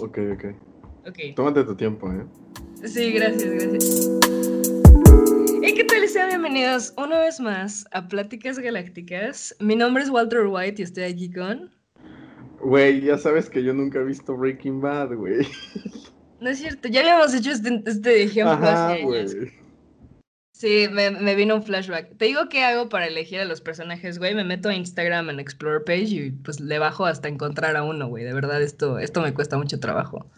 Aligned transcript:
Ok, 0.00 0.18
ok. 0.32 0.44
Ok. 1.06 1.18
Tómate 1.36 1.64
tu 1.64 1.74
tiempo, 1.74 2.10
¿eh? 2.12 2.24
Sí, 2.86 3.12
gracias, 3.12 3.50
gracias. 3.50 4.10
¿Y 5.62 5.74
qué 5.74 5.84
tal? 5.84 6.08
Sean 6.08 6.28
bienvenidos 6.28 6.92
una 6.96 7.20
vez 7.20 7.40
más 7.40 7.86
a 7.92 8.08
Pláticas 8.08 8.58
Galácticas. 8.58 9.54
Mi 9.60 9.76
nombre 9.76 10.02
es 10.02 10.10
Walter 10.10 10.46
White 10.46 10.80
y 10.82 10.84
estoy 10.84 11.04
aquí 11.04 11.30
con... 11.30 11.70
Güey, 12.60 13.00
ya 13.00 13.18
sabes 13.18 13.48
que 13.50 13.62
yo 13.62 13.72
nunca 13.74 14.00
he 14.00 14.04
visto 14.04 14.36
Breaking 14.36 14.80
Bad, 14.80 15.14
güey. 15.14 15.46
No 16.40 16.50
es 16.50 16.58
cierto, 16.58 16.88
ya 16.88 17.00
habíamos 17.00 17.34
hecho 17.34 17.50
este, 17.50 17.82
este 17.86 18.22
ejemplo 18.24 18.52
Ajá, 18.52 18.92
hace 18.92 19.02
años. 19.02 19.34
güey. 19.34 19.52
Sí, 20.62 20.86
me, 20.92 21.10
me 21.10 21.34
vino 21.34 21.56
un 21.56 21.64
flashback. 21.64 22.16
Te 22.18 22.26
digo 22.26 22.48
qué 22.48 22.62
hago 22.62 22.88
para 22.88 23.08
elegir 23.08 23.40
a 23.40 23.44
los 23.44 23.60
personajes, 23.60 24.20
güey. 24.20 24.32
Me 24.36 24.44
meto 24.44 24.68
a 24.68 24.74
Instagram 24.76 25.28
en 25.30 25.40
Explore 25.40 25.80
Page 25.80 26.04
y 26.04 26.30
pues 26.30 26.60
le 26.60 26.78
bajo 26.78 27.04
hasta 27.04 27.26
encontrar 27.26 27.74
a 27.74 27.82
uno, 27.82 28.06
güey. 28.06 28.22
De 28.22 28.32
verdad, 28.32 28.62
esto, 28.62 29.00
esto 29.00 29.22
me 29.22 29.34
cuesta 29.34 29.58
mucho 29.58 29.80
trabajo. 29.80 30.30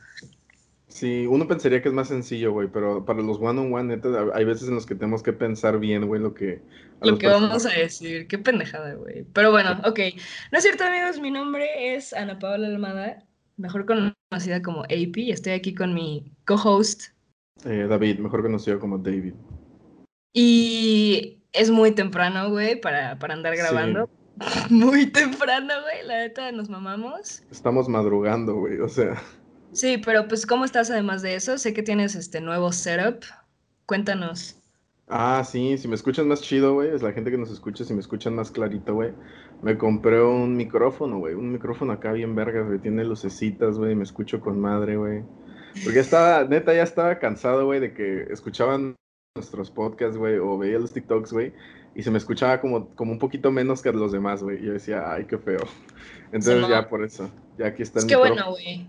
Sí, 0.89 1.27
uno 1.27 1.47
pensaría 1.47 1.83
que 1.83 1.89
es 1.89 1.95
más 1.95 2.09
sencillo, 2.09 2.53
güey, 2.53 2.69
pero 2.73 3.05
para 3.05 3.21
los 3.21 3.37
one-on-one, 3.39 4.01
hay 4.33 4.45
veces 4.47 4.67
en 4.67 4.77
los 4.77 4.87
que 4.87 4.95
tenemos 4.95 5.23
que 5.23 5.35
pensar 5.35 5.79
bien, 5.79 6.07
güey, 6.07 6.23
lo 6.23 6.33
que... 6.33 6.63
Lo 7.03 7.19
que 7.19 7.27
vamos 7.27 7.67
a 7.67 7.79
decir, 7.79 8.27
qué 8.27 8.39
pendejada, 8.39 8.95
güey. 8.95 9.27
Pero 9.35 9.51
bueno, 9.51 9.73
ok. 9.85 10.01
No 10.53 10.57
es 10.57 10.65
cierto, 10.65 10.85
amigos, 10.85 11.21
mi 11.21 11.33
nombre 11.33 11.95
es 11.95 12.15
Ana 12.15 12.39
Paola 12.39 12.69
Almada, 12.69 13.23
mejor 13.59 13.85
conocida 13.85 14.63
como 14.63 14.85
AP, 14.85 15.19
y 15.19 15.33
estoy 15.33 15.53
aquí 15.53 15.75
con 15.75 15.93
mi 15.93 16.33
co-host. 16.47 17.09
Eh, 17.67 17.87
David, 17.87 18.21
mejor 18.21 18.41
conocido 18.41 18.81
como 18.81 18.97
David. 18.97 19.35
Y 20.37 21.39
es 21.53 21.71
muy 21.71 21.93
temprano, 21.93 22.51
güey, 22.51 22.79
para, 22.81 23.19
para 23.19 23.35
andar 23.35 23.55
Sí. 23.55 23.61
grabando. 23.63 24.11
Muy 24.69 25.07
temprano, 25.07 25.73
güey, 25.83 26.05
la 26.09 26.19
neta, 26.19 26.51
nos 26.51 26.69
mamamos. 26.69 27.45
Estamos 27.53 27.89
madrugando, 27.89 28.57
güey, 28.57 28.81
o 28.81 28.89
sea... 28.89 29.15
Sí, 29.71 29.99
pero 30.05 30.27
pues, 30.27 30.45
¿cómo 30.45 30.65
estás 30.65 30.91
además 30.91 31.23
de 31.23 31.37
eso? 31.37 31.57
Sé 31.57 31.73
que 31.73 31.85
tienes 31.85 32.17
este 32.17 32.41
nuevo 32.41 32.73
setup. 32.73 33.23
Cuéntanos. 33.87 34.57
Ah, 35.07 35.45
sí, 35.49 35.79
si 35.79 35.87
me 35.87 35.95
escuchan 35.95 36.27
más 36.27 36.43
chido, 36.43 36.75
güey, 36.75 36.93
es 36.93 37.01
la 37.03 37.13
gente 37.13 37.31
que 37.31 37.39
nos 37.39 37.53
escucha, 37.53 37.85
si 37.85 37.95
me 37.95 38.01
escuchan 38.01 38.35
más 38.35 38.51
clarito, 38.51 38.95
güey. 38.95 39.13
Me 39.63 39.79
compré 39.79 40.21
un 40.21 40.57
micrófono, 40.57 41.19
güey, 41.19 41.35
un 41.35 41.53
micrófono 41.53 41.93
acá 41.93 42.11
bien 42.13 42.35
vergas, 42.35 42.67
güey, 42.67 42.81
tiene 42.81 43.05
lucecitas, 43.05 43.79
güey, 43.79 43.95
me 43.95 44.03
escucho 44.03 44.41
con 44.41 44.61
madre, 44.61 44.97
güey. 44.97 45.23
Porque 45.85 46.01
estaba, 46.01 46.43
neta, 46.45 46.75
ya 46.75 46.83
estaba 46.83 47.21
cansado, 47.21 47.67
güey, 47.67 47.79
de 47.79 47.95
que 47.95 48.23
escuchaban 48.33 48.97
nuestros 49.37 49.69
podcasts, 49.69 50.17
güey, 50.17 50.39
o 50.39 50.57
veía 50.57 50.79
los 50.79 50.93
TikToks, 50.93 51.33
güey, 51.33 51.53
y 51.97 52.05
se 52.05 52.11
me 52.13 52.19
escuchaba 52.19 52.61
como, 52.61 52.95
como 52.95 53.11
un 53.11 53.19
poquito 53.19 53.51
menos 53.51 53.83
que 53.83 53.91
los 53.91 54.13
demás, 54.13 54.45
güey. 54.45 54.63
Y 54.63 54.67
yo 54.67 54.73
decía, 54.75 55.13
ay, 55.13 55.25
qué 55.25 55.39
feo. 55.39 55.67
Entonces 56.27 56.69
ya 56.69 56.89
por 56.89 57.05
eso, 57.05 57.29
ya 57.59 57.67
aquí 57.67 57.83
está 57.83 57.95
Pues 57.95 58.05
qué 58.05 58.15
bueno, 58.15 58.51
güey. 58.51 58.87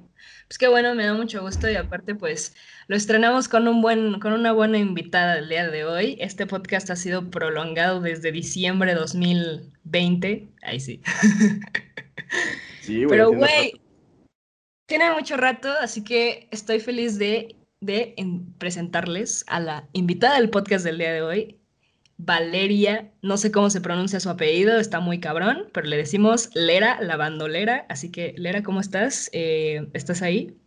Pues 0.47 0.59
qué 0.59 0.67
bueno, 0.67 0.93
me 0.93 1.03
da 1.03 1.15
mucho 1.15 1.41
gusto 1.41 1.67
y 1.67 1.75
aparte 1.75 2.13
pues 2.13 2.55
lo 2.87 2.95
estrenamos 2.95 3.47
con 3.47 3.67
un 3.67 3.81
buen, 3.81 4.19
con 4.19 4.33
una 4.33 4.52
buena 4.52 4.77
invitada 4.77 5.39
el 5.39 5.49
día 5.49 5.67
de 5.67 5.83
hoy. 5.83 6.15
Este 6.19 6.45
podcast 6.45 6.91
ha 6.91 6.95
sido 6.95 7.31
prolongado 7.31 7.99
desde 7.99 8.31
diciembre 8.31 8.93
de 8.93 8.99
2020. 8.99 10.47
Ahí 10.61 10.80
sí. 10.80 11.02
Sí, 12.81 12.97
güey, 12.97 13.07
Pero 13.09 13.31
güey, 13.31 13.81
tiene 14.85 15.11
mucho 15.11 15.37
rato, 15.37 15.71
así 15.81 16.03
que 16.03 16.47
estoy 16.52 16.80
feliz 16.80 17.17
de, 17.17 17.55
de 17.86 18.14
en- 18.17 18.53
presentarles 18.55 19.44
a 19.47 19.59
la 19.59 19.88
invitada 19.94 20.36
del 20.36 20.50
podcast 20.50 20.86
del 20.86 20.97
día 20.97 21.14
de 21.14 21.22
hoy, 21.22 21.59
Valeria. 22.17 23.11
No 23.22 23.38
sé 23.38 23.52
cómo 23.52 23.69
se 23.69 23.81
pronuncia 23.81 24.19
su 24.19 24.30
apellido, 24.30 24.80
está 24.80 25.00
muy 25.00 25.19
cabrón, 25.19 25.69
pero 25.73 25.88
le 25.88 25.97
decimos 25.97 26.50
Lera, 26.55 27.00
la 27.02 27.17
bandolera. 27.17 27.86
Así 27.89 28.11
que, 28.11 28.33
Lera, 28.38 28.64
¿cómo 28.64 28.80
estás? 28.80 29.30
Eh, 29.33 29.89
¿estás 29.94 30.22
ahí? 30.22 30.58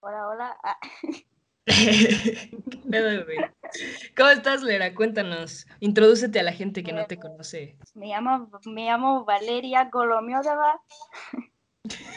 Hola, 0.00 0.28
hola. 0.28 0.56
Ah. 0.62 0.76
¿Cómo 4.16 4.28
estás, 4.30 4.62
Lera? 4.62 4.94
Cuéntanos. 4.94 5.66
Introdúcete 5.80 6.40
a 6.40 6.42
la 6.42 6.52
gente 6.52 6.82
que 6.82 6.92
no 6.92 7.06
te 7.06 7.18
conoce. 7.18 7.76
me, 7.94 8.08
llamo, 8.08 8.50
me 8.66 8.84
llamo 8.86 9.24
Valeria 9.24 9.88
Golomiodova. 9.90 10.80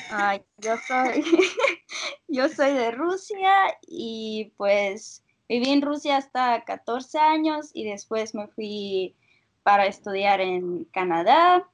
Ay, 0.09 0.41
yo 0.57 0.75
soy 0.87 1.23
yo 2.27 2.47
soy 2.49 2.73
de 2.73 2.91
Rusia 2.91 3.77
y 3.81 4.53
pues 4.57 5.23
viví 5.49 5.69
en 5.69 5.81
Rusia 5.81 6.17
hasta 6.17 6.63
14 6.63 7.19
años 7.19 7.71
y 7.73 7.83
después 7.85 8.33
me 8.33 8.47
fui 8.47 9.15
para 9.63 9.85
estudiar 9.85 10.39
en 10.41 10.85
Canadá. 10.85 11.67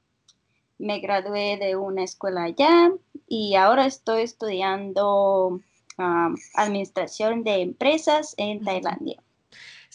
Me 0.78 0.98
gradué 0.98 1.56
de 1.56 1.76
una 1.76 2.02
escuela 2.02 2.44
allá 2.44 2.92
y 3.28 3.54
ahora 3.54 3.86
estoy 3.86 4.22
estudiando 4.22 5.60
um, 5.98 6.36
administración 6.54 7.44
de 7.44 7.62
empresas 7.62 8.34
en 8.36 8.64
Tailandia. 8.64 9.23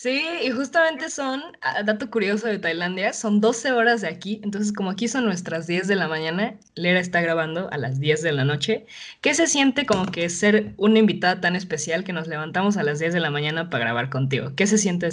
Sí, 0.02 0.22
y 0.44 0.52
justamente 0.52 1.10
son, 1.10 1.42
ah, 1.62 1.84
dato 1.84 2.10
curioso 2.10 2.48
de 2.48 2.58
Tailandia, 2.58 3.12
son 3.12 3.42
12 3.42 3.74
horas 3.74 4.00
de 4.00 4.08
aquí, 4.08 4.40
entonces 4.46 4.72
como 4.72 4.90
aquí 4.92 5.10
son 5.10 5.26
nuestras 5.26 5.68
10 5.68 5.88
de 5.90 5.96
la 5.98 6.08
mañana, 6.08 6.58
Lera 6.74 7.02
está 7.02 7.20
grabando 7.20 7.70
a 7.70 7.78
las 7.78 8.00
10 8.00 8.22
de 8.22 8.32
la 8.32 8.46
noche. 8.46 8.86
¿Qué 9.20 9.34
se 9.34 9.46
siente 9.48 9.86
como 9.86 10.06
que 10.06 10.30
ser 10.30 10.74
una 10.78 11.00
invitada 11.00 11.42
tan 11.42 11.58
especial 11.58 12.06
que 12.06 12.14
nos 12.14 12.28
levantamos 12.28 12.78
a 12.78 12.84
las 12.84 13.00
10 13.00 13.14
de 13.14 13.20
la 13.20 13.30
mañana 13.30 13.70
para 13.70 13.84
grabar 13.84 14.10
contigo? 14.10 14.56
¿Qué 14.56 14.68
se 14.68 14.78
siente 14.78 15.10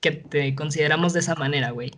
que 0.00 0.12
te 0.12 0.54
consideramos 0.54 1.12
de 1.12 1.20
esa 1.20 1.34
manera, 1.34 1.70
güey? 1.70 1.92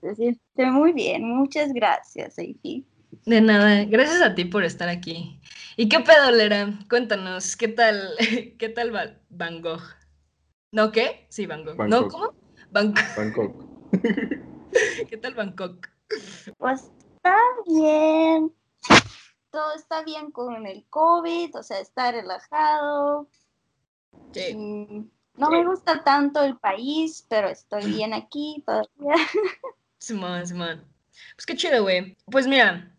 Se 0.00 0.14
siente 0.14 0.70
muy 0.70 0.92
bien, 0.92 1.24
muchas 1.28 1.72
gracias, 1.72 2.38
Eifi. 2.38 2.86
De 3.26 3.40
nada, 3.42 3.84
gracias 3.84 4.22
a 4.22 4.34
ti 4.34 4.44
por 4.46 4.64
estar 4.64 4.88
aquí. 4.88 5.38
¿Y 5.76 5.88
qué 5.88 6.00
pedo, 6.00 6.30
Lera? 6.30 6.78
Cuéntanos, 6.88 7.56
¿qué 7.56 7.68
tal, 7.68 8.10
qué 8.58 8.68
tal 8.70 8.94
Va- 8.94 9.18
Van 9.28 9.60
Gogh? 9.60 9.82
¿No 10.76 10.92
qué? 10.92 11.26
Sí, 11.30 11.46
Gogh. 11.46 11.64
¿No 11.64 11.74
Bangkok. 11.74 12.10
cómo? 12.10 12.34
Bangkok. 12.70 13.02
Bangkok. 13.16 13.64
¿Qué 15.08 15.16
tal 15.16 15.32
Bangkok? 15.32 15.88
Pues 16.58 16.90
está 17.14 17.34
bien, 17.66 18.52
todo 19.50 19.74
está 19.74 20.04
bien 20.04 20.30
con 20.30 20.66
el 20.66 20.84
COVID, 20.90 21.56
o 21.56 21.62
sea, 21.62 21.80
está 21.80 22.12
relajado. 22.12 23.26
Sí. 24.32 24.54
No 24.54 25.50
me 25.50 25.64
gusta 25.64 26.04
tanto 26.04 26.44
el 26.44 26.58
país, 26.58 27.24
pero 27.26 27.48
estoy 27.48 27.86
bien 27.94 28.12
aquí 28.12 28.62
todavía. 28.66 29.26
Simón, 29.96 30.46
Simón. 30.46 30.84
Pues 31.36 31.46
qué 31.46 31.56
chido, 31.56 31.84
güey. 31.84 32.18
Pues 32.30 32.46
mira, 32.46 32.94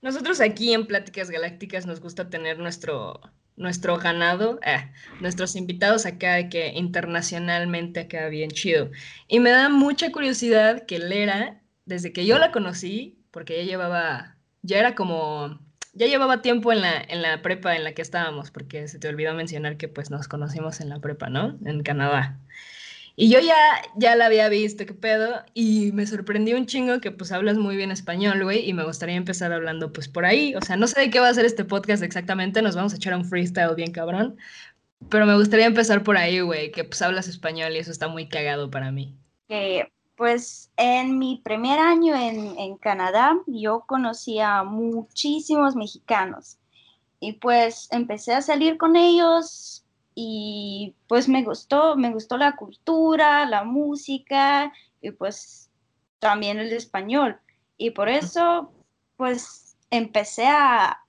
nosotros 0.00 0.40
aquí 0.40 0.72
en 0.72 0.86
Pláticas 0.86 1.28
Galácticas 1.28 1.86
nos 1.86 1.98
gusta 1.98 2.30
tener 2.30 2.60
nuestro, 2.60 3.20
nuestro 3.56 3.96
ganado, 3.98 4.60
eh, 4.64 4.90
nuestros 5.20 5.56
invitados 5.56 6.06
acá 6.06 6.48
que 6.48 6.68
internacionalmente 6.68 8.00
acá 8.00 8.28
bien 8.28 8.50
chido. 8.50 8.90
Y 9.28 9.40
me 9.40 9.50
da 9.50 9.68
mucha 9.68 10.12
curiosidad 10.12 10.86
que 10.86 10.98
Lera, 10.98 11.62
desde 11.84 12.12
que 12.12 12.26
yo 12.26 12.38
la 12.38 12.52
conocí, 12.52 13.24
porque 13.30 13.56
ya 13.58 13.64
llevaba, 13.64 14.38
ya 14.62 14.78
era 14.78 14.94
como, 14.94 15.58
ya 15.92 16.06
llevaba 16.06 16.42
tiempo 16.42 16.72
en 16.72 16.82
la, 16.82 17.00
en 17.00 17.22
la 17.22 17.42
prepa 17.42 17.76
en 17.76 17.84
la 17.84 17.92
que 17.92 18.02
estábamos, 18.02 18.50
porque 18.50 18.88
se 18.88 18.98
te 18.98 19.08
olvidó 19.08 19.34
mencionar 19.34 19.76
que 19.76 19.88
pues 19.88 20.10
nos 20.10 20.28
conocimos 20.28 20.80
en 20.80 20.90
la 20.90 21.00
prepa, 21.00 21.28
¿no? 21.28 21.58
En 21.64 21.82
Canadá. 21.82 22.40
Y 23.18 23.30
yo 23.30 23.40
ya, 23.40 23.56
ya 23.96 24.14
la 24.14 24.26
había 24.26 24.50
visto, 24.50 24.84
qué 24.84 24.92
pedo, 24.92 25.42
y 25.54 25.90
me 25.92 26.06
sorprendió 26.06 26.54
un 26.58 26.66
chingo 26.66 27.00
que 27.00 27.10
pues 27.10 27.32
hablas 27.32 27.56
muy 27.56 27.74
bien 27.74 27.90
español, 27.90 28.44
güey, 28.44 28.68
y 28.68 28.74
me 28.74 28.84
gustaría 28.84 29.16
empezar 29.16 29.54
hablando 29.54 29.90
pues 29.90 30.06
por 30.06 30.26
ahí. 30.26 30.54
O 30.54 30.60
sea, 30.60 30.76
no 30.76 30.86
sé 30.86 31.00
de 31.00 31.10
qué 31.10 31.18
va 31.18 31.30
a 31.30 31.34
ser 31.34 31.46
este 31.46 31.64
podcast 31.64 32.02
exactamente, 32.02 32.60
nos 32.60 32.76
vamos 32.76 32.92
a 32.92 32.96
echar 32.96 33.14
un 33.14 33.24
freestyle 33.24 33.74
bien 33.74 33.90
cabrón, 33.90 34.36
pero 35.08 35.24
me 35.24 35.34
gustaría 35.34 35.64
empezar 35.64 36.02
por 36.02 36.18
ahí, 36.18 36.40
güey, 36.40 36.70
que 36.70 36.84
pues 36.84 37.00
hablas 37.00 37.26
español 37.26 37.74
y 37.74 37.78
eso 37.78 37.90
está 37.90 38.06
muy 38.06 38.28
cagado 38.28 38.70
para 38.70 38.92
mí. 38.92 39.16
Que, 39.48 39.90
pues 40.14 40.70
en 40.76 41.18
mi 41.18 41.40
primer 41.42 41.78
año 41.78 42.14
en, 42.14 42.58
en 42.58 42.76
Canadá, 42.76 43.34
yo 43.46 43.84
conocí 43.86 44.40
a 44.40 44.62
muchísimos 44.62 45.74
mexicanos 45.74 46.58
y 47.18 47.32
pues 47.32 47.88
empecé 47.92 48.34
a 48.34 48.42
salir 48.42 48.76
con 48.76 48.94
ellos 48.94 49.85
y 50.18 50.96
pues 51.08 51.28
me 51.28 51.44
gustó, 51.44 51.94
me 51.94 52.10
gustó 52.10 52.38
la 52.38 52.56
cultura, 52.56 53.44
la 53.44 53.64
música 53.64 54.72
y 55.02 55.10
pues 55.10 55.70
también 56.18 56.58
el 56.58 56.72
español. 56.72 57.38
Y 57.76 57.90
por 57.90 58.08
eso 58.08 58.72
pues 59.18 59.76
empecé 59.90 60.46
a 60.46 61.04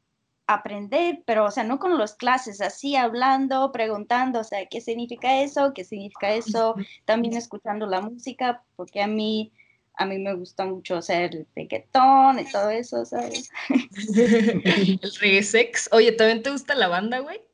aprender, 0.46 1.24
pero 1.26 1.46
o 1.46 1.52
sea, 1.52 1.64
no 1.64 1.80
con 1.80 1.98
las 1.98 2.16
clases, 2.16 2.60
así 2.60 2.98
hablando, 2.98 3.72
preguntando, 3.72 4.42
o 4.42 4.44
sea, 4.44 4.66
¿qué 4.66 4.82
significa 4.82 5.42
eso? 5.42 5.74
¿Qué 5.74 5.86
significa 5.86 6.34
eso? 6.34 6.76
También 7.06 7.38
escuchando 7.38 7.88
la 7.88 8.02
música, 8.02 8.62
porque 8.76 9.02
a 9.02 9.08
mí 9.08 9.54
a 10.00 10.06
mí 10.06 10.20
me 10.20 10.36
gusta 10.36 10.66
mucho 10.66 10.98
hacer 10.98 11.34
el 11.34 11.48
reggaetón 11.56 12.40
y 12.40 12.52
todo 12.52 12.70
eso, 12.70 13.04
¿sabes? 13.06 13.50
el 13.70 15.12
reggae 15.20 15.42
sex. 15.42 15.90
Oye, 15.92 16.12
¿también 16.12 16.44
te 16.44 16.52
gusta 16.52 16.76
la 16.76 16.88
banda, 16.88 17.20
güey? 17.20 17.47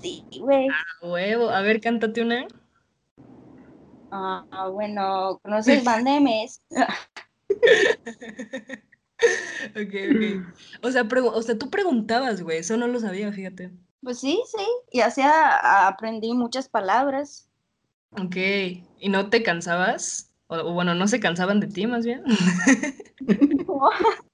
Sí, 0.00 0.24
güey. 0.40 0.68
A 0.68 1.06
huevo. 1.06 1.50
A 1.50 1.60
ver, 1.62 1.80
cántate 1.80 2.22
una. 2.22 2.46
Ah, 4.10 4.46
bueno, 4.72 5.38
¿conoces 5.42 5.84
Banda 5.84 6.16
MS? 6.16 6.60
Ok, 9.70 9.74
ok. 9.74 9.88
O 10.82 10.92
sea, 10.92 11.08
o 11.10 11.42
sea, 11.42 11.58
tú 11.58 11.70
preguntabas, 11.70 12.42
güey, 12.42 12.58
eso 12.58 12.76
no 12.76 12.86
lo 12.86 13.00
sabía, 13.00 13.32
fíjate. 13.32 13.72
Pues 14.00 14.20
sí, 14.20 14.40
sí, 14.46 14.64
y 14.92 15.00
así 15.00 15.22
aprendí 15.24 16.34
muchas 16.34 16.68
palabras. 16.68 17.50
Ok, 18.12 18.36
¿y 18.36 19.08
no 19.08 19.28
te 19.28 19.42
cansabas? 19.42 20.30
O, 20.46 20.56
o 20.56 20.72
bueno, 20.72 20.94
no 20.94 21.08
se 21.08 21.18
cansaban 21.18 21.58
de 21.58 21.66
ti 21.66 21.88
más 21.88 22.04
bien. 22.04 22.22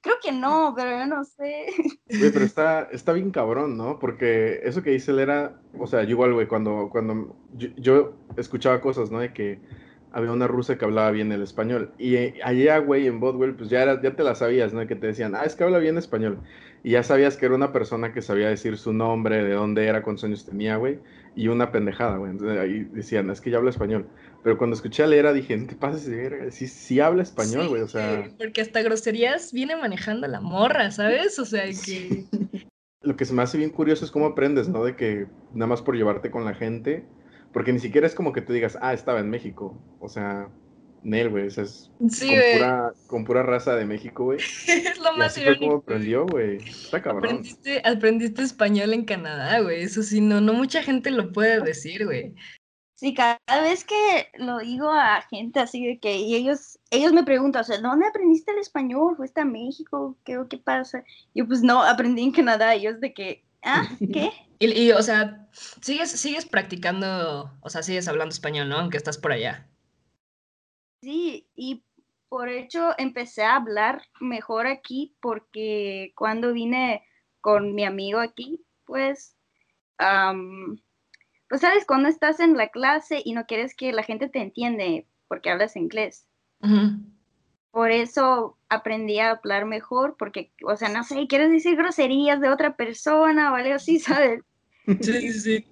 Creo 0.00 0.16
que 0.22 0.32
no, 0.32 0.74
pero 0.76 0.90
yo 0.90 1.06
no 1.06 1.24
sé. 1.24 1.66
Güey, 2.08 2.30
pero 2.32 2.44
está, 2.44 2.88
está 2.92 3.12
bien 3.12 3.30
cabrón, 3.30 3.76
¿no? 3.76 3.98
Porque 3.98 4.60
eso 4.64 4.82
que 4.82 4.90
dice 4.90 5.12
él 5.12 5.20
era, 5.20 5.60
o 5.78 5.86
sea, 5.86 6.02
yo 6.02 6.10
igual, 6.10 6.32
güey, 6.32 6.46
cuando, 6.46 6.88
cuando 6.90 7.36
yo, 7.54 7.68
yo 7.76 8.14
escuchaba 8.36 8.80
cosas, 8.80 9.10
¿no? 9.10 9.20
De 9.20 9.32
que 9.32 9.60
había 10.14 10.30
una 10.30 10.46
rusa 10.46 10.78
que 10.78 10.84
hablaba 10.84 11.10
bien 11.10 11.32
el 11.32 11.42
español. 11.42 11.90
Y 11.98 12.14
eh, 12.14 12.34
allá, 12.44 12.78
güey, 12.78 13.08
en 13.08 13.18
Bodwell, 13.18 13.54
pues 13.54 13.68
ya, 13.68 13.82
era, 13.82 14.00
ya 14.00 14.14
te 14.14 14.22
la 14.22 14.36
sabías, 14.36 14.72
¿no? 14.72 14.86
Que 14.86 14.94
te 14.94 15.08
decían, 15.08 15.34
ah, 15.34 15.42
es 15.44 15.56
que 15.56 15.64
habla 15.64 15.78
bien 15.78 15.98
español. 15.98 16.38
Y 16.84 16.92
ya 16.92 17.02
sabías 17.02 17.36
que 17.36 17.46
era 17.46 17.54
una 17.56 17.72
persona 17.72 18.12
que 18.12 18.22
sabía 18.22 18.48
decir 18.48 18.78
su 18.78 18.92
nombre, 18.92 19.42
de 19.42 19.54
dónde 19.54 19.86
era, 19.86 20.02
cuántos 20.02 20.24
años 20.24 20.46
tenía, 20.46 20.76
güey. 20.76 21.00
Y 21.34 21.48
una 21.48 21.72
pendejada, 21.72 22.16
güey. 22.18 22.30
Entonces 22.30 22.58
ahí 22.58 22.84
decían, 22.92 23.28
es 23.30 23.40
que 23.40 23.50
ya 23.50 23.56
habla 23.56 23.70
español. 23.70 24.06
Pero 24.44 24.58
cuando 24.58 24.76
escuché 24.76 25.02
a 25.02 25.06
Lera 25.06 25.32
dije, 25.32 25.56
no 25.56 25.66
te 25.66 25.74
pases 25.74 26.04
de 26.04 26.16
verga. 26.16 26.50
Sí, 26.50 26.68
sí 26.68 27.00
habla 27.00 27.22
español, 27.22 27.62
Sí, 27.62 27.68
güey. 27.68 27.82
O 27.82 27.88
sea, 27.88 28.28
Porque 28.36 28.60
hasta 28.60 28.82
groserías 28.82 29.54
viene 29.54 29.74
manejando 29.74 30.28
la 30.28 30.42
morra, 30.42 30.90
¿sabes? 30.90 31.38
O 31.38 31.46
sea, 31.46 31.64
que... 31.64 32.26
lo 33.00 33.16
que 33.16 33.24
se 33.24 33.32
me 33.32 33.42
hace 33.42 33.56
bien 33.56 33.70
curioso 33.70 34.04
es 34.04 34.10
cómo 34.10 34.26
aprendes, 34.26 34.68
¿no? 34.68 34.84
De 34.84 34.96
que 34.96 35.26
nada 35.54 35.68
más 35.68 35.80
por 35.80 35.96
llevarte 35.96 36.30
con 36.30 36.44
la 36.44 36.54
gente. 36.54 37.06
Porque 37.54 37.72
ni 37.72 37.78
siquiera 37.78 38.06
es 38.06 38.14
como 38.14 38.34
que 38.34 38.42
tú 38.42 38.52
digas, 38.52 38.76
ah, 38.82 38.92
estaba 38.92 39.20
en 39.20 39.30
México. 39.30 39.82
O 39.98 40.10
sea, 40.10 40.50
Nel, 41.02 41.30
güey. 41.30 41.46
O 41.46 41.50
sea, 41.50 41.64
es 41.64 41.90
Sí, 42.10 42.28
con, 42.28 42.52
pura, 42.52 42.92
con 43.06 43.24
pura 43.24 43.42
raza 43.42 43.76
de 43.76 43.86
México, 43.86 44.24
güey. 44.24 44.40
Es 44.68 44.98
lo 44.98 45.14
Y 45.14 45.18
más 45.18 45.32
así 45.32 45.42
fue 45.42 45.58
como 45.58 45.76
irónico. 45.76 45.76
aprendió, 45.76 46.26
güey. 46.26 46.58
Está 46.58 47.00
cabrón. 47.00 47.24
Aprendiste, 47.24 47.80
aprendiste 47.82 48.42
español 48.42 48.92
en 48.92 49.06
Canadá, 49.06 49.60
güey. 49.60 49.82
Eso 49.84 50.02
sí, 50.02 50.20
no, 50.20 50.42
no 50.42 50.52
mucha 50.52 50.82
gente 50.82 51.10
lo 51.10 51.32
puede 51.32 51.62
decir, 51.62 52.04
güey. 52.04 52.34
Sí, 52.94 53.12
cada 53.12 53.38
vez 53.62 53.84
que 53.84 54.28
lo 54.34 54.58
digo 54.58 54.88
a 54.88 55.20
gente 55.22 55.58
así 55.58 55.84
de 55.84 55.98
que 55.98 56.16
y 56.16 56.36
ellos, 56.36 56.78
ellos 56.90 57.12
me 57.12 57.24
preguntan, 57.24 57.62
o 57.62 57.64
sea, 57.64 57.78
¿dónde 57.78 58.06
aprendiste 58.06 58.52
el 58.52 58.58
español? 58.58 59.16
¿Fuiste 59.16 59.40
a 59.40 59.44
México? 59.44 60.16
¿Qué, 60.24 60.38
qué 60.48 60.58
pasa? 60.58 61.02
Yo 61.34 61.46
pues 61.46 61.62
no, 61.62 61.82
aprendí 61.82 62.22
en 62.22 62.30
Canadá. 62.30 62.76
Y 62.76 62.86
ellos 62.86 63.00
de 63.00 63.12
que, 63.12 63.44
ah, 63.62 63.88
¿qué? 64.12 64.30
Y, 64.60 64.70
y, 64.70 64.92
o 64.92 65.02
sea, 65.02 65.48
sigues, 65.82 66.12
sigues 66.12 66.46
practicando, 66.46 67.50
o 67.60 67.68
sea, 67.68 67.82
sigues 67.82 68.06
hablando 68.06 68.32
español, 68.32 68.68
¿no? 68.68 68.78
Aunque 68.78 68.96
estás 68.96 69.18
por 69.18 69.32
allá. 69.32 69.68
Sí, 71.02 71.48
y 71.56 71.84
por 72.28 72.48
hecho 72.48 72.92
empecé 72.96 73.42
a 73.42 73.56
hablar 73.56 74.02
mejor 74.20 74.68
aquí 74.68 75.16
porque 75.20 76.12
cuando 76.16 76.52
vine 76.52 77.02
con 77.40 77.74
mi 77.74 77.84
amigo 77.84 78.20
aquí, 78.20 78.64
pues, 78.86 79.36
sabes, 81.58 81.84
cuando 81.86 82.08
estás 82.08 82.40
en 82.40 82.56
la 82.56 82.68
clase 82.68 83.22
y 83.24 83.32
no 83.32 83.46
quieres 83.46 83.74
que 83.74 83.92
la 83.92 84.02
gente 84.02 84.28
te 84.28 84.40
entiende 84.40 85.06
porque 85.28 85.50
hablas 85.50 85.76
inglés. 85.76 86.26
Por 87.70 87.90
eso 87.90 88.56
aprendí 88.68 89.18
a 89.18 89.32
hablar 89.32 89.66
mejor 89.66 90.16
porque, 90.18 90.52
o 90.64 90.76
sea, 90.76 90.88
no 90.88 91.04
sé, 91.04 91.26
quieres 91.26 91.50
decir 91.50 91.76
groserías 91.76 92.40
de 92.40 92.48
otra 92.48 92.76
persona 92.76 93.52
o 93.52 93.56
algo 93.56 93.74
así, 93.74 93.98
¿sabes? 93.98 94.42
Sí, 95.00 95.32
sí, 95.32 95.32
sí. 95.32 95.66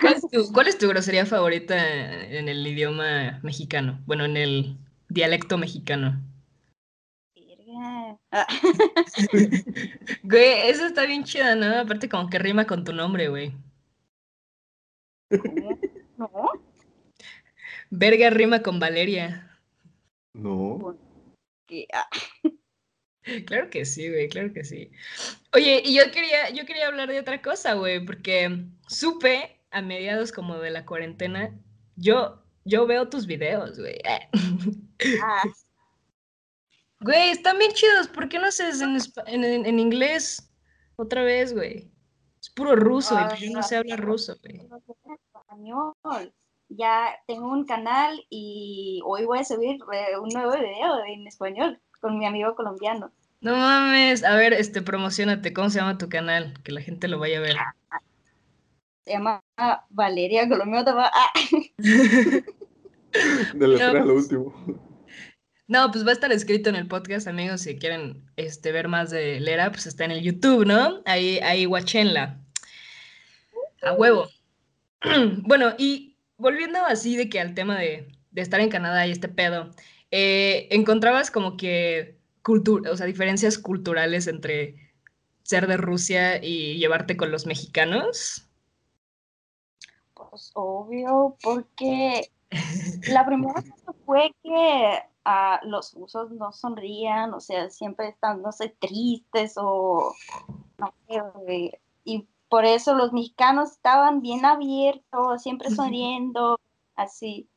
¿Cuál 0.00 0.14
es, 0.14 0.28
tu, 0.30 0.52
cuál 0.52 0.68
es 0.68 0.78
tu 0.78 0.88
grosería 0.88 1.26
favorita 1.26 1.76
en 2.22 2.48
el 2.48 2.66
idioma 2.66 3.38
mexicano? 3.42 4.00
Bueno, 4.06 4.24
en 4.24 4.38
el 4.38 4.78
dialecto 5.10 5.58
mexicano. 5.58 6.18
Verga. 7.34 8.18
Ah, 8.32 8.46
Güey, 10.22 10.70
eso 10.70 10.86
está 10.86 11.04
bien 11.04 11.24
chida, 11.24 11.54
¿no? 11.54 11.80
Aparte 11.80 12.08
como 12.08 12.30
que 12.30 12.38
rima 12.38 12.66
con 12.66 12.84
tu 12.84 12.92
nombre, 12.92 13.28
güey. 13.28 13.52
¿No? 16.16 16.28
Verga 17.90 18.30
rima 18.30 18.62
con 18.62 18.78
Valeria. 18.78 19.58
No. 20.34 20.98
Que, 21.66 21.86
ah, 21.92 22.08
Claro 23.46 23.70
que 23.70 23.84
sí, 23.84 24.08
güey, 24.08 24.28
claro 24.28 24.52
que 24.52 24.64
sí. 24.64 24.90
Oye, 25.52 25.82
y 25.84 25.94
yo 25.94 26.10
quería, 26.10 26.50
yo 26.50 26.64
quería 26.64 26.88
hablar 26.88 27.08
de 27.08 27.20
otra 27.20 27.42
cosa, 27.42 27.74
güey, 27.74 28.04
porque 28.04 28.64
supe 28.88 29.60
a 29.70 29.82
mediados 29.82 30.32
como 30.32 30.58
de 30.58 30.70
la 30.70 30.84
cuarentena, 30.84 31.54
yo, 31.96 32.42
yo 32.64 32.86
veo 32.86 33.08
tus 33.08 33.26
videos, 33.26 33.78
güey. 33.78 33.98
ah, 35.22 35.42
Güey, 37.00 37.30
están 37.30 37.58
bien 37.58 37.72
chidos, 37.72 38.08
¿por 38.08 38.28
qué 38.28 38.38
no 38.38 38.46
haces 38.46 38.80
en 38.80 39.78
inglés 39.78 40.50
otra 40.96 41.22
vez, 41.22 41.54
güey? 41.54 41.90
Es 42.40 42.50
puro 42.50 42.74
ruso, 42.74 43.18
y 43.20 43.24
pues 43.28 43.40
yo 43.40 43.50
no 43.52 43.62
sé 43.62 43.76
hablar 43.76 44.00
ruso, 44.00 44.34
sé 44.34 44.48
español. 45.44 45.94
Ya 46.68 47.16
tengo 47.26 47.48
un 47.50 47.64
canal 47.66 48.24
y 48.30 49.00
hoy 49.04 49.24
voy 49.26 49.40
a 49.40 49.44
subir 49.44 49.78
eh, 49.92 50.16
un 50.18 50.28
nuevo 50.28 50.52
video 50.52 51.04
en 51.06 51.26
español 51.26 51.80
con 52.00 52.18
mi 52.18 52.26
amigo 52.26 52.54
colombiano. 52.54 53.10
No 53.40 53.56
mames, 53.56 54.22
a 54.24 54.36
ver, 54.36 54.52
este, 54.52 54.80
promocionate, 54.80 55.52
¿cómo 55.52 55.68
se 55.70 55.80
llama 55.80 55.98
tu 55.98 56.08
canal? 56.08 56.54
Que 56.62 56.72
la 56.72 56.80
gente 56.80 57.08
lo 57.08 57.18
vaya 57.18 57.38
a 57.38 57.40
ver. 57.40 57.56
Se 59.04 59.12
llama 59.12 59.42
Valeria 59.90 60.48
Colombiano. 60.48 60.92
Ah, 60.96 61.32
De 63.54 63.68
la 63.68 63.92
No, 63.92 64.04
lo 64.04 64.14
pues- 64.14 64.24
último. 64.30 64.89
No, 65.70 65.88
pues 65.92 66.04
va 66.04 66.10
a 66.10 66.14
estar 66.14 66.32
escrito 66.32 66.68
en 66.68 66.74
el 66.74 66.88
podcast, 66.88 67.28
amigos, 67.28 67.60
si 67.60 67.78
quieren 67.78 68.28
este, 68.34 68.72
ver 68.72 68.88
más 68.88 69.10
de 69.10 69.38
Lera, 69.38 69.70
pues 69.70 69.86
está 69.86 70.04
en 70.04 70.10
el 70.10 70.20
YouTube, 70.20 70.66
¿no? 70.66 71.00
Ahí, 71.04 71.38
ahí 71.44 71.64
guachenla. 71.64 72.40
A 73.82 73.92
huevo. 73.92 74.28
Bueno, 75.44 75.72
y 75.78 76.16
volviendo 76.38 76.84
así 76.84 77.16
de 77.16 77.28
que 77.28 77.38
al 77.38 77.54
tema 77.54 77.78
de, 77.78 78.08
de 78.32 78.42
estar 78.42 78.58
en 78.58 78.68
Canadá 78.68 79.06
y 79.06 79.12
este 79.12 79.28
pedo, 79.28 79.70
eh, 80.10 80.66
¿encontrabas 80.72 81.30
como 81.30 81.56
que 81.56 82.18
cultu- 82.42 82.84
o 82.90 82.96
sea, 82.96 83.06
diferencias 83.06 83.56
culturales 83.56 84.26
entre 84.26 84.74
ser 85.44 85.68
de 85.68 85.76
Rusia 85.76 86.44
y 86.44 86.78
llevarte 86.78 87.16
con 87.16 87.30
los 87.30 87.46
mexicanos? 87.46 88.48
pues 90.14 90.50
obvio, 90.54 91.36
porque 91.42 92.28
la 93.08 93.24
primera 93.24 93.54
cosa 93.54 93.94
fue 94.04 94.34
que 94.42 94.98
ah, 95.24 95.60
los 95.64 95.94
rusos 95.94 96.30
no 96.30 96.52
sonrían, 96.52 97.34
o 97.34 97.40
sea, 97.40 97.70
siempre 97.70 98.08
están, 98.08 98.42
no 98.42 98.52
sé, 98.52 98.74
tristes 98.80 99.54
o 99.56 100.14
no 100.78 100.94
sé, 101.06 101.80
y 102.04 102.26
por 102.48 102.64
eso 102.64 102.94
los 102.94 103.12
mexicanos 103.12 103.72
estaban 103.72 104.22
bien 104.22 104.44
abiertos, 104.44 105.42
siempre 105.42 105.70
sonriendo, 105.70 106.58
así, 106.96 107.48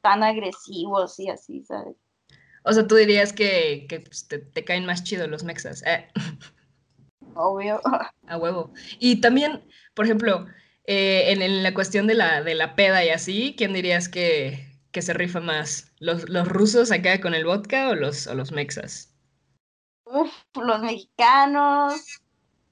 tan 0.00 0.22
agresivos 0.22 1.18
y 1.18 1.28
así, 1.28 1.62
¿sabes? 1.64 1.96
O 2.64 2.72
sea, 2.72 2.86
tú 2.86 2.96
dirías 2.96 3.32
que, 3.32 3.86
que, 3.88 4.00
pues, 4.00 4.28
te, 4.28 4.38
te 4.38 4.64
caen 4.64 4.86
más 4.86 5.04
chido 5.04 5.26
los 5.26 5.44
mexas. 5.44 5.82
Eh. 5.86 6.08
Obvio. 7.34 7.80
A 8.26 8.36
huevo. 8.36 8.72
Y 8.98 9.20
también, 9.20 9.64
por 9.94 10.04
ejemplo, 10.04 10.46
eh, 10.84 11.32
en, 11.32 11.42
en 11.42 11.62
la 11.62 11.72
cuestión 11.72 12.06
de 12.06 12.14
la, 12.14 12.42
de 12.42 12.54
la 12.54 12.74
peda 12.74 13.04
y 13.04 13.10
así, 13.10 13.54
¿quién 13.56 13.72
dirías 13.72 14.08
que, 14.08 14.67
que 14.98 15.02
se 15.02 15.12
rifa 15.12 15.38
más? 15.40 15.92
¿Los, 16.00 16.28
los 16.28 16.48
rusos 16.48 16.90
acá 16.90 17.20
con 17.20 17.32
el 17.32 17.44
vodka 17.44 17.90
o 17.90 17.94
los, 17.94 18.26
o 18.26 18.34
los 18.34 18.50
mexas? 18.50 19.14
Uf, 20.04 20.28
los 20.60 20.82
mexicanos. 20.82 22.20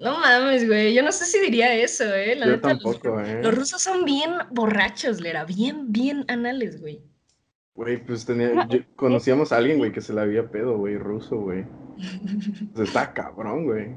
No 0.00 0.18
mames, 0.18 0.66
güey. 0.66 0.92
Yo 0.92 1.04
no 1.04 1.12
sé 1.12 1.24
si 1.24 1.38
diría 1.38 1.72
eso, 1.72 2.02
¿eh? 2.02 2.34
La 2.34 2.46
Yo 2.46 2.52
neta, 2.56 2.74
los, 2.74 2.82
tampoco, 2.82 3.20
¿eh? 3.20 3.40
los 3.44 3.54
rusos 3.54 3.80
son 3.80 4.04
bien 4.04 4.32
borrachos, 4.50 5.20
Lera. 5.20 5.44
Bien, 5.44 5.92
bien 5.92 6.24
anales, 6.26 6.80
güey. 6.80 7.00
Güey, 7.76 8.04
pues 8.04 8.26
tenía, 8.26 8.66
yo- 8.70 8.80
conocíamos 8.96 9.52
a 9.52 9.58
alguien, 9.58 9.78
güey, 9.78 9.92
que 9.92 10.00
se 10.00 10.12
la 10.12 10.22
había 10.22 10.50
pedo, 10.50 10.76
güey, 10.78 10.98
ruso, 10.98 11.36
güey. 11.36 11.62
O 11.62 11.96
sea, 12.74 12.84
está 12.84 13.14
cabrón, 13.14 13.66
güey. 13.66 13.94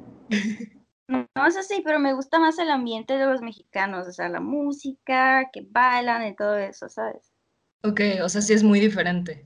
No, 1.07 1.27
no 1.35 1.47
es 1.47 1.57
así, 1.57 1.81
pero 1.83 1.97
me 1.97 2.13
gusta 2.13 2.37
más 2.37 2.59
el 2.59 2.69
ambiente 2.69 3.17
de 3.17 3.25
los 3.25 3.41
mexicanos, 3.41 4.07
o 4.07 4.11
sea, 4.11 4.29
la 4.29 4.39
música, 4.39 5.49
que 5.51 5.65
bailan 5.67 6.27
y 6.27 6.35
todo 6.35 6.55
eso, 6.59 6.89
¿sabes? 6.89 7.28
Ok, 7.83 7.99
o 8.23 8.29
sea, 8.29 8.41
sí 8.41 8.53
es 8.53 8.63
muy 8.63 8.79
diferente. 8.79 9.45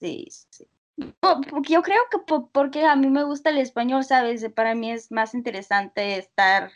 Sí, 0.00 0.26
sí. 0.50 0.66
No, 0.96 1.40
porque 1.50 1.72
yo 1.74 1.82
creo 1.82 2.02
que 2.10 2.18
po- 2.18 2.50
porque 2.50 2.84
a 2.84 2.96
mí 2.96 3.08
me 3.08 3.24
gusta 3.24 3.50
el 3.50 3.58
español, 3.58 4.04
¿sabes? 4.04 4.46
Para 4.54 4.74
mí 4.74 4.90
es 4.90 5.10
más 5.12 5.34
interesante 5.34 6.18
estar 6.18 6.70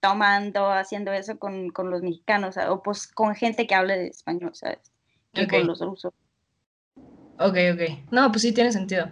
tomando, 0.00 0.70
haciendo 0.72 1.12
eso 1.12 1.38
con, 1.38 1.70
con 1.70 1.90
los 1.90 2.02
mexicanos, 2.02 2.56
o 2.58 2.82
pues 2.82 3.06
con 3.08 3.34
gente 3.36 3.66
que 3.66 3.74
hable 3.74 3.98
de 3.98 4.08
español, 4.08 4.54
¿sabes? 4.54 4.92
Que 5.34 5.48
con 5.48 5.66
los 5.66 5.80
rusos. 5.80 6.12
Ok, 7.38 7.56
ok. 7.74 7.80
No, 8.12 8.30
pues 8.30 8.42
sí 8.42 8.52
tiene 8.52 8.72
sentido. 8.72 9.08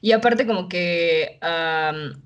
Y 0.00 0.12
aparte 0.12 0.46
como 0.46 0.68
que, 0.68 1.38
am, 1.42 2.22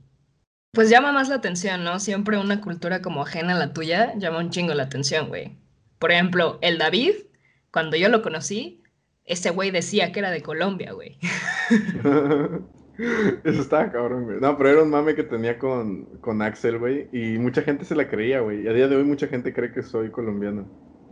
pues 0.73 0.91
llama 0.91 1.13
más 1.13 1.29
la 1.29 1.37
atención, 1.37 1.85
¿no? 1.85 2.01
Siempre 2.01 2.39
una 2.39 2.61
cultura 2.61 3.03
como 3.03 3.23
ajena 3.23 3.55
a 3.55 3.59
la 3.59 3.73
tuya 3.73 4.15
llama 4.19 4.39
un 4.41 4.51
chingo 4.51 4.75
la 4.75 4.85
atención, 4.85 5.29
güey. 5.29 5.59
Por 5.99 6.13
ejemplo, 6.13 6.59
el 6.63 6.79
David, 6.79 7.15
cuando 7.73 7.97
yo 7.97 8.09
lo 8.09 8.23
conocí, 8.23 8.83
ese 9.25 9.51
güey 9.51 9.71
decía 9.71 10.13
que 10.13 10.21
era 10.21 10.31
de 10.31 10.43
Colombia, 10.43 10.93
güey. 10.93 11.19
Eso 13.45 13.61
estaba 13.61 13.93
cabrón, 13.93 14.25
güey. 14.25 14.41
No, 14.41 14.57
pero 14.57 14.71
era 14.71 14.83
un 14.83 14.91
mame 14.91 15.15
que 15.15 15.23
tenía 15.23 15.59
con, 15.59 16.07
con 16.21 16.43
Axel, 16.43 16.79
güey. 16.79 17.09
Y 17.13 17.39
mucha 17.39 17.63
gente 17.63 17.85
se 17.85 17.95
la 17.95 18.09
creía, 18.09 18.41
güey. 18.41 18.63
Y 18.63 18.69
a 18.69 18.73
día 18.73 18.89
de 18.89 18.97
hoy 18.97 19.05
mucha 19.05 19.29
gente 19.29 19.53
cree 19.53 19.73
que 19.73 19.83
soy 19.83 20.11
colombiano. 20.11 20.67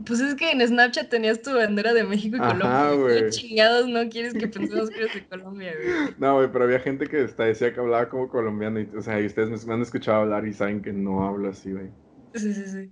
Pues 0.05 0.21
es 0.21 0.35
que 0.35 0.51
en 0.51 0.67
Snapchat 0.67 1.09
tenías 1.09 1.41
tu 1.41 1.55
bandera 1.55 1.95
de 1.95 2.05
México 2.05 2.37
y 2.37 2.41
Ajá, 2.41 2.53
Colombia. 2.53 2.93
güey. 2.93 3.25
¿Qué 3.25 3.31
chingados 3.31 3.89
no 3.89 4.09
quieres 4.11 4.35
que 4.35 4.49
pensemos 4.49 4.91
que 4.91 4.97
eres 4.99 5.15
de 5.15 5.27
Colombia, 5.29 5.73
güey? 5.75 6.15
No, 6.19 6.35
güey, 6.37 6.51
pero 6.53 6.65
había 6.65 6.81
gente 6.81 7.07
que 7.07 7.23
hasta 7.23 7.45
decía 7.45 7.73
que 7.73 7.81
hablaba 7.81 8.09
como 8.09 8.29
colombiano. 8.29 8.81
Y, 8.81 8.91
o 8.97 9.01
sea, 9.01 9.21
y 9.21 9.27
ustedes 9.27 9.49
me, 9.49 9.69
me 9.69 9.75
han 9.75 9.83
escuchado 9.83 10.23
hablar 10.23 10.47
y 10.47 10.53
saben 10.53 10.83
que 10.83 10.93
no 10.93 11.25
hablo 11.27 11.49
así, 11.51 11.73
güey. 11.73 11.87
Sí, 12.35 12.53
sí, 12.53 12.67
sí. 12.67 12.91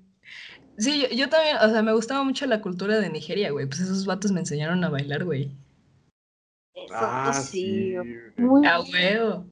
Sí, 0.77 1.03
yo, 1.03 1.17
yo 1.17 1.29
también, 1.29 1.57
o 1.59 1.69
sea, 1.71 1.83
me 1.83 1.93
gustaba 1.93 2.25
mucho 2.25 2.47
la 2.47 2.61
cultura 2.61 2.99
de 2.99 3.11
Nigeria, 3.11 3.51
güey. 3.53 3.67
Pues 3.67 3.81
esos 3.81 4.07
vatos 4.07 4.33
me 4.33 4.41
enseñaron 4.41 4.83
a 4.85 4.89
bailar, 4.89 5.25
güey. 5.25 5.53
Eso 6.75 6.95
Ah, 6.99 7.33
sí. 7.33 7.95
Muy 8.37 8.67
Ah, 8.67 8.81
huevo. 8.81 9.47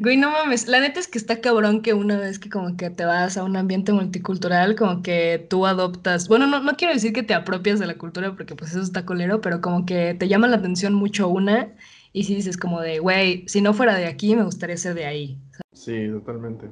Güey, 0.00 0.16
no 0.16 0.30
mames, 0.30 0.68
la 0.68 0.80
neta 0.80 1.00
es 1.00 1.08
que 1.08 1.18
está 1.18 1.40
cabrón 1.40 1.82
que 1.82 1.94
una 1.94 2.16
vez 2.16 2.38
que 2.38 2.48
como 2.48 2.76
que 2.76 2.90
te 2.90 3.04
vas 3.04 3.36
a 3.36 3.42
un 3.42 3.56
ambiente 3.56 3.92
multicultural, 3.92 4.76
como 4.76 5.02
que 5.02 5.44
tú 5.50 5.66
adoptas, 5.66 6.28
bueno, 6.28 6.46
no, 6.46 6.60
no 6.60 6.76
quiero 6.76 6.94
decir 6.94 7.12
que 7.12 7.24
te 7.24 7.34
apropias 7.34 7.80
de 7.80 7.86
la 7.86 7.98
cultura 7.98 8.34
porque 8.34 8.54
pues 8.54 8.70
eso 8.70 8.80
está 8.80 9.04
colero, 9.04 9.40
pero 9.40 9.60
como 9.60 9.84
que 9.84 10.14
te 10.14 10.28
llama 10.28 10.46
la 10.46 10.56
atención 10.56 10.94
mucho 10.94 11.28
una 11.28 11.74
y 12.12 12.24
si 12.24 12.36
dices 12.36 12.56
como 12.56 12.80
de, 12.80 13.00
güey, 13.00 13.46
si 13.48 13.60
no 13.60 13.74
fuera 13.74 13.96
de 13.96 14.06
aquí, 14.06 14.36
me 14.36 14.44
gustaría 14.44 14.76
ser 14.76 14.94
de 14.94 15.06
ahí. 15.06 15.38
Sí, 15.72 16.08
totalmente. 16.08 16.68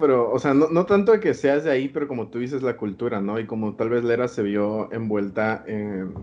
Pero, 0.00 0.32
o 0.32 0.38
sea, 0.38 0.54
no, 0.54 0.68
no 0.70 0.86
tanto 0.86 1.12
de 1.12 1.20
que 1.20 1.34
seas 1.34 1.64
de 1.64 1.70
ahí, 1.70 1.88
pero 1.88 2.08
como 2.08 2.28
tú 2.28 2.38
dices, 2.38 2.62
la 2.62 2.76
cultura, 2.76 3.20
¿no? 3.20 3.38
Y 3.38 3.46
como 3.46 3.76
tal 3.76 3.90
vez 3.90 4.02
Lera 4.02 4.28
se 4.28 4.42
vio 4.42 4.90
envuelta 4.92 5.62
en, 5.66 6.14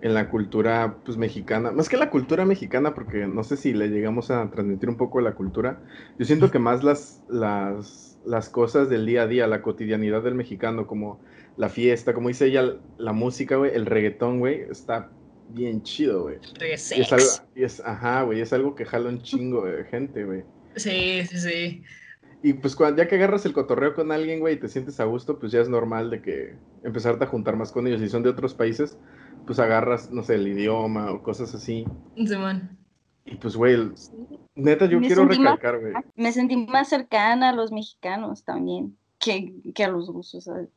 en 0.00 0.14
la 0.14 0.30
cultura, 0.30 0.96
pues, 1.04 1.18
mexicana. 1.18 1.72
Más 1.72 1.88
que 1.88 1.96
la 1.96 2.08
cultura 2.08 2.46
mexicana, 2.46 2.94
porque 2.94 3.26
no 3.26 3.42
sé 3.42 3.56
si 3.56 3.72
le 3.72 3.88
llegamos 3.88 4.30
a 4.30 4.48
transmitir 4.50 4.88
un 4.88 4.96
poco 4.96 5.18
de 5.18 5.24
la 5.24 5.34
cultura. 5.34 5.80
Yo 6.18 6.24
siento 6.24 6.50
que 6.50 6.58
más 6.58 6.84
las, 6.84 7.22
las, 7.28 8.18
las 8.24 8.48
cosas 8.48 8.88
del 8.88 9.04
día 9.06 9.22
a 9.22 9.26
día, 9.26 9.46
la 9.46 9.60
cotidianidad 9.60 10.22
del 10.22 10.34
mexicano, 10.34 10.86
como 10.86 11.20
la 11.56 11.68
fiesta, 11.68 12.14
como 12.14 12.28
dice 12.28 12.46
ella, 12.46 12.76
la 12.96 13.12
música, 13.12 13.56
güey, 13.56 13.74
el 13.74 13.86
reggaetón, 13.86 14.38
güey, 14.38 14.62
está 14.70 15.10
bien 15.50 15.82
chido, 15.82 16.22
güey. 16.22 16.38
Y 16.60 16.72
es 16.72 17.12
algo, 17.12 17.26
y 17.54 17.64
es, 17.64 17.80
ajá, 17.80 18.22
güey, 18.22 18.40
es 18.40 18.52
algo 18.52 18.74
que 18.74 18.84
jala 18.84 19.08
un 19.08 19.20
chingo 19.20 19.66
de 19.66 19.84
gente, 19.84 20.24
güey. 20.24 20.42
Sí, 20.76 21.22
sí, 21.26 21.38
sí. 21.38 21.82
Y 22.42 22.54
pues 22.54 22.74
cuando, 22.74 23.02
ya 23.02 23.08
que 23.08 23.16
agarras 23.16 23.44
el 23.44 23.52
cotorreo 23.52 23.94
con 23.94 24.12
alguien, 24.12 24.40
güey, 24.40 24.54
y 24.54 24.58
te 24.58 24.68
sientes 24.68 24.98
a 24.98 25.04
gusto, 25.04 25.38
pues 25.38 25.52
ya 25.52 25.60
es 25.60 25.68
normal 25.68 26.08
de 26.10 26.22
que 26.22 26.54
empezarte 26.82 27.24
a 27.24 27.28
juntar 27.28 27.56
más 27.56 27.70
con 27.70 27.86
ellos. 27.86 28.00
Si 28.00 28.08
son 28.08 28.22
de 28.22 28.30
otros 28.30 28.54
países, 28.54 28.98
pues 29.46 29.58
agarras, 29.58 30.10
no 30.10 30.22
sé, 30.22 30.36
el 30.36 30.48
idioma 30.48 31.10
o 31.12 31.22
cosas 31.22 31.54
así. 31.54 31.84
Simón. 32.16 32.78
Y 33.26 33.36
pues, 33.36 33.56
güey, 33.56 33.76
neta, 34.54 34.86
yo 34.86 35.00
Me 35.00 35.06
quiero 35.06 35.26
recalcar, 35.26 35.80
güey. 35.80 35.92
Me 36.16 36.32
sentí 36.32 36.56
más 36.56 36.88
cercana 36.88 37.50
a 37.50 37.52
los 37.52 37.72
mexicanos 37.72 38.42
también 38.42 38.96
que, 39.18 39.52
que 39.74 39.84
a 39.84 39.88
los 39.88 40.08
rusos. 40.08 40.44
¿sabes? 40.44 40.68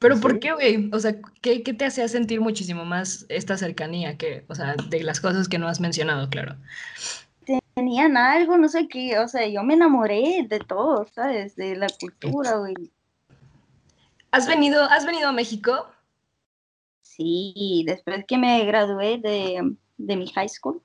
Pero 0.00 0.16
¿En 0.16 0.20
¿por 0.20 0.40
qué, 0.40 0.52
güey? 0.52 0.90
O 0.92 0.98
sea, 0.98 1.16
¿qué, 1.40 1.62
qué 1.62 1.72
te 1.72 1.84
hacía 1.84 2.08
sentir 2.08 2.40
muchísimo 2.40 2.84
más 2.84 3.24
esta 3.28 3.56
cercanía 3.56 4.16
que, 4.18 4.44
o 4.48 4.54
sea, 4.56 4.74
de 4.90 5.04
las 5.04 5.20
cosas 5.20 5.48
que 5.48 5.58
no 5.58 5.68
has 5.68 5.80
mencionado, 5.80 6.28
claro? 6.28 6.56
Tenían 7.82 8.16
algo, 8.16 8.56
no 8.58 8.68
sé 8.68 8.86
qué, 8.86 9.18
o 9.18 9.26
sea, 9.26 9.44
yo 9.48 9.64
me 9.64 9.74
enamoré 9.74 10.46
de 10.48 10.60
todo, 10.60 11.04
¿sabes? 11.12 11.56
De 11.56 11.74
la 11.74 11.88
cultura, 11.88 12.58
güey. 12.58 12.76
¿Has 14.30 14.46
venido, 14.46 14.84
has 14.84 15.04
venido 15.04 15.28
a 15.28 15.32
México? 15.32 15.88
Sí, 17.00 17.82
después 17.84 18.24
que 18.28 18.38
me 18.38 18.64
gradué 18.64 19.18
de, 19.18 19.74
de 19.98 20.16
mi 20.16 20.28
high 20.28 20.48
school, 20.48 20.80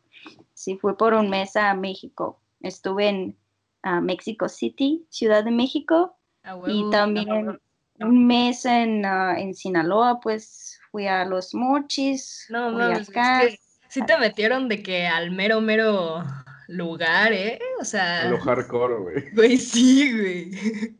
sí 0.55 0.75
fui 0.75 0.95
por 0.95 1.13
un 1.13 1.29
mes 1.29 1.55
a 1.55 1.75
México. 1.75 2.41
Estuve 2.61 3.09
en 3.09 3.37
ah, 3.83 4.01
Mexico 4.01 4.49
City, 4.49 5.05
Ciudad 5.11 5.43
de 5.43 5.51
México, 5.51 6.17
A 6.41 6.57
y 6.65 6.89
también 6.89 7.59
un 7.99 8.25
mes 8.25 8.65
en, 8.65 9.05
ah, 9.05 9.35
en 9.37 9.53
Sinaloa, 9.53 10.19
pues 10.19 10.79
fui 10.89 11.05
a 11.05 11.25
Los 11.25 11.53
Mochis, 11.53 12.47
No 12.49 12.73
fui 12.73 12.81
acá. 12.81 13.43
es 13.43 13.51
que 13.51 13.59
sí 13.87 14.01
te 14.01 14.17
metieron 14.17 14.67
de 14.67 14.81
que 14.81 15.05
al 15.05 15.29
mero, 15.29 15.61
mero 15.61 16.23
lugar, 16.67 17.33
¿eh? 17.33 17.59
O 17.79 17.81
A 17.81 17.85
sea, 17.85 18.29
lo 18.29 18.39
hardcore, 18.39 18.95
güey. 18.95 19.29
güey, 19.33 19.57
sí, 19.57 20.11
güey. 20.11 20.97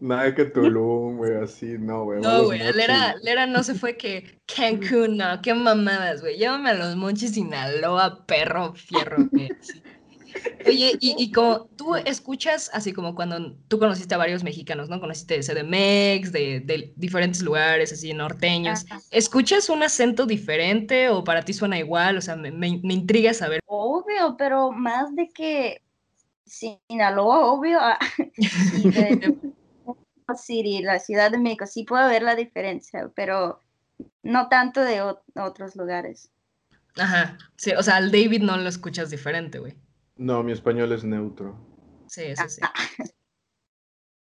Nada 0.00 0.34
que 0.34 0.46
Tulum, 0.46 1.18
güey, 1.18 1.36
así, 1.36 1.76
no, 1.78 2.04
güey. 2.04 2.20
No, 2.20 2.44
güey. 2.44 2.58
Lera, 2.72 3.14
Lera 3.22 3.46
no 3.46 3.62
se 3.62 3.74
fue 3.74 3.96
que 3.96 4.40
Cancún, 4.46 5.16
no, 5.18 5.40
qué 5.40 5.54
mamadas, 5.54 6.20
güey. 6.20 6.36
Llévame 6.36 6.70
a 6.70 6.74
los 6.74 6.96
Monchis 6.96 7.34
Sinaloa, 7.34 8.26
perro 8.26 8.74
fierro, 8.74 9.28
güey. 9.30 9.50
sí. 9.60 9.82
Oye, 10.66 10.96
y, 11.00 11.14
y 11.18 11.32
como 11.32 11.66
tú 11.76 11.96
escuchas, 11.96 12.70
así 12.72 12.92
como 12.92 13.14
cuando 13.14 13.56
tú 13.68 13.78
conociste 13.78 14.14
a 14.14 14.18
varios 14.18 14.44
mexicanos, 14.44 14.88
¿no? 14.88 15.00
Conociste 15.00 15.34
de 15.34 15.42
CDMX, 15.42 16.32
de, 16.32 16.60
de 16.60 16.92
diferentes 16.96 17.42
lugares, 17.42 17.92
así 17.92 18.12
norteños. 18.14 18.84
Ajá. 18.90 19.00
¿Escuchas 19.10 19.68
un 19.68 19.82
acento 19.82 20.26
diferente 20.26 21.08
o 21.08 21.24
para 21.24 21.42
ti 21.42 21.52
suena 21.52 21.78
igual? 21.78 22.16
O 22.16 22.20
sea, 22.20 22.36
me, 22.36 22.50
me, 22.52 22.80
me 22.82 22.94
intriga 22.94 23.34
saber. 23.34 23.60
Obvio, 23.66 24.36
pero 24.36 24.70
más 24.72 25.14
de 25.14 25.28
que 25.28 25.82
Sinaloa, 26.44 27.52
obvio, 27.52 27.78
ah, 27.80 27.98
y 28.78 28.90
de 28.90 29.36
City, 30.36 30.82
la 30.82 30.98
Ciudad 30.98 31.30
de 31.30 31.38
México, 31.38 31.66
sí 31.66 31.84
puedo 31.84 32.08
ver 32.08 32.22
la 32.22 32.34
diferencia, 32.34 33.10
pero 33.14 33.60
no 34.22 34.48
tanto 34.48 34.82
de 34.82 35.02
ot- 35.02 35.22
otros 35.34 35.76
lugares. 35.76 36.30
Ajá, 36.96 37.38
sí, 37.56 37.72
o 37.72 37.82
sea, 37.82 37.96
al 37.96 38.10
David 38.10 38.42
no 38.42 38.56
lo 38.56 38.68
escuchas 38.68 39.10
diferente, 39.10 39.58
güey. 39.58 39.74
No, 40.22 40.42
mi 40.44 40.52
español 40.52 40.92
es 40.92 41.02
neutro. 41.02 41.56
Sí, 42.06 42.36
sí, 42.36 42.48
sí. 42.48 42.60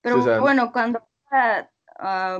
Pero 0.01 0.19
o 0.19 0.23
sea- 0.23 0.39
bueno, 0.39 0.71
cuando, 0.71 1.01
ah, 1.31 1.67
ah, 1.97 2.39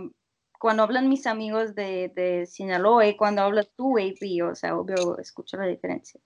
cuando 0.60 0.84
hablan 0.84 1.10
mis 1.10 1.25
amigos 1.25 1.74
de, 1.74 2.12
de 2.15 2.46
Sinaloa 2.46 3.08
y 3.08 3.18
cuando 3.18 3.41
hablas 3.41 3.70
tú, 3.75 3.98
AP, 3.98 4.44
o 4.44 4.53
sea, 4.53 4.77
obvio, 4.77 5.18
escucho 5.18 5.58
la 5.58 5.65
diferencia. 5.65 6.20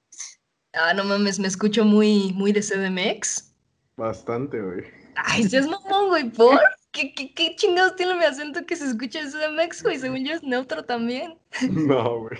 Ah, 0.74 0.94
no 0.94 1.04
mames, 1.06 1.40
me 1.40 1.48
escucho 1.48 1.86
muy, 1.86 2.34
muy 2.34 2.52
de 2.52 2.62
CDMX. 2.62 3.56
Bastante, 3.96 4.60
güey. 4.62 4.82
Ay, 5.16 5.44
seas 5.44 5.68
mamón, 5.68 6.10
güey, 6.10 6.30
¿por? 6.30 6.60
¿Qué, 6.92 7.14
qué, 7.14 7.34
qué 7.34 7.56
chingados 7.56 7.96
tiene 7.96 8.16
mi 8.16 8.26
acento 8.26 8.66
que 8.66 8.76
se 8.76 8.86
escucha 8.86 9.20
en 9.22 9.32
CDMX, 9.32 9.82
güey? 9.84 9.98
Según 9.98 10.26
yo 10.26 10.34
es 10.34 10.44
neutro 10.44 10.84
también. 10.84 11.40
No, 11.72 12.20
güey. 12.20 12.40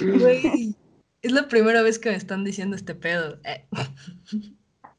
Güey, 0.00 0.74
es 1.22 1.32
la 1.32 1.48
primera 1.48 1.82
vez 1.82 1.98
que 1.98 2.10
me 2.10 2.16
están 2.16 2.44
diciendo 2.44 2.76
este 2.76 2.94
pedo. 2.94 3.38
Eh, 3.44 3.66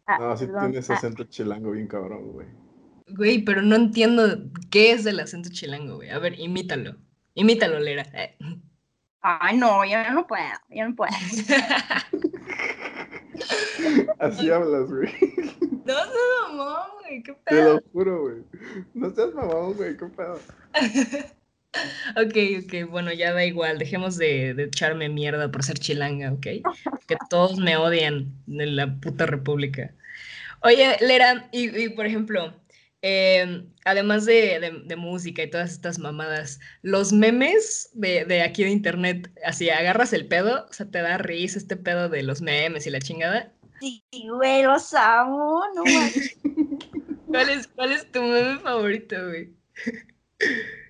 Ah, 0.08 0.18
No, 0.20 0.36
sí 0.38 0.46
perdón. 0.46 0.72
tienes 0.72 0.90
Ah, 0.90 0.96
acento 0.96 1.24
chilango 1.26 1.72
bien 1.72 1.88
cabrón, 1.88 2.32
güey. 2.34 2.48
Güey, 3.08 3.44
pero 3.46 3.62
no 3.62 3.76
entiendo 3.76 4.24
qué 4.70 4.92
es 4.92 5.06
el 5.06 5.20
acento 5.20 5.50
chilango, 5.52 5.96
güey. 5.98 6.10
A 6.10 6.20
ver, 6.20 6.40
imítalo. 6.40 6.96
Imítalo, 7.34 7.80
Lera. 7.80 8.04
Eh. 8.14 8.38
Ay, 9.22 9.58
no, 9.58 9.86
yo 9.86 9.98
no 10.12 10.28
puedo, 10.28 10.44
yo 10.70 10.90
no 10.90 10.96
puedo. 10.96 11.12
Así 14.20 14.50
hablas, 14.50 14.90
güey. 14.90 15.10
No 15.86 15.94
seas 15.94 16.10
mamón, 16.50 16.88
güey, 17.02 17.24
qué 17.24 17.34
Te 17.34 17.40
pedo. 17.46 17.74
lo 17.76 17.82
juro, 17.92 18.22
güey. 18.24 18.44
No 18.94 19.10
seas 19.16 19.34
mamón, 19.34 19.74
güey, 19.74 19.98
qué 19.98 20.06
pedo. 20.08 20.40
Ok, 22.18 22.36
ok, 22.66 22.90
bueno, 22.90 23.14
ya 23.14 23.32
da 23.32 23.46
igual, 23.46 23.78
dejemos 23.78 24.18
de, 24.18 24.54
de 24.54 24.64
echarme 24.64 25.08
mierda 25.10 25.52
por 25.52 25.64
ser 25.64 25.80
chilanga, 25.80 26.32
¿ok? 26.34 26.42
Que 27.08 27.16
todos 27.30 27.58
me 27.58 27.78
odian 27.78 28.34
en 28.48 28.76
la 28.76 29.00
puta 29.00 29.26
república. 29.26 29.94
Oye, 30.64 30.98
Lera, 31.00 31.50
y, 31.54 31.76
y, 31.86 31.90
por 31.90 32.06
ejemplo, 32.06 32.54
eh, 33.02 33.66
además 33.86 34.26
de, 34.26 34.60
de- 34.60 34.82
de 34.86 34.96
música 34.98 35.44
y 35.44 35.50
todas 35.50 35.72
estas 35.72 35.98
mamadas, 35.98 36.60
los 36.82 37.14
memes 37.14 37.90
de, 37.94 38.26
de 38.26 38.42
aquí 38.42 38.64
de 38.64 38.70
internet, 38.70 39.32
así 39.46 39.70
agarras 39.70 40.12
el 40.14 40.28
pedo, 40.28 40.68
o 40.70 40.74
sea, 40.74 40.90
te 40.90 41.02
da 41.02 41.18
risa 41.18 41.58
este 41.58 41.78
pedo 41.78 42.10
de 42.10 42.24
los 42.24 42.42
memes 42.42 42.86
y 42.86 42.90
la 42.92 43.00
chingada. 43.00 43.54
Sí, 43.80 44.04
güey, 44.30 44.64
los 44.64 44.94
amo, 44.94 45.64
no. 45.74 45.84
¿Cuál 47.28 47.50
es, 47.50 47.68
cuál 47.68 47.94
es 47.94 48.12
tu 48.12 48.22
meme 48.22 48.60
favorito, 48.60 49.16
güey? 49.30 49.54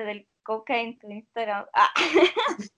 Del 0.00 0.26
coca 0.42 0.80
en 0.80 0.98
tu 0.98 1.10
Instagram. 1.10 1.66
Ah, 1.72 1.90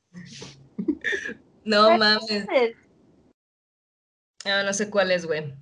No 1.65 1.97
mames, 1.99 2.47
es 2.53 2.77
Ah, 4.45 4.63
no 4.65 4.73
sé 4.73 4.89
cuál 4.91 5.11
es, 5.11 5.27
güey. 5.27 5.53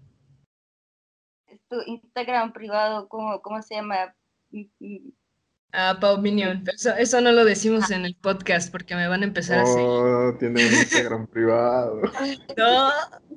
tu 1.70 1.80
Instagram 1.86 2.52
privado, 2.52 3.08
¿cómo, 3.08 3.40
cómo 3.40 3.62
se 3.62 3.76
llama? 3.76 4.14
Ah, 5.72 5.96
Pau 6.00 6.18
Minion. 6.20 6.62
Pero 6.64 6.76
Eso, 6.76 6.90
eso 6.94 7.20
no 7.22 7.32
lo 7.32 7.44
decimos 7.44 7.90
en 7.90 8.04
el 8.04 8.14
podcast 8.16 8.70
porque 8.70 8.94
me 8.94 9.08
van 9.08 9.22
a 9.22 9.26
empezar 9.26 9.60
a 9.60 9.66
seguir. 9.66 9.86
Oh, 9.88 10.36
tiene 10.38 10.66
un 10.66 10.72
Instagram 10.74 11.26
privado. 11.32 12.02
No, 12.56 12.90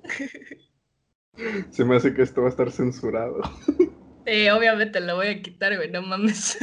Se 1.72 1.86
me 1.86 1.96
hace 1.96 2.14
que 2.14 2.24
esto 2.24 2.42
va 2.42 2.48
a 2.48 2.50
estar 2.50 2.72
censurado. 2.72 3.42
sí, 4.26 4.50
obviamente 4.50 5.00
lo 5.00 5.16
voy 5.16 5.28
a 5.28 5.42
quitar, 5.42 5.76
güey, 5.78 5.90
no 5.92 6.02
mames. 6.02 6.58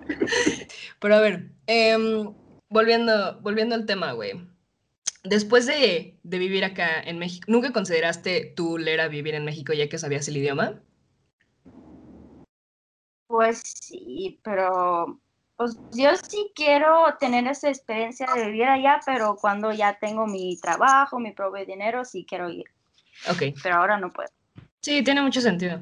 Pero 1.00 1.14
a 1.16 1.20
ver, 1.20 1.50
em, 1.66 2.32
volviendo, 2.68 3.40
volviendo 3.40 3.74
al 3.74 3.86
tema, 3.86 4.12
güey. 4.12 4.32
después 5.24 5.66
de, 5.66 6.18
de 6.22 6.38
vivir 6.38 6.64
acá 6.64 7.00
en 7.02 7.18
México, 7.18 7.46
¿nunca 7.48 7.72
consideraste 7.72 8.52
tú 8.56 8.78
leer 8.78 9.00
a 9.00 9.08
vivir 9.08 9.34
en 9.34 9.44
México 9.44 9.72
ya 9.72 9.88
que 9.88 9.98
sabías 9.98 10.28
el 10.28 10.36
idioma? 10.36 10.80
Pues 13.26 13.62
sí, 13.64 14.38
pero 14.44 15.20
pues 15.56 15.76
yo 15.92 16.10
sí 16.28 16.52
quiero 16.54 17.16
tener 17.18 17.46
esa 17.46 17.68
experiencia 17.68 18.26
de 18.34 18.46
vivir 18.46 18.64
allá, 18.64 19.00
pero 19.04 19.36
cuando 19.36 19.72
ya 19.72 19.98
tengo 19.98 20.26
mi 20.26 20.58
trabajo, 20.60 21.18
mi 21.18 21.32
propio 21.32 21.64
dinero, 21.64 22.04
sí 22.04 22.26
quiero 22.28 22.50
ir. 22.50 22.66
Ok. 23.30 23.54
Pero 23.62 23.76
ahora 23.76 23.98
no 23.98 24.12
puedo. 24.12 24.28
Sí, 24.80 25.02
tiene 25.02 25.22
mucho 25.22 25.40
sentido. 25.40 25.80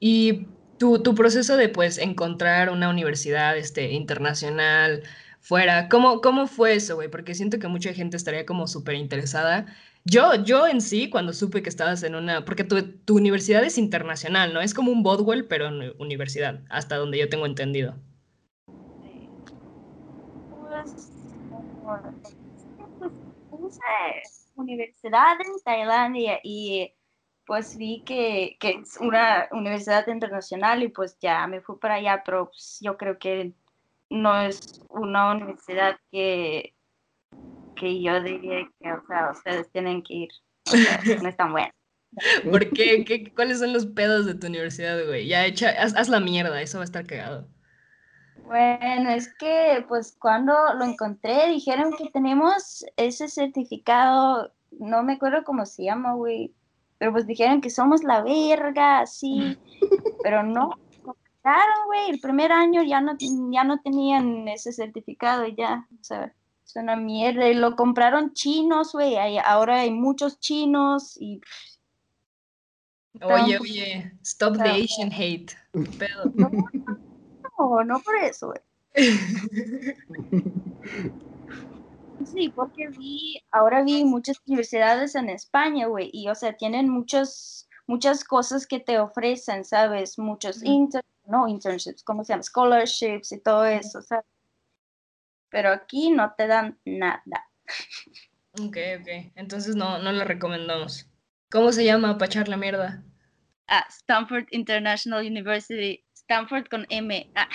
Y 0.00 0.46
tu, 0.78 1.02
tu 1.02 1.14
proceso 1.14 1.56
de 1.56 1.68
pues 1.68 1.98
encontrar 1.98 2.70
una 2.70 2.88
universidad 2.88 3.56
este, 3.56 3.92
internacional 3.92 5.02
fuera, 5.40 5.88
¿cómo, 5.88 6.20
cómo 6.20 6.46
fue 6.46 6.74
eso, 6.74 6.96
güey? 6.96 7.08
Porque 7.08 7.34
siento 7.34 7.58
que 7.58 7.68
mucha 7.68 7.92
gente 7.94 8.16
estaría 8.16 8.46
como 8.46 8.66
súper 8.66 8.94
interesada. 8.96 9.66
Yo, 10.04 10.34
yo 10.44 10.66
en 10.66 10.80
sí, 10.80 11.10
cuando 11.10 11.32
supe 11.32 11.62
que 11.62 11.68
estabas 11.68 12.02
en 12.02 12.14
una, 12.14 12.44
porque 12.44 12.64
tu, 12.64 12.82
tu 12.82 13.16
universidad 13.16 13.64
es 13.64 13.78
internacional, 13.78 14.54
¿no? 14.54 14.60
Es 14.60 14.74
como 14.74 14.92
un 14.92 15.02
Bodwell, 15.02 15.46
pero 15.46 15.68
en 15.68 15.94
universidad, 15.98 16.62
hasta 16.70 16.96
donde 16.96 17.18
yo 17.18 17.28
tengo 17.28 17.46
entendido. 17.46 17.96
Pues, 20.50 21.12
puse 23.50 23.80
universidad 24.56 25.40
en 25.40 25.62
Tailandia 25.64 26.40
y 26.42 26.92
pues 27.48 27.76
vi 27.76 28.04
que, 28.06 28.58
que 28.60 28.70
es 28.82 28.98
una 29.00 29.48
universidad 29.52 30.06
internacional 30.08 30.84
y 30.84 30.90
pues 30.90 31.18
ya 31.20 31.48
me 31.48 31.62
fui 31.62 31.78
para 31.78 31.96
allá, 31.96 32.22
pero 32.24 32.46
pues, 32.50 32.78
yo 32.82 32.98
creo 32.98 33.18
que 33.18 33.54
no 34.10 34.40
es 34.42 34.60
una 34.90 35.32
universidad 35.32 35.98
que, 36.12 36.74
que 37.76 38.02
yo 38.02 38.22
diría 38.22 38.68
que, 38.80 38.92
o 38.92 39.02
sea, 39.06 39.30
ustedes 39.32 39.70
tienen 39.72 40.02
que 40.02 40.14
ir. 40.14 40.28
O 40.66 40.76
sea, 40.76 41.00
no 41.22 41.28
es 41.30 41.36
tan 41.36 41.52
buena. 41.52 41.74
¿Por 42.50 42.72
qué? 42.72 43.04
¿Qué- 43.04 43.32
¿Cuáles 43.34 43.58
son 43.60 43.72
los 43.72 43.86
pedos 43.86 44.26
de 44.26 44.34
tu 44.34 44.46
universidad, 44.46 45.04
güey? 45.06 45.26
Ya 45.28 45.46
echa, 45.46 45.70
haz, 45.70 45.94
haz 45.96 46.08
la 46.08 46.20
mierda, 46.20 46.60
eso 46.62 46.78
va 46.78 46.82
a 46.82 46.86
estar 46.86 47.06
cagado. 47.06 47.48
Bueno, 48.34 49.10
es 49.10 49.32
que 49.34 49.84
pues 49.88 50.16
cuando 50.18 50.54
lo 50.74 50.84
encontré 50.84 51.48
dijeron 51.48 51.92
que 51.96 52.10
tenemos 52.10 52.84
ese 52.96 53.28
certificado, 53.28 54.52
no 54.70 55.02
me 55.02 55.14
acuerdo 55.14 55.44
cómo 55.44 55.66
se 55.66 55.84
llama, 55.84 56.14
güey, 56.14 56.54
pero 56.98 57.12
pues 57.12 57.26
dijeron 57.26 57.60
que 57.60 57.70
somos 57.70 58.02
la 58.02 58.22
verga, 58.22 59.00
así, 59.00 59.56
pero 60.22 60.42
no, 60.42 60.78
claro, 61.42 61.72
güey, 61.86 62.10
el 62.10 62.20
primer 62.20 62.52
año 62.52 62.82
ya 62.82 63.00
no, 63.00 63.16
ya 63.50 63.64
no 63.64 63.80
tenían 63.80 64.48
ese 64.48 64.72
certificado 64.72 65.46
y 65.46 65.54
ya, 65.54 65.86
o 66.00 66.04
sea, 66.04 66.34
es 66.64 66.76
una 66.76 66.96
mierda, 66.96 67.48
y 67.48 67.54
lo 67.54 67.76
compraron 67.76 68.34
chinos, 68.34 68.92
güey, 68.92 69.16
ahora 69.38 69.80
hay 69.80 69.90
muchos 69.90 70.38
chinos 70.40 71.16
y 71.20 71.40
Oye, 73.20 73.58
oye, 73.58 74.12
stop 74.22 74.58
the 74.58 74.84
Asian 74.84 75.10
hate. 75.12 75.52
¿Qué 75.72 75.90
pedo? 75.98 76.32
no, 77.58 77.84
no 77.84 78.00
por 78.00 78.16
eso, 78.16 78.48
güey. 78.48 78.60
Sí, 82.24 82.52
porque 82.54 82.88
vi, 82.88 83.42
ahora 83.50 83.82
vi 83.82 84.04
muchas 84.04 84.40
universidades 84.46 85.14
en 85.14 85.28
España, 85.30 85.86
güey, 85.86 86.10
y 86.12 86.28
o 86.28 86.34
sea, 86.34 86.56
tienen 86.56 86.88
muchos, 86.88 87.68
muchas 87.86 88.24
cosas 88.24 88.66
que 88.66 88.80
te 88.80 88.98
ofrecen, 88.98 89.64
¿sabes? 89.64 90.18
Muchos 90.18 90.62
inter, 90.62 91.04
no 91.26 91.48
internships, 91.48 92.02
¿cómo 92.02 92.24
se 92.24 92.32
llama? 92.32 92.42
Scholarships 92.42 93.32
y 93.32 93.40
todo 93.40 93.64
eso, 93.64 94.02
¿sabes? 94.02 94.26
Pero 95.50 95.70
aquí 95.70 96.10
no 96.10 96.34
te 96.36 96.46
dan 96.46 96.78
nada. 96.84 97.48
Ok, 98.52 98.76
ok. 99.00 99.32
Entonces 99.36 99.76
no, 99.76 99.98
no 99.98 100.12
lo 100.12 100.24
recomendamos. 100.24 101.08
¿Cómo 101.50 101.72
se 101.72 101.84
llama 101.84 102.18
para 102.18 102.26
echar 102.26 102.48
la 102.48 102.56
mierda? 102.56 103.02
Ah, 103.68 103.86
Stanford 103.88 104.46
International 104.50 105.24
University, 105.24 106.04
Stanford 106.14 106.68
con 106.68 106.86
M. 106.90 107.30
Ah, 107.34 107.48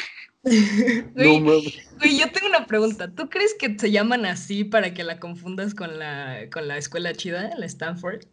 Güey, 1.16 2.20
yo 2.20 2.32
tengo 2.32 2.48
una 2.48 2.66
pregunta. 2.68 3.14
¿Tú 3.14 3.30
crees 3.30 3.54
que 3.54 3.78
se 3.80 3.92
llaman 3.92 4.26
así 4.26 4.64
para 4.66 4.94
que 4.94 5.04
la 5.04 5.20
confundas 5.20 5.74
con 5.74 5.98
la, 5.98 6.50
con 6.52 6.68
la 6.68 6.78
escuela 6.78 7.14
chida, 7.14 7.52
la 7.58 7.66
Stanford? 7.66 8.26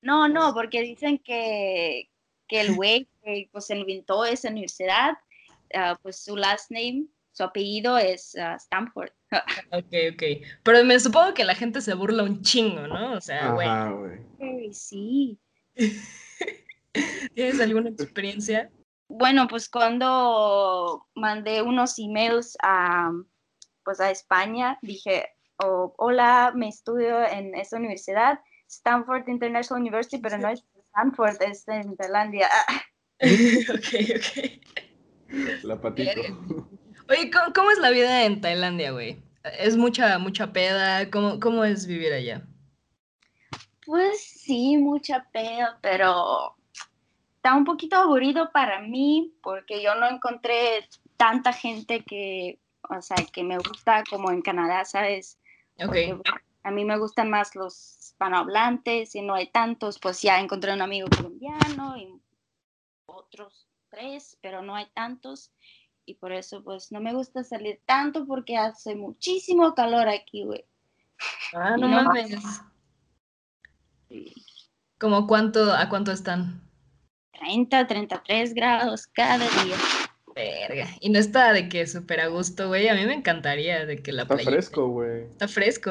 No, 0.00 0.26
no, 0.28 0.54
porque 0.54 0.80
dicen 0.80 1.18
que, 1.18 2.08
que 2.48 2.60
el 2.62 2.74
güey 2.74 3.06
que 3.22 3.48
pues 3.52 3.68
inventó 3.68 4.24
esa 4.24 4.48
universidad, 4.48 5.18
ah, 5.74 5.98
pues 6.02 6.24
su 6.24 6.36
last 6.36 6.70
name, 6.70 7.06
su 7.32 7.44
apellido 7.44 7.98
es 7.98 8.34
ah, 8.36 8.56
Stanford. 8.56 9.12
Ok, 9.72 9.94
ok. 10.14 10.22
Pero 10.64 10.84
me 10.84 10.98
supongo 10.98 11.34
que 11.34 11.44
la 11.44 11.54
gente 11.54 11.80
se 11.82 11.94
burla 11.94 12.24
un 12.24 12.42
chingo, 12.42 12.86
¿no? 12.88 13.12
O 13.12 13.20
sea, 13.20 13.52
güey, 13.52 14.72
sí. 14.72 15.38
¿tienes 17.34 17.60
alguna 17.60 17.90
experiencia? 17.90 18.70
Bueno, 19.12 19.48
pues 19.48 19.68
cuando 19.68 21.04
mandé 21.16 21.62
unos 21.62 21.98
emails 21.98 22.56
a, 22.62 23.10
pues 23.84 24.00
a 24.00 24.08
España, 24.08 24.78
dije, 24.82 25.26
oh, 25.56 25.92
hola, 25.98 26.52
me 26.54 26.68
estudio 26.68 27.26
en 27.26 27.56
esta 27.56 27.76
universidad, 27.76 28.38
Stanford 28.68 29.28
International 29.28 29.82
University, 29.82 30.18
pero 30.18 30.38
no 30.38 30.48
es 30.48 30.64
Stanford, 30.86 31.42
es 31.42 31.66
en 31.66 31.96
Tailandia. 31.96 32.48
Ok, 33.68 33.88
ok. 34.16 35.64
La 35.64 35.78
patito. 35.78 36.20
Oye, 37.10 37.30
¿cómo, 37.30 37.52
cómo 37.52 37.70
es 37.72 37.78
la 37.78 37.90
vida 37.90 38.24
en 38.24 38.40
Tailandia, 38.40 38.92
güey? 38.92 39.20
¿Es 39.58 39.76
mucha, 39.76 40.18
mucha 40.18 40.52
peda? 40.52 41.10
¿Cómo, 41.10 41.38
cómo 41.38 41.64
es 41.64 41.86
vivir 41.86 42.12
allá? 42.12 42.46
Pues 43.84 44.22
sí, 44.22 44.78
mucha 44.78 45.28
pena, 45.32 45.78
pero 45.82 46.56
está 47.40 47.56
un 47.56 47.64
poquito 47.64 47.96
aburrido 47.96 48.52
para 48.52 48.82
mí 48.82 49.34
porque 49.42 49.82
yo 49.82 49.94
no 49.94 50.06
encontré 50.06 50.86
tanta 51.16 51.54
gente 51.54 52.04
que, 52.04 52.60
o 52.82 53.00
sea, 53.00 53.16
que 53.32 53.42
me 53.42 53.56
gusta 53.56 54.04
como 54.10 54.30
en 54.30 54.42
Canadá, 54.42 54.84
¿sabes? 54.84 55.38
A 56.62 56.70
mí 56.70 56.84
me 56.84 56.98
gustan 56.98 57.30
más 57.30 57.56
los 57.56 57.98
hispanohablantes 57.98 59.14
y 59.14 59.22
no 59.22 59.32
hay 59.32 59.46
tantos, 59.46 59.98
pues 59.98 60.20
ya 60.20 60.38
encontré 60.38 60.74
un 60.74 60.82
amigo 60.82 61.08
colombiano 61.16 61.96
y 61.96 62.20
otros 63.06 63.66
tres, 63.88 64.36
pero 64.42 64.60
no 64.60 64.74
hay 64.74 64.88
tantos. 64.92 65.50
Y 66.04 66.16
por 66.16 66.32
eso, 66.32 66.62
pues, 66.62 66.92
no 66.92 67.00
me 67.00 67.14
gusta 67.14 67.42
salir 67.42 67.80
tanto 67.86 68.26
porque 68.26 68.58
hace 68.58 68.94
muchísimo 68.96 69.74
calor 69.74 70.08
aquí, 70.08 70.44
güey. 70.44 70.66
Ah, 71.54 71.76
no 71.78 71.88
no- 71.88 72.02
mames. 72.04 72.34
¿Cómo 74.98 75.26
cuánto, 75.26 75.72
a 75.72 75.88
cuánto 75.88 76.12
están? 76.12 76.69
30, 77.40 77.86
33 77.86 78.54
grados 78.54 79.06
cada 79.08 79.38
día. 79.64 79.76
Verga. 80.34 80.86
Y 81.00 81.10
no 81.10 81.18
está 81.18 81.52
de 81.52 81.68
que 81.68 81.86
súper 81.86 82.20
a 82.20 82.28
gusto, 82.28 82.68
güey. 82.68 82.88
A 82.88 82.94
mí 82.94 83.04
me 83.04 83.14
encantaría 83.14 83.84
de 83.86 84.02
que 84.02 84.12
la 84.12 84.22
Está 84.22 84.34
playa. 84.36 84.50
fresco, 84.50 84.88
güey. 84.88 85.22
Está 85.24 85.48
fresco. 85.48 85.90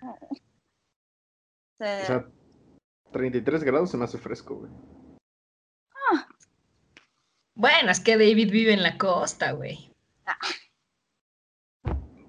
O 0.00 0.18
sea, 1.78 2.00
O 2.02 2.06
sea, 2.06 2.26
33 3.12 3.62
grados 3.64 3.90
se 3.90 3.96
me 3.96 4.04
hace 4.04 4.18
fresco, 4.18 4.56
güey. 4.56 4.70
Bueno, 7.54 7.90
es 7.90 7.98
que 8.00 8.16
David 8.16 8.52
vive 8.52 8.72
en 8.72 8.82
la 8.84 8.96
costa, 8.98 9.50
güey. 9.52 9.92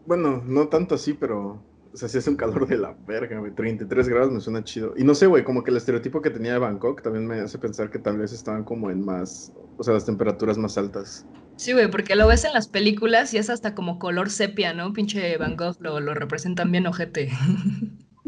Bueno, 0.06 0.42
no 0.44 0.70
tanto 0.70 0.96
así, 0.96 1.14
pero. 1.14 1.64
O 1.92 1.98
sea, 1.98 2.08
sí 2.08 2.18
hace 2.20 2.30
un 2.30 2.38
calor 2.38 2.68
de 2.68 2.78
la 2.78 2.96
verga, 3.00 3.40
güey. 3.40 3.54
33 3.54 4.08
grados 4.08 4.32
me 4.32 4.40
suena 4.42 4.64
chido. 4.64 4.94
Y 4.96 5.04
no 5.04 5.16
sé, 5.16 5.26
güey, 5.28 5.44
como 5.44 5.64
que 5.64 5.72
el 5.72 5.78
estereotipo 5.78 6.22
que 6.22 6.30
tenía 6.30 6.54
de 6.54 6.60
Bangkok 6.60 7.02
también 7.02 7.26
me 7.28 7.40
hace 7.42 7.58
pensar 7.58 7.90
que 7.90 8.00
tal 8.00 8.18
vez 8.18 8.32
estaban 8.32 8.64
como 8.64 8.92
en 8.92 9.04
más. 9.04 9.52
O 9.78 9.84
sea, 9.84 9.94
las 9.96 10.06
temperaturas 10.06 10.58
más 10.58 10.78
altas. 10.78 11.26
Sí, 11.56 11.74
güey, 11.74 11.90
porque 11.92 12.16
lo 12.16 12.28
ves 12.28 12.46
en 12.46 12.54
las 12.54 12.68
películas 12.70 13.34
y 13.34 13.38
es 13.38 13.50
hasta 13.50 13.76
como 13.76 14.00
color 14.00 14.30
sepia, 14.30 14.74
¿no? 14.74 14.94
Pinche 14.94 15.38
Van 15.38 15.58
Gogh 15.58 15.76
lo, 15.80 16.00
lo 16.00 16.14
representan 16.14 16.72
bien 16.72 16.88
ojete. 16.88 17.30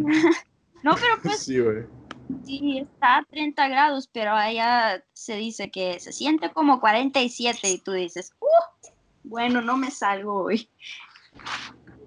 no, 0.84 0.96
pero 0.96 1.22
pues 1.24 1.38
Sí, 1.38 1.60
güey. 1.60 1.86
sí, 2.44 2.80
está 2.80 3.18
a 3.18 3.24
30 3.30 3.68
grados, 3.70 4.08
pero 4.12 4.34
allá 4.34 5.04
se 5.14 5.36
dice 5.36 5.72
que 5.72 6.00
se 6.00 6.12
siente 6.12 6.52
como 6.52 6.80
47 6.82 7.70
y 7.70 7.80
tú 7.82 7.94
dices, 7.94 8.32
"Uh, 8.40 8.48
bueno, 9.24 9.62
no 9.62 9.78
me 9.78 9.92
salgo 9.92 10.44
hoy. 10.46 10.70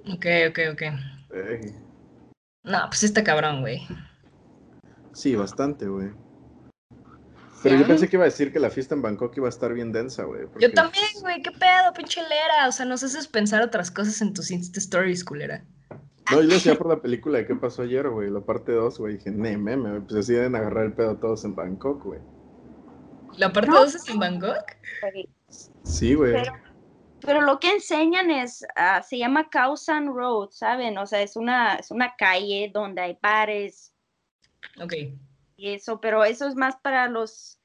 Ok, 0.07 0.27
ok, 0.49 0.59
ok. 0.73 0.83
Ey. 1.35 1.75
No, 2.65 2.79
pues 2.89 3.03
está 3.05 3.23
cabrón, 3.25 3.61
güey. 3.61 3.87
Sí, 5.13 5.35
bastante, 5.37 5.87
güey. 5.87 6.11
Pero 7.63 7.77
Sí. 7.77 7.83
yo 7.83 7.87
pensé 7.89 8.09
que 8.09 8.17
iba 8.17 8.25
a 8.25 8.27
decir 8.27 8.53
que 8.53 8.59
la 8.61 8.71
fiesta 8.71 8.95
en 8.95 9.03
Bangkok 9.03 9.37
iba 9.37 9.47
a 9.47 9.51
estar 9.51 9.73
bien 9.73 9.91
densa, 9.93 10.25
güey. 10.25 10.43
Yo 10.61 10.73
también, 10.73 11.05
güey, 11.23 11.43
qué 11.43 11.51
pedo, 11.51 11.93
pinche 11.97 12.21
lera. 12.23 12.69
O 12.69 12.73
sea, 12.73 12.85
nos 12.87 13.03
haces 13.03 13.27
pensar 13.27 13.63
otras 13.63 13.91
cosas 13.91 14.21
en 14.23 14.33
tus 14.35 14.51
Insta 14.51 14.79
Stories, 14.79 15.25
culera. 15.25 15.65
No, 16.31 16.41
yo 16.43 16.49
decía 16.49 16.75
por 16.77 16.89
la 16.89 17.01
película 17.01 17.39
de 17.39 17.47
qué 17.47 17.55
pasó 17.55 17.83
ayer, 17.83 18.09
güey, 18.09 18.31
la 18.31 18.41
parte 18.41 18.73
2, 18.73 18.99
güey. 18.99 19.15
Dije, 19.19 19.31
ne, 19.31 19.57
meme, 19.57 19.91
güey, 19.91 20.03
pues 20.03 20.27
deben 20.27 20.55
agarrar 20.57 20.87
el 20.87 20.93
pedo 20.95 21.17
todos 21.17 21.45
en 21.45 21.55
Bangkok, 21.55 22.03
güey. 22.05 22.21
¿La 23.37 23.53
parte 23.53 23.71
No. 23.71 23.81
2 23.81 23.95
es 23.95 24.09
en 24.09 24.19
Bangkok? 24.19 24.65
Sí, 25.85 26.15
güey. 26.15 26.33
Pero- 26.33 26.53
pero 27.25 27.41
lo 27.41 27.59
que 27.59 27.71
enseñan 27.71 28.31
es, 28.31 28.65
ah, 28.77 29.03
se 29.03 29.19
llama 29.19 29.49
Causan 29.49 30.07
Road, 30.07 30.51
¿saben? 30.51 30.99
O 30.99 31.07
sea, 31.07 31.23
es 31.23 31.37
una, 31.37 31.77
es 31.77 31.91
una 31.91 32.15
calle 32.17 32.71
donde 32.73 33.03
hay 33.03 33.19
bares. 33.21 33.95
Ok. 34.81 34.95
Y 35.57 35.75
eso, 35.75 36.01
pero 36.01 36.25
eso 36.25 36.47
es 36.49 36.55
más 36.55 36.77
para 36.77 37.09
los 37.09 37.61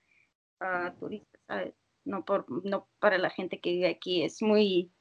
ah, 0.59 0.93
turistas, 0.99 1.41
¿sabes? 1.47 1.73
No, 2.05 2.25
por, 2.25 2.45
no 2.65 2.89
para 2.99 3.17
la 3.17 3.29
gente 3.29 3.59
que 3.59 3.71
vive 3.71 3.89
aquí. 3.89 4.23
Es 4.23 4.41
muy, 4.41 4.91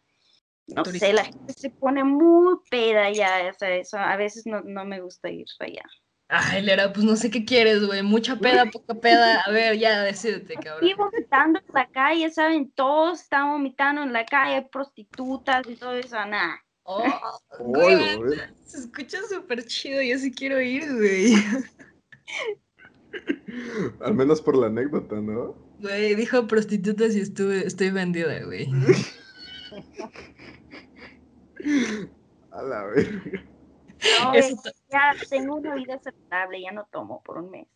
no 0.66 0.84
sé, 0.84 1.12
la 1.12 1.24
gente 1.24 1.52
se 1.52 1.70
pone 1.70 2.04
muy 2.04 2.56
peda 2.70 3.10
ya. 3.10 3.50
O 3.50 3.58
sea, 3.58 3.74
eso 3.74 3.98
a 3.98 4.16
veces 4.16 4.46
no, 4.46 4.62
no 4.62 4.84
me 4.84 5.00
gusta 5.00 5.30
ir 5.30 5.46
allá. 5.60 5.84
Ay, 6.28 6.62
Lera, 6.62 6.92
pues 6.92 7.06
no 7.06 7.16
sé 7.16 7.30
qué 7.30 7.46
quieres, 7.46 7.86
güey. 7.86 8.02
Mucha 8.02 8.36
peda, 8.36 8.66
poca 8.72 8.94
peda. 8.94 9.40
A 9.40 9.50
ver, 9.50 9.78
ya, 9.78 10.02
decídete, 10.02 10.54
cabrón. 10.54 10.86
Y 10.86 10.94
vomitando 10.94 11.58
en 11.58 11.74
la 11.74 11.88
calle, 11.88 12.30
¿saben? 12.30 12.70
Todos 12.72 13.22
están 13.22 13.48
vomitando 13.48 14.02
en 14.02 14.12
la 14.12 14.26
calle, 14.26 14.68
prostitutas 14.70 15.66
y 15.68 15.76
todo 15.76 15.94
eso, 15.94 16.16
nada. 16.26 16.62
Oh, 16.82 17.02
güey, 17.58 17.98
se 18.64 18.78
escucha 18.78 19.18
súper 19.28 19.66
chido, 19.66 20.00
yo 20.00 20.18
sí 20.18 20.32
quiero 20.32 20.58
ir, 20.60 20.90
güey. 20.94 21.34
Al 24.00 24.14
menos 24.14 24.40
por 24.40 24.56
la 24.56 24.68
anécdota, 24.68 25.16
¿no? 25.16 25.54
Güey, 25.80 26.14
dijo 26.14 26.46
prostitutas 26.46 27.14
y 27.14 27.20
estuve, 27.20 27.66
estoy 27.66 27.90
vendida, 27.90 28.42
güey. 28.44 28.70
A 32.52 32.62
la 32.62 32.84
verga. 32.84 33.42
No, 34.22 34.32
ya 34.90 35.14
tengo 35.28 35.56
una 35.56 35.74
vida 35.74 35.98
saludable, 35.98 36.62
ya 36.62 36.72
no 36.72 36.86
tomo 36.90 37.22
por 37.22 37.38
un 37.38 37.50
mes. 37.50 37.66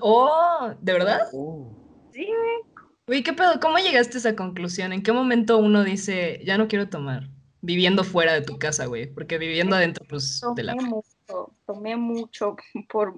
Oh, 0.00 0.72
¿de 0.80 0.92
verdad? 0.92 1.28
Oh. 1.32 1.70
Sí, 2.12 2.26
güey. 2.26 2.86
Güey, 3.06 3.22
¿qué 3.22 3.32
pedo? 3.32 3.60
¿Cómo 3.60 3.78
llegaste 3.78 4.16
a 4.16 4.18
esa 4.18 4.36
conclusión? 4.36 4.92
¿En 4.92 5.02
qué 5.02 5.12
momento 5.12 5.58
uno 5.58 5.84
dice, 5.84 6.40
ya 6.44 6.58
no 6.58 6.66
quiero 6.66 6.88
tomar? 6.88 7.28
Viviendo 7.60 8.02
fuera 8.04 8.32
de 8.32 8.42
tu 8.42 8.58
casa, 8.58 8.86
güey. 8.86 9.06
Porque 9.06 9.38
viviendo 9.38 9.76
adentro, 9.76 10.04
pues, 10.08 10.40
tomé 10.40 10.56
de 10.56 10.62
la... 10.64 10.74
mucho, 10.74 11.52
tomé 11.66 11.96
mucho 11.96 12.56
por, 12.88 13.16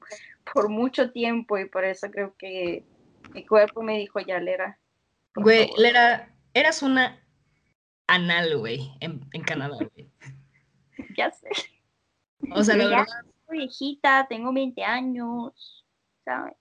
por 0.53 0.69
mucho 0.69 1.11
tiempo 1.11 1.59
y 1.59 1.67
por 1.67 1.85
eso 1.85 2.11
creo 2.11 2.35
que 2.37 2.85
mi 3.33 3.47
cuerpo 3.47 3.83
me 3.83 3.99
dijo, 3.99 4.21
ya, 4.21 4.41
Lera. 4.41 4.79
Güey, 5.35 5.71
Lera, 5.79 6.35
eras 6.53 6.83
una 6.83 7.23
anal, 8.07 8.59
güey, 8.59 8.91
en, 9.01 9.27
en 9.33 9.43
Canadá, 9.43 9.77
güey. 9.77 10.11
Ya 11.17 11.31
sé. 11.31 11.49
O 12.55 12.65
sea, 12.65 12.77
la 12.77 12.89
verdad... 12.89 13.07
soy 13.47 13.59
viejita, 13.59 14.27
tengo 14.29 14.53
20 14.53 14.83
años, 14.85 15.85
¿sabes? 16.25 16.55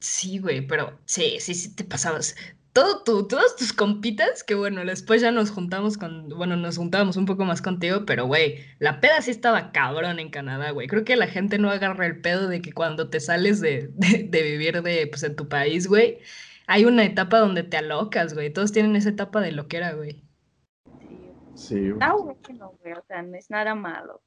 Sí, 0.00 0.38
güey, 0.38 0.66
pero 0.66 0.98
sí, 1.06 1.38
sí, 1.40 1.54
sí 1.54 1.74
te 1.74 1.84
pasabas. 1.84 2.36
Todo 2.72 3.02
tú, 3.02 3.26
todos 3.26 3.56
tus 3.56 3.72
compitas, 3.72 4.44
que 4.44 4.54
bueno, 4.54 4.84
después 4.84 5.20
ya 5.20 5.32
nos 5.32 5.50
juntamos 5.50 5.98
con, 5.98 6.28
bueno, 6.28 6.56
nos 6.56 6.76
juntábamos 6.76 7.16
un 7.16 7.26
poco 7.26 7.44
más 7.44 7.60
contigo, 7.60 8.04
pero 8.06 8.26
güey, 8.26 8.58
la 8.78 9.00
peda 9.00 9.20
sí 9.22 9.32
estaba 9.32 9.72
cabrón 9.72 10.20
en 10.20 10.30
Canadá, 10.30 10.70
güey. 10.70 10.86
Creo 10.86 11.04
que 11.04 11.16
la 11.16 11.26
gente 11.26 11.58
no 11.58 11.70
agarra 11.70 12.06
el 12.06 12.20
pedo 12.20 12.46
de 12.48 12.62
que 12.62 12.72
cuando 12.72 13.10
te 13.10 13.18
sales 13.18 13.60
de, 13.60 13.88
de, 13.94 14.24
de 14.24 14.42
vivir 14.42 14.82
de, 14.82 15.06
pues, 15.08 15.22
en 15.24 15.34
tu 15.34 15.48
país, 15.48 15.88
güey, 15.88 16.18
hay 16.68 16.84
una 16.84 17.04
etapa 17.04 17.38
donde 17.40 17.64
te 17.64 17.78
alocas, 17.78 18.34
güey. 18.34 18.52
Todos 18.52 18.72
tienen 18.72 18.94
esa 18.94 19.08
etapa 19.08 19.40
de 19.40 19.52
loquera, 19.52 19.92
güey. 19.94 20.22
Sí. 21.00 21.34
Sí, 21.54 21.74
güey. 21.74 21.92
Está 21.94 22.14
bueno, 22.14 22.72
güey, 22.80 22.92
o 22.94 23.02
sea, 23.08 23.22
no 23.22 23.36
es 23.36 23.50
nada 23.50 23.74
malo. 23.74 24.22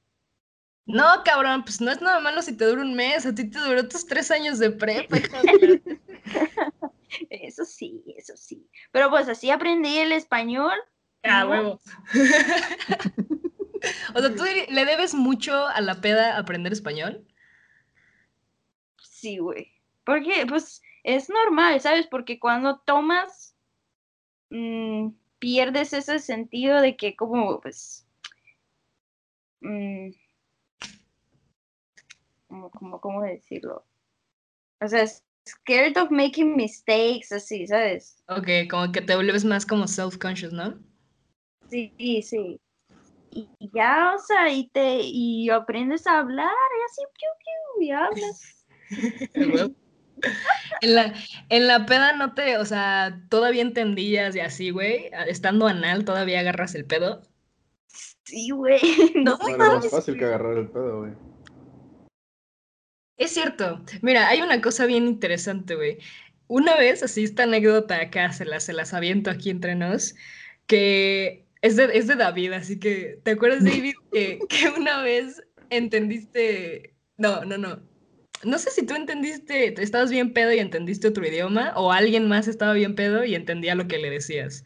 No, 0.92 1.24
cabrón, 1.24 1.64
pues 1.64 1.82
no 1.82 1.92
es 1.92 2.02
nada 2.02 2.20
malo 2.20 2.42
si 2.42 2.56
te 2.56 2.66
dura 2.66 2.82
un 2.82 2.94
mes. 2.94 3.26
A 3.26 3.34
ti 3.34 3.50
te 3.50 3.60
duró 3.60 3.88
tus 3.88 4.06
tres 4.06 4.32
años 4.32 4.60
de 4.60 4.72
prepa, 4.72 5.18
Eso 7.30 7.66
sí, 7.66 8.04
eso 8.18 8.34
sí. 8.38 8.70
Pero 8.92 9.10
pues 9.10 9.28
así 9.28 9.50
aprendí 9.50 9.98
el 9.98 10.12
español. 10.12 10.74
Ah, 11.24 11.46
huevo. 11.48 11.80
O 14.14 14.20
sea, 14.20 14.36
¿tú 14.36 14.44
le 14.70 14.86
debes 14.86 15.14
mucho 15.14 15.68
a 15.68 15.82
la 15.82 16.02
peda 16.02 16.38
aprender 16.38 16.72
español? 16.72 17.26
Sí, 19.02 19.38
güey. 19.38 19.72
Porque, 20.04 20.46
pues, 20.48 20.82
es 21.04 21.30
normal, 21.30 21.80
¿sabes? 21.82 22.08
Porque 22.08 22.40
cuando 22.40 22.80
tomas, 22.80 23.56
mm, 24.50 25.10
pierdes 25.40 25.94
ese 25.94 26.20
sentido 26.20 26.82
de 26.82 26.96
que 26.96 27.16
como, 27.16 27.60
pues, 27.62 28.08
mm, 29.62 30.10
como, 32.52 32.70
como, 32.70 33.00
¿cómo 33.00 33.22
decirlo? 33.22 33.86
O 34.82 34.88
sea, 34.88 35.08
scared 35.48 35.98
of 35.98 36.12
making 36.12 36.56
mistakes, 36.56 37.34
así, 37.34 37.66
¿sabes? 37.66 38.22
Ok, 38.28 38.70
como 38.70 38.92
que 38.92 39.02
te 39.02 39.16
vuelves 39.16 39.46
más 39.46 39.66
como 39.66 39.88
self-conscious, 39.88 40.52
¿no? 40.52 40.78
Sí, 41.70 41.94
sí. 41.98 42.60
Y 43.32 43.50
y 43.60 43.72
ya, 43.74 44.14
o 44.16 44.20
sea, 44.20 44.50
y 44.50 44.68
te, 44.70 45.00
y 45.02 45.50
aprendes 45.50 46.06
a 46.06 46.20
hablar, 46.20 46.50
y 46.50 46.82
así, 46.86 47.02
piu, 47.18 47.30
piu, 47.40 47.88
y 47.88 47.92
hablas. 47.92 48.66
En 50.82 50.94
la, 50.94 51.14
en 51.50 51.68
la 51.68 51.86
peda 51.88 52.16
no 52.16 52.36
te, 52.36 52.58
o 52.58 52.66
sea, 52.66 53.24
todavía 53.30 53.64
entendías 53.64 54.36
y 54.36 54.40
así, 54.40 54.70
güey. 54.70 55.10
Estando 55.28 55.68
anal, 55.68 56.06
todavía 56.06 56.42
agarras 56.42 56.76
el 56.76 56.86
pedo. 56.86 57.24
Sí, 58.26 58.52
güey. 58.52 58.80
No 59.16 59.38
sé 59.38 59.44
Bueno, 59.44 59.78
es 59.78 59.84
más 59.84 59.90
fácil 59.90 60.18
que 60.18 60.26
agarrar 60.26 60.58
el 60.58 60.70
pedo, 60.70 61.00
güey. 61.00 61.14
Es 63.22 63.36
cierto. 63.36 63.80
Mira, 64.02 64.28
hay 64.30 64.42
una 64.42 64.62
cosa 64.62 64.88
bien 64.88 65.06
interesante, 65.06 65.76
güey. 65.76 66.00
Una 66.48 66.76
vez, 66.76 67.04
así 67.04 67.24
esta 67.24 67.44
anécdota 67.44 68.02
acá, 68.02 68.34
se 68.34 68.46
las, 68.46 68.64
se 68.64 68.74
las 68.74 68.96
aviento 68.96 69.30
aquí 69.30 69.52
entre 69.52 69.76
nos, 69.76 70.16
que 70.66 71.46
es 71.62 71.76
de, 71.76 71.92
es 71.94 72.08
de 72.08 72.16
David, 72.16 72.54
así 72.54 72.80
que, 72.80 73.20
¿te 73.24 73.32
acuerdas, 73.32 73.64
David, 73.64 73.94
que, 74.12 74.40
que 74.50 74.70
una 74.76 75.04
vez 75.04 75.44
entendiste... 75.70 76.96
No, 77.18 77.46
no, 77.46 77.60
no. 77.60 77.84
No 78.44 78.58
sé 78.58 78.72
si 78.72 78.88
tú 78.88 78.96
entendiste, 78.96 79.80
estabas 79.80 80.10
bien 80.10 80.34
pedo 80.34 80.52
y 80.52 80.58
entendiste 80.58 81.08
otro 81.08 81.24
idioma, 81.24 81.74
o 81.76 81.92
alguien 81.92 82.28
más 82.28 82.48
estaba 82.48 82.74
bien 82.74 82.96
pedo 82.96 83.24
y 83.24 83.36
entendía 83.36 83.76
lo 83.76 83.88
que 83.88 84.00
le 84.00 84.10
decías. 84.10 84.66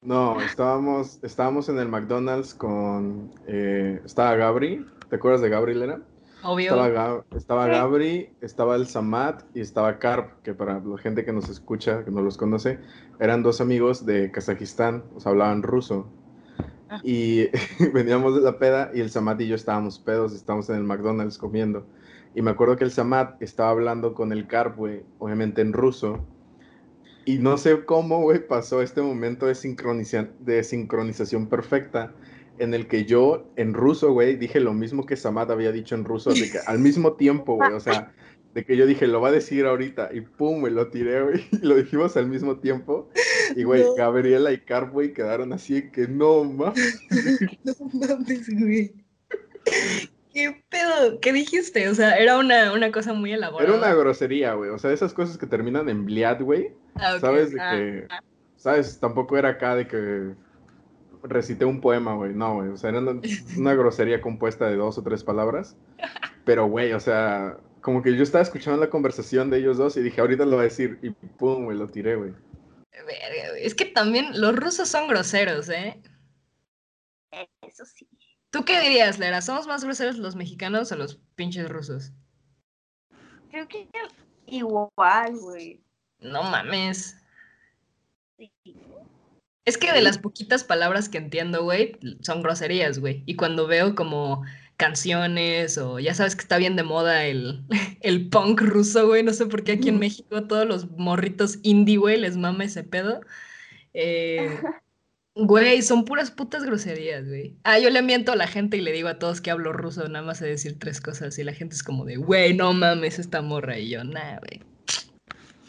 No, 0.00 0.40
estábamos, 0.40 1.18
estábamos 1.22 1.68
en 1.68 1.78
el 1.78 1.88
McDonald's 1.88 2.54
con. 2.54 3.30
eh, 3.46 4.00
estaba 4.06 4.36
Gabri. 4.36 4.86
¿Te 5.10 5.16
acuerdas 5.16 5.42
de 5.42 5.50
Gabri, 5.50 5.74
Lena? 5.74 6.00
Obvio. 6.44 7.24
Estaba. 7.34 7.66
Gabri, 7.66 8.30
estaba 8.42 8.76
el 8.76 8.86
Samad 8.86 9.36
y 9.54 9.60
estaba 9.60 9.98
Karp, 9.98 10.42
que 10.42 10.52
para 10.52 10.78
la 10.80 10.98
gente 10.98 11.24
que 11.24 11.32
nos 11.32 11.48
escucha, 11.48 12.04
que 12.04 12.10
no 12.10 12.20
los 12.20 12.36
conoce, 12.36 12.78
eran 13.18 13.42
dos 13.42 13.62
amigos 13.62 14.04
de 14.04 14.30
Kazajistán, 14.30 15.04
o 15.16 15.20
sea, 15.20 15.32
hablaban 15.32 15.62
ruso. 15.62 16.06
Ah. 16.90 17.00
Y 17.02 17.48
veníamos 17.94 18.34
de 18.34 18.42
la 18.42 18.58
peda 18.58 18.90
y 18.94 19.00
el 19.00 19.10
Samad 19.10 19.40
y 19.40 19.48
yo 19.48 19.54
estábamos 19.54 19.98
pedos, 19.98 20.34
estábamos 20.34 20.68
en 20.68 20.76
el 20.76 20.84
McDonald's 20.84 21.38
comiendo. 21.38 21.86
Y 22.34 22.42
me 22.42 22.50
acuerdo 22.50 22.76
que 22.76 22.84
el 22.84 22.90
Samad 22.90 23.30
estaba 23.40 23.70
hablando 23.70 24.12
con 24.12 24.30
el 24.30 24.46
Karp, 24.46 24.76
güey, 24.76 25.02
obviamente 25.18 25.62
en 25.62 25.72
ruso. 25.72 26.26
Y 27.24 27.38
no 27.38 27.56
sé 27.56 27.86
cómo, 27.86 28.20
güey, 28.20 28.46
pasó 28.46 28.82
este 28.82 29.00
momento 29.00 29.46
de 29.46 29.54
sincronización 29.54 31.46
perfecta 31.46 32.12
en 32.58 32.74
el 32.74 32.86
que 32.86 33.04
yo 33.04 33.50
en 33.56 33.74
ruso, 33.74 34.12
güey, 34.12 34.36
dije 34.36 34.60
lo 34.60 34.72
mismo 34.72 35.06
que 35.06 35.16
Samad 35.16 35.50
había 35.50 35.72
dicho 35.72 35.94
en 35.94 36.04
ruso, 36.04 36.30
de 36.32 36.50
que 36.50 36.58
al 36.66 36.78
mismo 36.78 37.14
tiempo, 37.14 37.56
güey, 37.56 37.72
o 37.72 37.80
sea, 37.80 38.12
de 38.54 38.64
que 38.64 38.76
yo 38.76 38.86
dije, 38.86 39.06
lo 39.08 39.20
va 39.20 39.28
a 39.28 39.32
decir 39.32 39.66
ahorita, 39.66 40.10
y 40.12 40.20
pum, 40.20 40.62
me 40.62 40.70
lo 40.70 40.88
tiré, 40.88 41.22
güey, 41.22 41.44
y 41.52 41.66
lo 41.66 41.74
dijimos 41.76 42.16
al 42.16 42.28
mismo 42.28 42.58
tiempo, 42.58 43.08
y 43.56 43.64
güey, 43.64 43.82
No. 43.82 43.94
Gabriela 43.94 44.52
y 44.52 44.58
Carp, 44.60 44.92
güey, 44.92 45.12
quedaron 45.12 45.52
así 45.52 45.90
que 45.90 46.06
no, 46.06 46.44
mames. 46.44 47.00
No 47.64 47.74
mames, 47.92 48.48
güey. 48.50 48.92
¿Qué 50.32 50.64
pedo? 50.68 51.20
¿Qué 51.20 51.32
dijiste? 51.32 51.88
O 51.88 51.94
sea, 51.94 52.16
era 52.16 52.38
una, 52.38 52.72
una 52.72 52.90
cosa 52.90 53.12
muy 53.14 53.32
elaborada. 53.32 53.68
Era 53.68 53.78
una 53.78 53.94
grosería, 53.94 54.54
güey, 54.54 54.70
o 54.70 54.78
sea, 54.78 54.92
esas 54.92 55.14
cosas 55.14 55.38
que 55.38 55.46
terminan 55.46 55.88
en 55.88 56.04
bliad, 56.04 56.40
güey, 56.40 56.72
Ah, 56.96 57.14
ok. 57.14 57.20
¿sabes? 57.20 57.52
De 57.52 57.60
Ah, 57.60 57.70
que, 57.76 58.06
¿sabes? 58.56 58.98
Tampoco 59.00 59.36
era 59.36 59.50
acá 59.50 59.74
de 59.76 59.86
que 59.86 60.34
recité 61.24 61.64
un 61.64 61.80
poema, 61.80 62.14
güey, 62.14 62.34
no, 62.34 62.54
güey, 62.54 62.68
o 62.68 62.76
sea, 62.76 62.90
era 62.90 63.00
una, 63.00 63.20
una 63.58 63.74
grosería 63.74 64.20
compuesta 64.20 64.66
de 64.66 64.76
dos 64.76 64.98
o 64.98 65.02
tres 65.02 65.24
palabras, 65.24 65.76
pero, 66.44 66.66
güey, 66.66 66.92
o 66.92 67.00
sea, 67.00 67.58
como 67.80 68.02
que 68.02 68.16
yo 68.16 68.22
estaba 68.22 68.42
escuchando 68.42 68.80
la 68.80 68.90
conversación 68.90 69.50
de 69.50 69.58
ellos 69.58 69.76
dos 69.76 69.96
y 69.96 70.02
dije, 70.02 70.20
ahorita 70.20 70.46
lo 70.46 70.56
va 70.56 70.62
a 70.62 70.64
decir, 70.64 70.98
y 71.02 71.10
pum, 71.10 71.64
güey, 71.64 71.76
lo 71.76 71.88
tiré, 71.88 72.16
güey. 72.16 72.32
Es 73.58 73.74
que 73.74 73.86
también 73.86 74.40
los 74.40 74.56
rusos 74.56 74.88
son 74.88 75.08
groseros, 75.08 75.68
¿eh? 75.68 76.00
Eso 77.62 77.84
sí. 77.84 78.08
¿Tú 78.50 78.64
qué 78.64 78.80
dirías, 78.80 79.18
Lera? 79.18 79.42
¿Somos 79.42 79.66
más 79.66 79.84
groseros 79.84 80.16
los 80.16 80.36
mexicanos 80.36 80.92
o 80.92 80.96
los 80.96 81.16
pinches 81.34 81.68
rusos? 81.68 82.12
Creo 83.50 83.66
que 83.66 83.88
igual, 84.46 85.36
güey. 85.40 85.82
No 86.20 86.42
mames. 86.44 87.16
Sí. 88.38 88.52
Es 89.64 89.78
que 89.78 89.92
de 89.92 90.02
las 90.02 90.18
poquitas 90.18 90.64
palabras 90.64 91.08
que 91.08 91.18
entiendo, 91.18 91.62
güey, 91.64 91.98
son 92.20 92.42
groserías, 92.42 92.98
güey. 92.98 93.22
Y 93.26 93.36
cuando 93.36 93.66
veo 93.66 93.94
como 93.94 94.42
canciones 94.76 95.78
o 95.78 95.98
ya 96.00 96.14
sabes 96.14 96.34
que 96.36 96.42
está 96.42 96.58
bien 96.58 96.76
de 96.76 96.82
moda 96.82 97.24
el, 97.24 97.64
el 98.00 98.28
punk 98.28 98.60
ruso, 98.60 99.06
güey, 99.06 99.22
no 99.22 99.32
sé 99.32 99.46
por 99.46 99.64
qué 99.64 99.72
aquí 99.72 99.88
en. 99.88 99.98
México 99.98 100.46
todos 100.46 100.66
los 100.66 100.90
morritos 100.90 101.58
indie, 101.62 101.96
güey, 101.96 102.18
les 102.20 102.36
mama 102.36 102.64
ese 102.64 102.82
pedo. 102.84 103.20
Eh, 103.94 104.58
Güey, 105.36 105.82
son 105.82 106.04
puras 106.04 106.30
putas 106.30 106.62
groserías, 106.64 107.26
güey. 107.26 107.58
Ah, 107.64 107.78
yo 107.80 107.90
le 107.90 108.02
miento 108.02 108.30
a 108.30 108.36
la 108.36 108.46
gente 108.46 108.76
y 108.76 108.80
le 108.80 108.92
digo 108.92 109.08
a 109.08 109.18
todos 109.18 109.40
que 109.40 109.50
hablo 109.50 109.72
ruso, 109.72 110.08
nada 110.08 110.24
más 110.24 110.40
a 110.42 110.44
decir 110.46 110.78
tres 110.78 111.00
cosas. 111.00 111.36
Y 111.38 111.44
la 111.44 111.52
gente 111.52 111.74
es 111.74 111.82
como 111.82 112.04
de, 112.04 112.16
güey, 112.16 112.54
no 112.54 112.72
mames, 112.72 113.18
esta 113.18 113.42
morra. 113.42 113.78
Y 113.78 113.90
yo, 113.90 114.04
nah, 114.04 114.38
güey. 114.38 114.62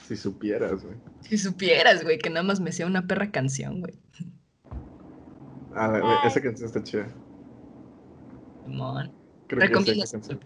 Si 0.07 0.15
supieras, 0.15 0.83
güey. 0.83 0.95
Si 1.21 1.37
supieras, 1.37 2.03
güey, 2.03 2.17
que 2.19 2.29
nada 2.29 2.43
más 2.43 2.59
me 2.59 2.71
sea 2.71 2.85
una 2.85 3.07
perra 3.07 3.31
canción, 3.31 3.81
güey. 3.81 3.93
Ah, 5.73 5.87
la- 5.87 5.99
la- 5.99 6.21
esa 6.25 6.41
canción 6.41 6.67
está 6.67 6.83
chida. 6.83 7.07
Creo 9.47 9.61
que 9.83 9.95
sé. 10.05 10.39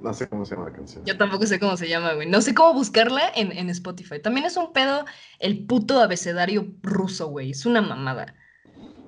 No 0.00 0.12
sé 0.12 0.28
cómo 0.28 0.44
se 0.44 0.54
llama 0.54 0.68
la 0.68 0.76
canción. 0.76 1.04
Yo 1.06 1.16
tampoco 1.16 1.46
sé 1.46 1.58
cómo 1.58 1.76
se 1.78 1.88
llama, 1.88 2.12
güey. 2.12 2.28
No 2.28 2.42
sé 2.42 2.54
cómo 2.54 2.74
buscarla 2.74 3.22
en, 3.34 3.52
en 3.52 3.70
Spotify. 3.70 4.20
También 4.20 4.44
es 4.46 4.56
un 4.56 4.72
pedo 4.72 5.04
el 5.38 5.64
puto 5.66 6.00
abecedario 6.00 6.66
ruso, 6.82 7.28
güey. 7.28 7.50
Es 7.52 7.64
una 7.64 7.80
mamada. 7.80 8.34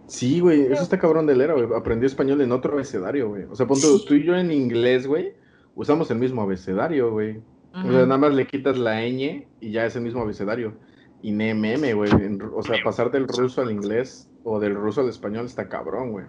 Sí, 0.07 0.41
güey, 0.41 0.63
eso 0.73 0.83
está 0.83 0.99
cabrón 0.99 1.27
de 1.27 1.37
leer, 1.37 1.53
güey. 1.53 1.79
Aprendí 1.79 2.07
español 2.07 2.41
en 2.41 2.53
otro 2.53 2.73
abecedario, 2.75 3.29
güey. 3.29 3.45
O 3.45 3.55
sea, 3.55 3.67
pon 3.67 3.79
tú, 3.81 3.99
Sí. 3.99 4.05
tú 4.09 4.15
y 4.15 4.25
yo 4.25 4.37
en 4.37 4.51
inglés, 4.51 5.07
güey, 5.07 5.35
usamos 5.75 6.11
el 6.11 6.19
mismo 6.19 6.41
abecedario, 6.43 7.11
güey. 7.11 7.43
O 7.77 7.83
sea, 7.83 7.91
Ujú. 7.91 8.07
nada 8.07 8.19
más 8.19 8.33
le 8.35 8.47
quitas 8.47 8.79
la 8.79 9.01
ñ 9.03 9.47
y 9.61 9.71
ya 9.73 9.85
es 9.87 9.95
el 9.97 10.03
mismo 10.03 10.23
abecedario. 10.23 10.79
Y 11.23 11.33
NMM, 11.33 11.93
güey. 11.95 12.11
O 12.55 12.63
sea, 12.63 12.77
pasar 12.85 13.11
del 13.11 13.27
ruso 13.29 13.61
al 13.63 13.71
inglés 13.71 14.31
o 14.45 14.61
del 14.61 14.75
ruso 14.75 15.01
al 15.03 15.09
español 15.09 15.47
está 15.47 15.69
cabrón, 15.69 16.13
güey. 16.13 16.27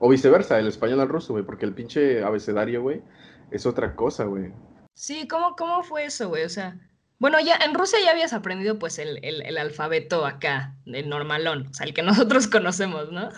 O 0.00 0.08
viceversa, 0.08 0.58
el 0.58 0.66
español 0.66 1.00
al 1.00 1.08
ruso, 1.08 1.32
güey, 1.32 1.44
porque 1.44 1.64
el 1.64 1.74
pinche 1.74 2.22
abecedario, 2.24 2.82
güey, 2.82 3.02
es 3.50 3.66
otra 3.66 3.94
cosa, 3.94 4.24
güey. 4.24 4.52
Sí, 4.94 5.28
¿cómo, 5.28 5.54
cómo 5.56 5.82
fue 5.82 6.04
eso, 6.06 6.28
güey? 6.28 6.44
O 6.44 6.48
sea, 6.48 6.76
bueno, 7.18 7.38
ya 7.40 7.56
en 7.56 7.74
Rusia 7.74 7.98
ya 8.04 8.10
habías 8.10 8.32
aprendido 8.32 8.78
pues 8.78 8.98
el, 8.98 9.18
el, 9.24 9.42
el 9.42 9.58
alfabeto 9.58 10.26
acá, 10.26 10.76
el 10.86 11.08
normalón, 11.08 11.68
o 11.68 11.74
sea, 11.74 11.86
el 11.86 11.94
que 11.94 12.02
nosotros 12.38 12.46
conocemos, 12.48 13.10
¿no? 13.12 13.28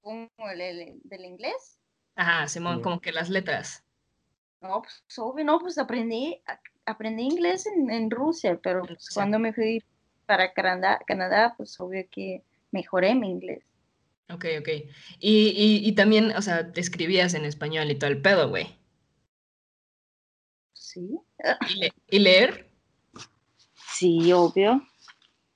¿Cómo 0.00 0.28
el, 0.52 0.60
el- 0.60 1.00
del 1.04 1.24
inglés? 1.24 1.78
Ajá, 2.16 2.46
Simón, 2.48 2.78
Mm. 2.78 2.82
como 2.82 3.00
que 3.00 3.12
las 3.12 3.30
letras. 3.30 3.83
No, 4.64 4.80
pues 4.80 5.18
obvio, 5.18 5.44
no, 5.44 5.58
pues 5.58 5.76
aprendí, 5.76 6.40
aprendí 6.86 7.24
inglés 7.24 7.66
en, 7.66 7.90
en 7.90 8.10
Rusia, 8.10 8.58
pero 8.62 8.82
pues, 8.82 9.10
cuando 9.12 9.38
me 9.38 9.52
fui 9.52 9.84
para 10.24 10.54
Canadá, 10.54 11.00
Canadá, 11.06 11.52
pues 11.54 11.78
obvio 11.80 12.06
que 12.10 12.42
mejoré 12.70 13.14
mi 13.14 13.28
inglés. 13.28 13.62
Ok, 14.30 14.46
ok. 14.60 14.68
Y, 15.18 15.48
y, 15.48 15.86
y 15.86 15.92
también, 15.92 16.34
o 16.34 16.40
sea, 16.40 16.72
te 16.72 16.80
escribías 16.80 17.34
en 17.34 17.44
español 17.44 17.90
y 17.90 17.94
todo 17.98 18.08
el 18.08 18.22
pedo, 18.22 18.48
güey. 18.48 18.74
Sí. 20.72 21.18
¿Y, 21.68 21.80
le- 21.80 21.92
y 22.08 22.18
leer? 22.20 22.70
Sí, 23.92 24.32
obvio. 24.32 24.82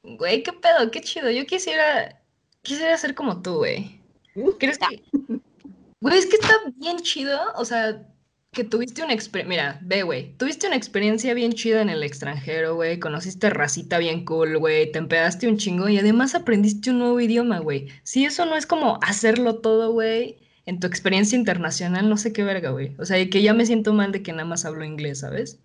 Güey, 0.02 0.42
qué 0.42 0.52
pedo, 0.52 0.90
qué 0.90 1.00
chido. 1.00 1.30
Yo 1.30 1.46
quisiera, 1.46 2.22
quisiera 2.60 2.94
ser 2.98 3.14
como 3.14 3.40
tú, 3.40 3.56
güey. 3.56 4.02
¿Crees 4.58 4.78
que...? 4.78 5.02
Güey, 6.00 6.18
es 6.18 6.26
que 6.26 6.36
está 6.36 6.52
bien 6.76 6.98
chido, 6.98 7.40
o 7.56 7.64
sea, 7.64 8.06
que 8.52 8.64
tuviste 8.64 9.02
una 9.04 9.12
experiencia, 9.12 9.48
mira, 9.48 9.78
ve, 9.82 10.02
güey, 10.02 10.32
tuviste 10.36 10.66
una 10.66 10.76
experiencia 10.76 11.34
bien 11.34 11.52
chida 11.52 11.82
en 11.82 11.90
el 11.90 12.02
extranjero, 12.02 12.74
güey, 12.74 12.98
conociste 12.98 13.50
racita 13.50 13.98
bien 13.98 14.24
cool, 14.24 14.58
güey, 14.58 14.90
te 14.90 14.98
empedaste 14.98 15.48
un 15.48 15.58
chingo 15.58 15.88
y 15.88 15.98
además 15.98 16.34
aprendiste 16.34 16.90
un 16.90 16.98
nuevo 16.98 17.20
idioma, 17.20 17.58
güey. 17.60 17.88
Si 18.02 18.24
eso 18.24 18.46
no 18.46 18.56
es 18.56 18.66
como 18.66 18.98
hacerlo 19.02 19.60
todo, 19.60 19.92
güey, 19.92 20.38
en 20.66 20.80
tu 20.80 20.86
experiencia 20.86 21.36
internacional, 21.38 22.08
no 22.08 22.16
sé 22.16 22.32
qué 22.32 22.42
verga, 22.42 22.70
güey. 22.70 22.94
O 22.98 23.04
sea, 23.04 23.18
y 23.20 23.30
que 23.30 23.42
ya 23.42 23.52
me 23.54 23.66
siento 23.66 23.92
mal 23.92 24.12
de 24.12 24.22
que 24.22 24.32
nada 24.32 24.44
más 24.46 24.64
hablo 24.64 24.84
inglés, 24.84 25.20
¿sabes? 25.20 25.60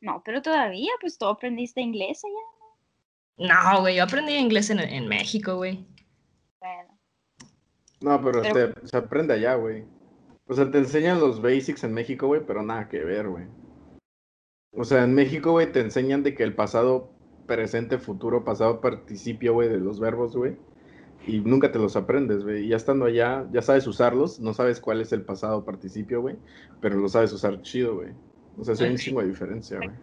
No, 0.00 0.22
pero 0.24 0.42
todavía, 0.42 0.90
pues 1.00 1.16
tú 1.18 1.26
aprendiste 1.26 1.80
inglés 1.80 2.22
allá. 2.24 3.48
No, 3.54 3.80
güey, 3.80 3.96
yo 3.96 4.04
aprendí 4.04 4.34
inglés 4.34 4.70
en, 4.70 4.78
en 4.80 5.08
México, 5.08 5.56
güey. 5.56 5.84
Bueno, 6.60 6.98
No, 8.00 8.22
pero, 8.22 8.42
Pero- 8.42 8.74
te- 8.74 8.86
se 8.88 8.96
aprende 8.96 9.34
allá, 9.34 9.54
güey. 9.54 9.84
O 10.46 10.54
sea, 10.54 10.70
te 10.70 10.78
enseñan 10.78 11.20
los 11.20 11.40
basics 11.40 11.84
en 11.84 11.94
México, 11.94 12.26
güey, 12.26 12.42
pero 12.46 12.62
nada 12.62 12.88
que 12.88 13.00
ver, 13.00 13.28
güey. 13.28 13.46
O 14.76 14.84
sea, 14.84 15.04
en 15.04 15.14
México, 15.14 15.52
güey, 15.52 15.70
te 15.72 15.80
enseñan 15.80 16.22
de 16.22 16.34
que 16.34 16.42
el 16.42 16.54
pasado, 16.54 17.10
presente, 17.46 17.98
futuro, 17.98 18.44
pasado, 18.44 18.80
participio, 18.80 19.54
güey, 19.54 19.68
de 19.68 19.78
los 19.78 20.00
verbos, 20.00 20.36
güey. 20.36 20.56
Y 21.26 21.40
nunca 21.40 21.72
te 21.72 21.78
los 21.78 21.96
aprendes, 21.96 22.44
güey. 22.44 22.66
Y 22.66 22.68
ya 22.68 22.76
estando 22.76 23.06
allá, 23.06 23.48
ya 23.52 23.62
sabes 23.62 23.86
usarlos, 23.86 24.40
no 24.40 24.52
sabes 24.52 24.80
cuál 24.80 25.00
es 25.00 25.12
el 25.12 25.22
pasado, 25.24 25.64
participio, 25.64 26.20
güey, 26.20 26.36
pero 26.80 26.96
lo 26.96 27.08
sabes 27.08 27.32
usar 27.32 27.62
chido, 27.62 27.96
güey. 27.96 28.10
O 28.58 28.64
sea, 28.64 28.74
sí 28.74 28.84
hay 28.84 28.90
un 28.90 28.96
Ok. 28.96 29.00
chingo 29.00 29.20
de 29.22 29.28
diferencia, 29.28 29.80
güey. 29.80 29.96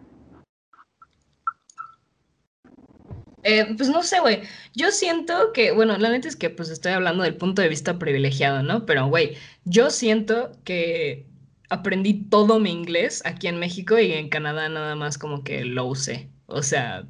Eh, 3.42 3.74
pues 3.76 3.88
no 3.88 4.02
sé, 4.02 4.20
güey. 4.20 4.42
Yo 4.74 4.90
siento 4.90 5.52
que, 5.52 5.72
bueno, 5.72 5.96
la 5.98 6.10
neta 6.10 6.28
es 6.28 6.36
que 6.36 6.50
pues 6.50 6.70
estoy 6.70 6.92
hablando 6.92 7.24
del 7.24 7.36
punto 7.36 7.60
de 7.62 7.68
vista 7.68 7.98
privilegiado, 7.98 8.62
¿no? 8.62 8.86
Pero, 8.86 9.06
güey, 9.08 9.36
yo 9.64 9.90
siento 9.90 10.52
que 10.64 11.26
aprendí 11.68 12.14
todo 12.14 12.60
mi 12.60 12.70
inglés 12.70 13.22
aquí 13.24 13.48
en 13.48 13.58
México 13.58 13.98
y 13.98 14.12
en 14.12 14.28
Canadá 14.28 14.68
nada 14.68 14.94
más 14.94 15.18
como 15.18 15.42
que 15.42 15.64
lo 15.64 15.86
usé. 15.86 16.28
O 16.46 16.62
sea, 16.62 17.04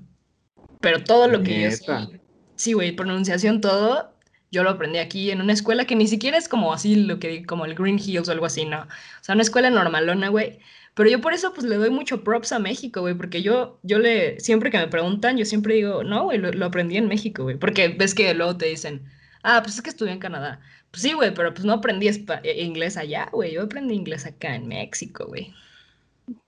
pero 0.81 1.03
todo 1.05 1.29
lo 1.29 1.43
que 1.43 1.63
yo 1.63 1.71
sé. 1.71 2.21
Sí, 2.57 2.73
güey, 2.75 2.93
pronunciación, 2.93 3.61
todo, 3.61 4.13
yo 4.53 4.63
lo 4.63 4.71
aprendí 4.71 4.99
aquí 4.99 5.31
en 5.31 5.41
una 5.41 5.53
escuela 5.53 5.87
que 5.87 5.97
ni 5.97 6.07
siquiera 6.07 6.37
es 6.37 6.49
como 6.49 6.73
así, 6.73 6.95
lo 6.95 7.19
que 7.19 7.45
como 7.45 7.65
el 7.65 7.75
Green 7.75 7.99
Hills 7.99 8.29
o 8.29 8.33
algo 8.33 8.47
así, 8.47 8.65
no. 8.65 8.83
O 8.83 9.23
sea, 9.25 9.35
una 9.35 9.43
escuela 9.43 9.71
normalona, 9.71 10.29
güey. 10.29 10.61
Pero 10.95 11.09
yo 11.09 11.21
por 11.21 11.33
eso 11.33 11.55
pues 11.55 11.67
le 11.67 11.77
doy 11.77 11.91
mucho 11.91 12.23
props 12.23 12.53
a 12.53 12.59
México, 12.59 13.01
güey, 13.01 13.15
porque 13.15 13.43
yo, 13.43 13.79
yo 13.83 13.99
le, 13.99 14.39
siempre 14.41 14.71
que 14.71 14.79
me 14.79 14.89
preguntan, 14.89 15.39
yo 15.39 15.45
siempre 15.45 15.75
digo, 15.75 16.05
no, 16.05 16.25
güey, 16.25 16.39
lo, 16.39 16.53
lo 16.53 16.67
aprendí 16.67 16.97
en 16.99 17.09
México, 17.09 17.45
güey, 17.45 17.57
porque 17.57 17.89
ves 17.89 18.15
que 18.15 18.35
luego 18.35 18.57
te 18.59 18.67
dicen, 18.67 19.03
ah, 19.43 19.61
pues 19.63 19.77
es 19.77 19.83
que 19.83 19.91
estudié 19.91 20.13
en 20.13 20.19
Canadá. 20.19 20.61
Pues 20.91 21.03
sí, 21.03 21.15
güey, 21.15 21.33
pero 21.33 21.55
pues 21.55 21.65
no 21.65 21.73
aprendí 21.73 22.09
eh, 22.09 22.63
inglés 22.63 22.99
allá, 22.99 23.29
güey, 23.33 23.55
yo 23.55 23.63
aprendí 23.63 23.95
inglés 23.95 24.27
acá 24.27 24.55
en 24.55 24.69
México, 24.69 25.27
güey. 25.27 25.55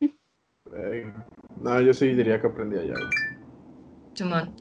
Ey. 0.00 1.04
No, 1.62 1.80
yo 1.80 1.94
sí 1.94 2.08
diría 2.08 2.40
que 2.40 2.48
aprendí 2.48 2.76
allá, 2.76 2.94
güey. 2.94 3.34
Simón. 4.14 4.54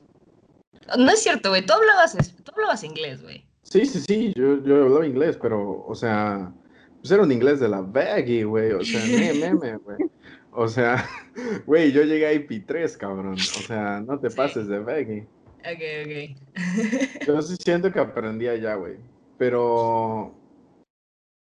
No 0.98 1.10
es 1.12 1.22
cierto, 1.22 1.50
güey, 1.50 1.66
tú 1.66 1.74
hablabas, 1.74 2.16
tú 2.44 2.52
hablabas 2.54 2.84
inglés, 2.86 3.22
güey. 3.22 3.46
Sí, 3.64 3.86
sí, 3.86 4.00
sí, 4.00 4.34
yo, 4.36 4.64
yo 4.64 4.84
hablaba 4.84 5.06
inglés, 5.06 5.38
pero, 5.42 5.84
o 5.86 5.96
sea, 5.96 6.54
pues 7.04 7.12
era 7.12 7.24
un 7.24 7.34
inglés 7.34 7.60
de 7.60 7.68
la 7.68 7.82
baggy, 7.82 8.44
güey, 8.44 8.72
o 8.72 8.82
sea, 8.82 9.04
me, 9.06 9.34
meme, 9.34 9.76
güey. 9.76 9.98
O 10.54 10.70
sea, 10.70 11.06
güey, 11.66 11.92
yo 11.92 12.04
llegué 12.04 12.28
a 12.28 12.34
IP3, 12.34 12.96
cabrón, 12.96 13.34
o 13.34 13.38
sea, 13.38 14.00
no 14.00 14.18
te 14.20 14.30
Sí. 14.30 14.38
pases 14.38 14.70
de 14.70 14.80
baggy. 14.80 15.28
Ok, 15.66 15.82
ok. 16.06 17.28
Yo 17.28 17.42
sí 17.42 17.58
siento 17.62 17.92
que 17.92 18.00
aprendí 18.00 18.48
allá, 18.48 18.76
güey, 18.76 18.96
pero, 19.38 20.34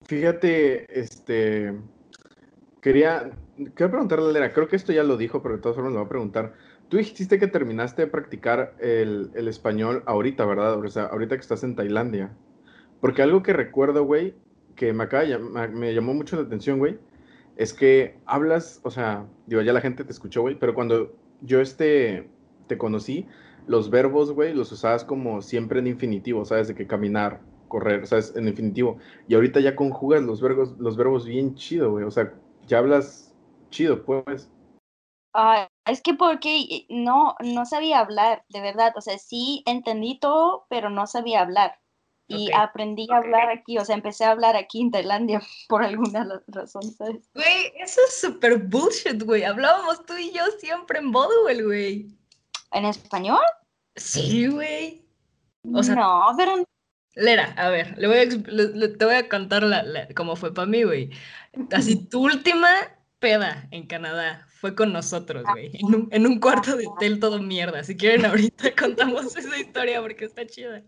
fíjate, 0.05 0.85
este, 0.97 1.73
quería, 2.81 3.31
quería 3.57 3.91
preguntarle 3.91 4.29
a 4.29 4.31
Lera, 4.31 4.53
creo 4.53 4.69
que 4.69 4.77
esto 4.77 4.93
ya 4.93 5.03
lo 5.03 5.17
dijo, 5.17 5.43
pero 5.43 5.57
de 5.57 5.61
todas 5.61 5.75
formas 5.75 5.91
lo 5.91 5.99
voy 5.99 6.05
a 6.05 6.09
preguntar. 6.09 6.53
Tú 6.87 6.95
dijiste 6.95 7.39
que 7.39 7.47
terminaste 7.47 8.03
de 8.03 8.07
practicar 8.07 8.73
el, 8.79 9.31
el 9.35 9.49
español 9.49 10.01
ahorita, 10.05 10.45
¿verdad? 10.45 10.79
O 10.79 10.87
sea, 10.87 11.07
ahorita 11.07 11.35
que 11.35 11.41
estás 11.41 11.65
en 11.65 11.75
Tailandia. 11.75 12.31
Porque 13.01 13.21
algo 13.21 13.43
que 13.43 13.51
recuerdo, 13.53 14.05
güey, 14.05 14.33
que 14.81 14.93
me 14.93 15.03
acaba 15.03 15.23
me 15.67 15.93
llamó 15.93 16.15
mucho 16.15 16.37
la 16.37 16.41
atención, 16.41 16.79
güey, 16.79 16.97
es 17.55 17.71
que 17.71 18.17
hablas, 18.25 18.81
o 18.81 18.89
sea, 18.89 19.27
digo, 19.45 19.61
ya 19.61 19.73
la 19.73 19.79
gente 19.79 20.03
te 20.03 20.11
escuchó, 20.11 20.41
güey, 20.41 20.57
pero 20.57 20.73
cuando 20.73 21.13
yo 21.41 21.61
este, 21.61 22.27
te 22.65 22.79
conocí, 22.79 23.27
los 23.67 23.91
verbos, 23.91 24.31
güey, 24.31 24.55
los 24.55 24.71
usabas 24.71 25.05
como 25.05 25.43
siempre 25.43 25.81
en 25.81 25.85
infinitivo, 25.85 26.45
¿sabes? 26.45 26.67
De 26.67 26.73
que 26.73 26.87
caminar, 26.87 27.41
correr, 27.67 28.07
¿sabes? 28.07 28.35
En 28.35 28.47
infinitivo. 28.47 28.97
Y 29.27 29.35
ahorita 29.35 29.59
ya 29.59 29.75
conjugas 29.75 30.23
los 30.23 30.41
verbos, 30.41 30.75
los 30.79 30.97
verbos 30.97 31.27
bien 31.27 31.53
chido, 31.53 31.91
güey, 31.91 32.03
o 32.03 32.09
sea, 32.09 32.33
ya 32.65 32.79
hablas 32.79 33.35
chido, 33.69 34.03
pues. 34.03 34.49
Ah, 35.35 35.67
es 35.85 36.01
que 36.01 36.15
porque 36.15 36.87
no, 36.89 37.35
no 37.39 37.67
sabía 37.67 37.99
hablar, 37.99 38.45
de 38.49 38.61
verdad. 38.61 38.93
O 38.95 39.01
sea, 39.01 39.19
sí 39.19 39.61
entendí 39.67 40.19
todo, 40.19 40.65
pero 40.69 40.89
no 40.89 41.05
sabía 41.05 41.41
hablar. 41.41 41.75
Y 42.37 42.51
aprendí 42.53 43.07
a 43.11 43.17
hablar 43.17 43.49
aquí, 43.49 43.77
o 43.77 43.85
sea, 43.85 43.95
empecé 43.95 44.25
a 44.25 44.31
hablar 44.31 44.55
aquí 44.55 44.81
en 44.81 44.91
Tailandia 44.91 45.41
por 45.69 45.83
alguna 45.83 46.27
razón, 46.47 46.83
¿sabes? 46.91 47.29
Güey, 47.33 47.73
eso 47.79 47.99
es 48.07 48.19
súper 48.19 48.57
bullshit, 48.57 49.21
güey. 49.23 49.43
Hablábamos 49.43 50.05
tú 50.05 50.15
y 50.17 50.31
yo 50.31 50.43
siempre 50.59 50.99
en 50.99 51.11
Bodwell, 51.11 51.65
güey. 51.65 52.07
¿En 52.71 52.85
español? 52.85 53.41
Sí, 53.95 54.47
güey. 54.47 55.05
O 55.73 55.83
sea- 55.83 55.95
no, 55.95 56.33
pero 56.37 56.63
Lera, 57.13 57.53
a 57.57 57.69
ver, 57.69 57.97
le 57.97 58.07
voy 58.07 58.17
a, 58.17 58.23
exp- 58.23 58.47
le- 58.47 58.69
le- 58.73 58.87
te 58.87 59.03
voy 59.05 59.15
a 59.15 59.27
contar 59.27 59.63
la, 59.63 59.83
la- 59.83 60.07
cómo 60.15 60.37
fue 60.37 60.53
para 60.53 60.65
mí, 60.65 60.83
güey. 60.83 61.09
Así, 61.73 62.07
tu 62.07 62.23
última 62.23 62.69
peda 63.21 63.67
en 63.71 63.85
Canadá 63.85 64.45
fue 64.59 64.75
con 64.75 64.91
nosotros, 64.91 65.45
güey. 65.53 65.71
En 65.73 65.95
un, 65.95 66.09
en 66.11 66.27
un 66.27 66.39
cuarto 66.39 66.75
de 66.75 66.87
hotel 66.87 67.19
todo 67.19 67.41
mierda. 67.41 67.83
Si 67.83 67.95
quieren, 67.95 68.25
ahorita 68.25 68.75
contamos 68.77 69.35
esa 69.37 69.57
historia 69.57 70.01
porque 70.01 70.25
está 70.25 70.45
chida. 70.45 70.83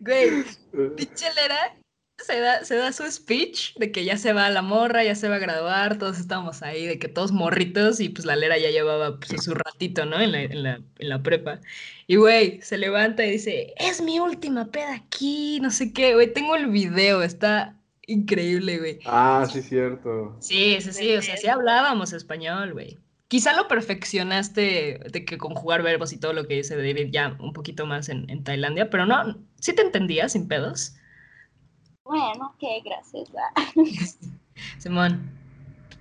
Güey, 0.00 0.44
pinche 0.96 1.26
Lera 1.34 1.76
se 2.24 2.40
da, 2.40 2.64
se 2.64 2.74
da 2.74 2.92
su 2.92 3.10
speech 3.10 3.74
de 3.76 3.92
que 3.92 4.04
ya 4.04 4.16
se 4.16 4.32
va 4.32 4.50
la 4.50 4.62
morra, 4.62 5.04
ya 5.04 5.14
se 5.14 5.28
va 5.28 5.36
a 5.36 5.38
graduar, 5.38 5.98
todos 5.98 6.18
estábamos 6.18 6.62
ahí, 6.62 6.86
de 6.86 6.98
que 6.98 7.08
todos 7.08 7.30
morritos 7.30 8.00
y 8.00 8.08
pues 8.08 8.24
la 8.24 8.34
Lera 8.34 8.58
ya 8.58 8.70
llevaba 8.70 9.18
pues, 9.20 9.42
su 9.42 9.54
ratito, 9.54 10.04
¿no? 10.04 10.20
En 10.20 10.32
la, 10.32 10.42
en 10.42 10.62
la, 10.62 10.80
en 10.98 11.08
la 11.08 11.22
prepa. 11.22 11.60
Y 12.06 12.16
güey, 12.16 12.60
se 12.62 12.76
levanta 12.76 13.24
y 13.24 13.32
dice, 13.32 13.74
es 13.78 14.00
mi 14.02 14.18
última 14.18 14.70
peda 14.70 14.94
aquí, 14.94 15.60
no 15.60 15.70
sé 15.70 15.92
qué, 15.92 16.14
güey, 16.14 16.32
tengo 16.32 16.56
el 16.56 16.66
video, 16.66 17.22
está 17.22 17.77
increíble, 18.08 18.78
güey. 18.78 18.98
Ah, 19.04 19.46
sí, 19.50 19.62
cierto. 19.62 20.34
Sí, 20.40 20.80
sí, 20.80 20.92
sí, 20.92 21.14
o 21.14 21.22
sea, 21.22 21.36
sí 21.36 21.46
hablábamos 21.46 22.12
español, 22.12 22.72
güey. 22.72 22.98
Quizá 23.28 23.54
lo 23.54 23.68
perfeccionaste 23.68 25.00
de 25.12 25.24
que 25.24 25.36
conjugar 25.36 25.82
verbos 25.82 26.12
y 26.14 26.18
todo 26.18 26.32
lo 26.32 26.48
que 26.48 26.54
dice 26.54 26.76
David 26.76 27.10
ya 27.12 27.36
un 27.38 27.52
poquito 27.52 27.86
más 27.86 28.08
en, 28.08 28.28
en 28.30 28.42
Tailandia, 28.42 28.88
pero 28.88 29.04
no, 29.04 29.36
sí 29.60 29.74
te 29.74 29.82
entendía 29.82 30.28
sin 30.30 30.48
pedos. 30.48 30.96
Bueno, 32.04 32.56
qué 32.58 32.80
gracias. 32.82 33.28
Simón. 34.78 35.30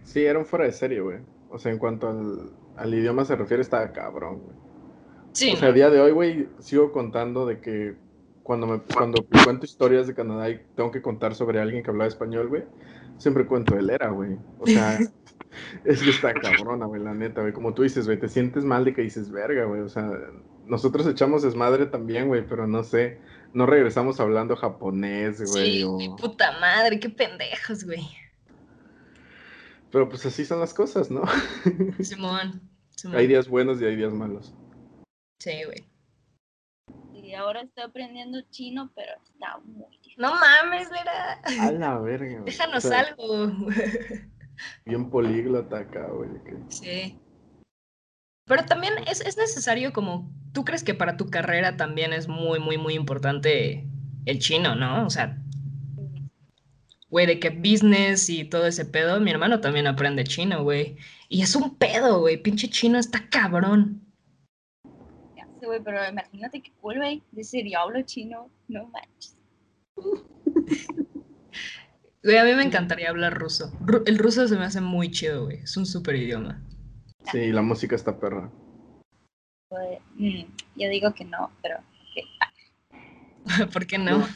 Sí, 0.06 0.24
era 0.24 0.40
un 0.40 0.46
fuera 0.46 0.66
de 0.66 0.72
serie, 0.72 1.02
güey. 1.02 1.20
O 1.50 1.60
sea, 1.60 1.74
en 1.74 1.78
cuanto 1.78 2.08
al, 2.08 2.54
al 2.78 2.94
idioma 2.94 3.26
se 3.26 3.36
refiere, 3.36 3.62
está 3.62 3.92
cabrón, 3.92 4.40
güey. 4.40 4.56
Sí. 5.34 5.52
O 5.52 5.58
sea, 5.58 5.70
a 5.70 5.74
día 5.74 5.90
de 5.90 6.00
hoy, 6.00 6.12
güey, 6.12 6.48
sigo 6.60 6.94
contando 6.94 7.46
de 7.46 7.60
que 7.60 7.98
cuando 8.48 8.66
me 8.66 8.80
cuando 8.80 9.28
cuento 9.44 9.66
historias 9.66 10.08
de 10.08 10.16
Canadá 10.16 10.50
y 10.50 10.62
tengo 10.74 10.90
que 10.90 11.02
contar 11.02 11.36
sobre 11.36 11.60
alguien 11.60 11.84
que 11.84 11.90
hablaba 11.90 12.08
español, 12.08 12.48
güey, 12.48 12.64
siempre 13.18 13.46
cuento 13.46 13.78
él 13.78 13.90
era, 13.90 14.08
güey. 14.10 14.38
O 14.58 14.66
sea, 14.66 14.98
es 15.84 16.02
que 16.02 16.10
está 16.12 16.34
cabrona, 16.34 16.86
güey, 16.86 17.04
la 17.04 17.14
neta, 17.14 17.42
güey. 17.42 17.52
Como 17.52 17.74
tú 17.74 17.84
dices, 17.84 18.06
güey, 18.06 18.18
te 18.18 18.30
sientes 18.30 18.64
mal 18.64 18.86
de 18.86 18.94
que 18.94 19.02
dices, 19.02 19.32
verga, 19.32 19.66
güey. 19.66 19.82
O 19.82 19.90
sea, 19.90 20.10
nosotros 20.66 21.06
echamos 21.08 21.44
desmadre 21.44 21.88
también, 21.88 22.30
güey, 22.30 22.48
pero 22.48 22.68
no 22.68 22.84
sé, 22.86 23.20
no 23.52 23.66
regresamos 23.66 24.22
hablando 24.22 24.56
japonés, 24.56 25.42
güey. 25.52 25.80
Sí, 25.80 25.84
o- 25.84 26.16
puta 26.16 26.58
madre, 26.62 27.02
qué 27.02 27.10
pendejos, 27.10 27.84
güey. 27.84 28.08
Pero 29.92 30.08
pues 30.08 30.26
así 30.26 30.46
son 30.46 30.62
las 30.62 30.74
cosas, 30.74 31.12
¿no? 31.12 31.24
Simón. 32.00 32.62
Simón. 32.96 33.18
hay 33.18 33.28
días 33.28 33.50
buenos 33.50 33.82
y 33.82 33.86
hay 33.86 33.98
días 33.98 34.14
malos. 34.14 34.54
Sí, 35.40 35.52
güey. 35.66 35.86
Y 37.28 37.34
ahora 37.34 37.62
estoy 37.62 37.84
aprendiendo 37.84 38.40
chino, 38.52 38.90
pero 38.96 39.12
está 39.22 39.58
muy 39.66 39.92
difícil. 39.98 40.14
No 40.18 40.34
mames, 40.34 40.90
Lera. 40.90 41.42
A 41.62 41.72
la 41.72 42.00
verga, 42.00 42.32
güey. 42.40 42.46
Déjanos 42.46 42.86
O 42.86 42.88
sea, 42.88 43.00
algo. 43.02 43.52
Bien 44.86 45.10
políglota 45.10 45.80
acá, 45.80 46.08
güey. 46.08 46.30
que- 46.46 46.56
Sí. 46.70 47.20
Pero 48.46 48.64
también 48.66 48.94
es, 49.10 49.20
es 49.20 49.36
necesario 49.36 49.92
como, 49.92 50.32
¿tú 50.54 50.64
crees 50.64 50.86
que 50.86 50.94
para 50.94 51.18
tu 51.18 51.30
carrera 51.30 51.76
también 51.76 52.14
es 52.14 52.30
muy, 52.30 52.60
muy, 52.60 52.78
muy 52.78 52.94
importante 52.94 53.86
el 54.26 54.40
chino, 54.40 54.74
¿no? 54.76 55.06
O 55.06 55.10
sea, 55.10 55.38
güey, 57.10 57.26
de 57.26 57.42
que 57.42 57.50
business 57.50 58.30
y 58.30 58.46
todo 58.46 58.66
ese 58.68 58.86
pedo, 58.86 59.20
mi 59.20 59.32
hermano 59.32 59.60
también 59.60 59.86
aprende 59.86 60.24
chino, 60.24 60.64
güey. 60.64 60.96
Y 61.28 61.42
es 61.42 61.58
un 61.58 61.76
pedo, 61.76 62.22
güey, 62.22 62.42
pinche 62.42 62.70
chino 62.70 62.98
está 62.98 63.28
cabrón. 63.30 64.02
Güey, 65.68 65.82
pero 65.84 65.98
imagínate 66.08 66.62
que 66.62 66.72
cool, 66.82 66.98
güey. 66.98 67.22
Decir, 67.32 67.66
yo 67.70 67.80
hablo 67.80 68.02
chino, 68.04 68.50
no 68.68 68.88
manches. 68.88 69.38
Güey, 72.24 72.38
a 72.40 72.44
mí 72.44 72.54
me 72.56 72.64
encantaría 72.64 73.10
hablar 73.10 73.36
ruso. 73.40 73.72
Ru- 73.80 74.04
el 74.06 74.18
ruso 74.18 74.48
se 74.48 74.58
me 74.58 74.66
hace 74.66 74.82
muy 74.82 75.12
chido, 75.12 75.46
güey. 75.46 75.60
Es 75.60 75.78
un 75.78 75.86
súper 75.86 76.16
idioma. 76.16 76.60
Sí, 77.32 77.52
la 77.54 77.62
música 77.62 77.96
está 77.96 78.20
perra. 78.20 78.50
Pues, 79.70 80.00
mm, 80.16 80.42
yo 80.76 80.90
digo 80.90 81.14
que 81.14 81.24
no, 81.24 81.52
pero 81.62 81.78
¿Por 83.72 83.86
qué 83.88 83.98
no? 83.98 84.28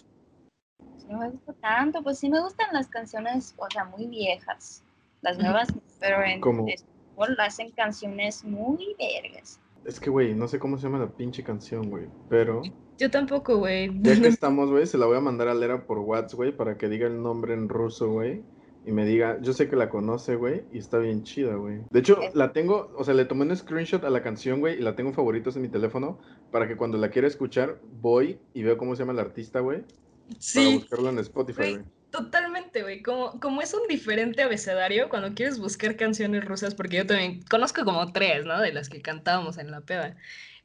no 1.10 1.18
me 1.20 1.30
gusta 1.32 1.54
tanto. 1.54 2.02
Pues 2.02 2.20
sí 2.20 2.30
me 2.30 2.40
gustan 2.40 2.68
las 2.72 2.88
canciones, 2.88 3.54
o 3.58 3.68
sea, 3.70 3.84
muy 3.84 4.06
viejas. 4.08 4.84
Las 5.22 5.38
nuevas, 5.38 5.68
pero 6.00 6.24
en 6.24 6.40
¿Cómo? 6.40 6.68
español 6.68 7.36
hacen 7.40 7.72
canciones 7.72 8.44
muy 8.46 8.96
vergas. 8.98 9.60
Es 9.86 10.00
que, 10.00 10.10
güey, 10.10 10.36
no 10.36 10.48
sé 10.48 10.60
cómo 10.60 10.78
se 10.78 10.84
llama 10.84 11.00
la 11.00 11.10
pinche 11.10 11.44
canción, 11.44 11.90
güey. 11.90 12.06
Pero 12.30 12.62
Yo 12.98 13.10
tampoco, 13.10 13.58
güey. 13.58 13.90
ya 14.02 14.20
que 14.20 14.28
estamos, 14.40 14.70
güey, 14.70 14.86
se 14.86 14.98
la 14.98 15.06
voy 15.08 15.18
a 15.18 15.22
mandar 15.22 15.48
a 15.48 15.54
Lera 15.56 15.86
por 15.86 16.00
WhatsApp, 16.00 16.38
güey, 16.38 16.56
para 16.56 16.78
que 16.78 16.88
diga 16.90 17.08
el 17.08 17.22
nombre 17.22 17.54
en 17.54 17.68
ruso, 17.70 18.10
güey. 18.12 18.44
Y 18.84 18.92
me 18.92 19.06
diga, 19.06 19.38
yo 19.42 19.54
sé 19.54 19.70
que 19.70 19.76
la 19.76 19.90
conoce, 19.90 20.36
güey, 20.36 20.64
y 20.72 20.80
está 20.80 20.98
bien 20.98 21.22
chida, 21.24 21.54
güey. 21.56 21.82
De 21.92 22.00
hecho, 22.00 22.20
Es- 22.22 22.34
la 22.36 22.52
tengo, 22.52 22.92
o 22.98 23.04
sea, 23.04 23.14
le 23.14 23.26
tomé 23.26 23.46
un 23.46 23.56
screenshot 23.56 24.04
a 24.04 24.10
la 24.10 24.24
canción, 24.24 24.60
güey, 24.60 24.78
y 24.80 24.82
la 24.82 24.96
tengo 24.96 25.10
en 25.12 25.16
favoritos 25.16 25.56
en 25.56 25.62
mi 25.62 25.70
teléfono, 25.70 26.18
para 26.52 26.68
que 26.68 26.76
cuando 26.76 26.98
la 26.98 27.10
quiera 27.12 27.28
escuchar, 27.28 27.80
voy 28.02 28.40
y 28.56 28.64
veo 28.64 28.78
cómo 28.78 28.96
se 28.96 29.02
llama 29.04 29.14
el 29.14 29.20
artista, 29.20 29.60
güey, 29.60 29.82
para 29.82 30.40
Sí. 30.40 30.76
buscarlo 30.78 31.10
en 31.10 31.20
Spotify, 31.20 31.74
güey. 31.74 31.84
Totalmente, 32.12 32.82
güey. 32.82 33.02
Como, 33.02 33.40
como 33.40 33.62
es 33.62 33.74
un 33.74 33.88
diferente 33.88 34.44
abecedario 34.44 35.08
cuando 35.10 35.34
quieres 35.34 35.58
buscar 35.60 35.96
canciones 35.96 36.44
rusas, 36.44 36.76
porque 36.76 36.98
yo 36.98 37.08
también 37.08 37.42
conozco 37.50 37.86
como 37.86 38.12
tres, 38.12 38.46
¿no? 38.46 38.60
De 38.60 38.74
las 38.74 38.90
que 38.90 39.02
cantábamos 39.02 39.58
en 39.58 39.72
la 39.72 39.82
peda. 39.82 40.18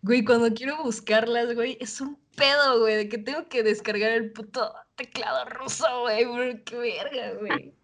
Güey, 0.03 0.25
cuando 0.25 0.53
quiero 0.53 0.83
buscarlas, 0.83 1.55
güey, 1.55 1.79
es 1.81 2.01
un 2.01 2.19
pedo, 2.37 2.81
güey, 2.81 2.97
de 2.97 3.09
que 3.09 3.19
tengo 3.19 3.49
que 3.49 3.63
descargar 3.63 4.11
el 4.11 4.33
puto 4.33 4.73
teclado 4.97 5.45
ruso, 5.51 5.87
güey, 6.03 6.63
qué 6.65 6.77
verga, 6.77 7.35
güey. 7.41 7.75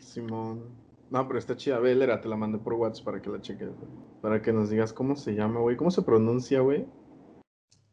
Simón. 0.00 0.64
No, 1.10 1.26
pero 1.28 1.38
está 1.38 1.56
chida, 1.56 1.78
ve, 1.78 1.94
Lera, 1.94 2.20
te 2.20 2.28
la 2.28 2.36
mandé 2.36 2.58
por 2.58 2.74
WhatsApp 2.74 3.04
para 3.04 3.22
que 3.22 3.30
la 3.30 3.40
cheques. 3.40 3.70
Para 4.20 4.42
que 4.42 4.52
nos 4.52 4.70
digas 4.70 4.92
cómo 4.92 5.14
se 5.14 5.34
llama, 5.34 5.60
güey, 5.60 5.76
cómo 5.76 5.92
se 5.92 6.02
pronuncia, 6.02 6.60
güey. 6.60 6.86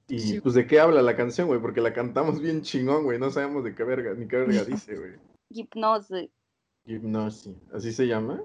Y 0.08 0.20
Sí. 0.20 0.42
pues 0.42 0.54
de 0.56 0.68
qué 0.68 0.80
habla 0.80 1.02
la 1.02 1.16
canción, 1.16 1.48
güey, 1.48 1.62
porque 1.62 1.82
la 1.82 1.94
cantamos 1.94 2.42
bien 2.42 2.62
chingón, 2.62 3.04
güey. 3.04 3.18
No 3.20 3.30
sabemos 3.32 3.64
de 3.64 3.74
qué 3.74 3.84
verga, 3.84 4.14
ni 4.14 4.28
qué 4.28 4.38
verga 4.38 4.64
dice, 4.86 4.96
güey. 4.98 5.14
Hipnosis. 5.50 6.30
Hypnosis. 6.86 7.56
¿Así 7.74 7.92
se 7.94 8.08
llama? 8.08 8.44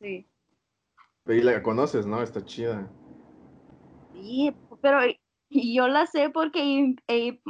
Sí. 0.00 0.26
Y 1.26 1.40
la 1.40 1.62
conoces, 1.62 2.06
¿no? 2.06 2.22
Está 2.22 2.44
chida. 2.44 2.88
Sí, 4.12 4.54
pero 4.80 4.98
yo 5.50 5.88
la 5.88 6.06
sé 6.06 6.30
porque 6.30 6.94
eh, 7.08 7.40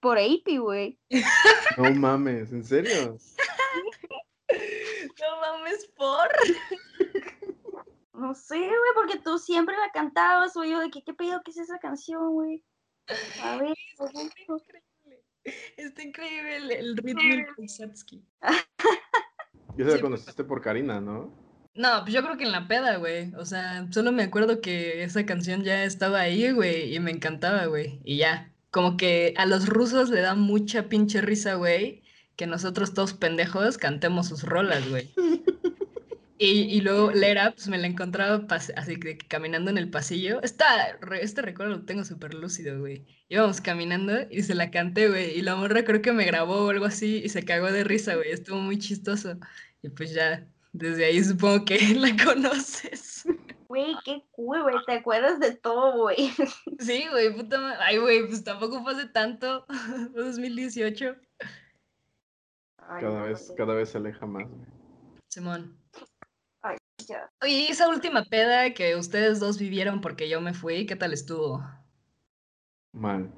por 0.00 0.18
AP, 0.18 0.58
güey. 0.60 0.98
No 1.78 1.90
mames, 1.94 2.52
¿en 2.52 2.64
serio? 2.64 3.16
No 5.20 5.40
mames, 5.40 5.86
por. 5.96 6.28
No 8.12 8.34
sé, 8.34 8.58
güey, 8.58 8.90
porque 8.94 9.18
tú 9.18 9.38
siempre 9.38 9.74
la 9.76 9.90
cantabas, 9.92 10.54
güey. 10.54 10.70
Yo 10.70 10.78
de 10.80 10.90
que, 10.90 11.02
¿qué 11.02 11.14
pedo? 11.14 11.40
¿Qué 11.44 11.50
es 11.50 11.58
esa 11.58 11.78
canción, 11.78 12.32
güey? 12.32 12.62
A 13.42 13.56
ver, 13.58 13.74
Está 13.98 14.20
increíble. 14.22 14.84
Está 15.76 16.02
increíble 16.02 16.56
el, 16.56 16.70
el 16.70 16.96
ritmo 16.96 17.22
Polsatsky. 17.56 18.24
Ya 19.76 19.84
se 19.84 19.90
la 19.90 19.96
Sí, 19.96 20.00
conociste 20.00 20.44
por 20.44 20.60
Karina, 20.62 21.00
¿no? 21.00 21.44
No, 21.74 22.02
pues 22.02 22.14
yo 22.14 22.22
creo 22.22 22.36
que 22.36 22.44
en 22.44 22.52
la 22.52 22.68
peda, 22.68 22.96
güey. 22.96 23.34
O 23.34 23.44
sea, 23.44 23.86
solo 23.90 24.12
me 24.12 24.22
acuerdo 24.22 24.60
que 24.60 25.02
esa 25.02 25.26
canción 25.26 25.64
ya 25.64 25.84
estaba 25.84 26.20
ahí, 26.20 26.52
güey, 26.52 26.94
y 26.94 27.00
me 27.00 27.10
encantaba, 27.10 27.66
güey. 27.66 28.00
Y 28.04 28.18
ya. 28.18 28.52
Como 28.70 28.96
que 28.96 29.34
a 29.36 29.46
los 29.46 29.68
rusos 29.68 30.10
le 30.10 30.20
da 30.20 30.34
mucha 30.34 30.88
pinche 30.88 31.20
risa, 31.20 31.54
güey, 31.54 32.02
que 32.36 32.46
nosotros 32.46 32.94
todos 32.94 33.14
pendejos 33.14 33.78
cantemos 33.78 34.28
sus 34.28 34.42
rolas, 34.42 34.88
güey. 34.88 35.12
Y, 36.36 36.62
y 36.62 36.80
luego 36.80 37.12
Lera, 37.12 37.52
pues 37.52 37.68
me 37.68 37.78
la 37.78 37.86
encontraba 37.86 38.44
así 38.76 38.98
que 38.98 39.16
caminando 39.18 39.70
en 39.70 39.78
el 39.78 39.88
pasillo. 39.88 40.42
Esta, 40.42 40.96
re- 41.00 41.22
este 41.22 41.42
recuerdo 41.42 41.74
lo 41.76 41.84
tengo 41.84 42.04
súper 42.04 42.34
lúcido, 42.34 42.80
güey. 42.80 43.06
Íbamos 43.28 43.60
caminando 43.60 44.12
y 44.30 44.42
se 44.42 44.54
la 44.56 44.70
canté, 44.72 45.08
güey. 45.08 45.38
Y 45.38 45.42
la 45.42 45.54
morra 45.54 45.84
creo 45.84 46.02
que 46.02 46.12
me 46.12 46.24
grabó 46.24 46.64
o 46.66 46.70
algo 46.70 46.86
así 46.86 47.22
y 47.24 47.28
se 47.28 47.44
cagó 47.44 47.70
de 47.70 47.84
risa, 47.84 48.16
güey. 48.16 48.32
Estuvo 48.32 48.58
muy 48.58 48.78
chistoso. 48.78 49.38
Y 49.82 49.90
pues 49.90 50.12
ya, 50.12 50.44
desde 50.72 51.04
ahí 51.04 51.22
supongo 51.22 51.64
que 51.64 51.78
la 51.94 52.10
conoces. 52.24 53.24
Güey, 53.68 53.94
qué 54.04 54.24
cool, 54.32 54.62
güey. 54.62 54.76
Te 54.86 54.92
acuerdas 54.94 55.38
de 55.38 55.54
todo, 55.54 56.02
güey. 56.02 56.30
Sí, 56.80 57.04
güey, 57.12 57.32
puta 57.34 57.60
madre. 57.60 57.78
Ay, 57.80 57.98
güey, 57.98 58.26
pues 58.26 58.42
tampoco 58.42 58.82
fue 58.82 58.92
hace 58.94 59.06
tanto. 59.06 59.64
Fue 60.12 60.24
2018. 60.24 61.14
Ay, 62.78 63.02
Cada 63.02 63.18
no, 63.20 63.24
vez, 63.26 63.46
güey, 63.46 63.56
cada 63.56 63.74
vez 63.74 63.88
se 63.90 63.98
aleja 63.98 64.26
más, 64.26 64.48
güey. 64.48 64.66
Simón. 65.28 65.83
¿Y 67.46 67.66
esa 67.66 67.88
última 67.88 68.24
peda 68.24 68.72
que 68.72 68.96
ustedes 68.96 69.40
dos 69.40 69.58
vivieron 69.58 70.00
porque 70.00 70.28
yo 70.28 70.40
me 70.40 70.54
fui, 70.54 70.86
¿qué 70.86 70.96
tal 70.96 71.12
estuvo? 71.12 71.62
Mal. 72.92 73.30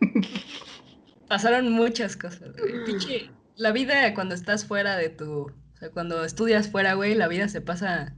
Pasaron 1.28 1.72
muchas 1.72 2.16
cosas, 2.16 2.54
güey. 2.56 3.30
La 3.56 3.72
vida 3.72 4.14
cuando 4.14 4.34
estás 4.34 4.66
fuera 4.66 4.96
de 4.96 5.08
tu. 5.08 5.42
O 5.42 5.78
sea, 5.78 5.90
cuando 5.90 6.24
estudias 6.24 6.70
fuera, 6.70 6.94
güey, 6.94 7.14
la 7.14 7.28
vida 7.28 7.48
se 7.48 7.60
pasa 7.60 8.14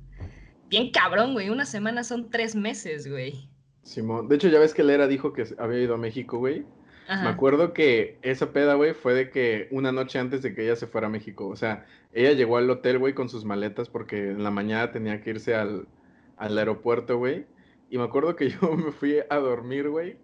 bien 0.68 0.90
cabrón, 0.90 1.32
güey. 1.32 1.50
Una 1.50 1.64
semana 1.64 2.04
son 2.04 2.30
tres 2.30 2.54
meses, 2.54 3.08
güey. 3.08 3.48
Simón. 3.82 4.28
De 4.28 4.36
hecho, 4.36 4.48
ya 4.48 4.58
ves 4.58 4.74
que 4.74 4.84
Lera 4.84 5.06
dijo 5.06 5.32
que 5.32 5.46
había 5.58 5.80
ido 5.80 5.94
a 5.94 5.98
México, 5.98 6.38
güey. 6.38 6.66
Me 7.08 7.28
acuerdo 7.28 7.72
que 7.72 8.18
esa 8.20 8.52
peda, 8.52 8.74
güey, 8.74 8.92
fue 8.92 9.14
de 9.14 9.30
que 9.30 9.68
una 9.70 9.92
noche 9.92 10.18
antes 10.18 10.42
de 10.42 10.54
que 10.54 10.64
ella 10.64 10.76
se 10.76 10.86
fuera 10.86 11.06
a 11.06 11.10
México. 11.10 11.48
O 11.48 11.56
sea, 11.56 11.86
ella 12.12 12.32
llegó 12.32 12.58
al 12.58 12.68
hotel, 12.68 12.98
güey, 12.98 13.14
con 13.14 13.30
sus 13.30 13.46
maletas 13.46 13.88
porque 13.88 14.30
en 14.32 14.44
la 14.44 14.50
mañana 14.50 14.92
tenía 14.92 15.22
que 15.22 15.30
irse 15.30 15.54
al, 15.54 15.88
al 16.36 16.58
aeropuerto, 16.58 17.16
güey. 17.16 17.46
Y 17.88 17.96
me 17.96 18.04
acuerdo 18.04 18.36
que 18.36 18.50
yo 18.60 18.76
me 18.76 18.92
fui 18.92 19.20
a 19.30 19.36
dormir, 19.36 19.88
güey. 19.88 20.18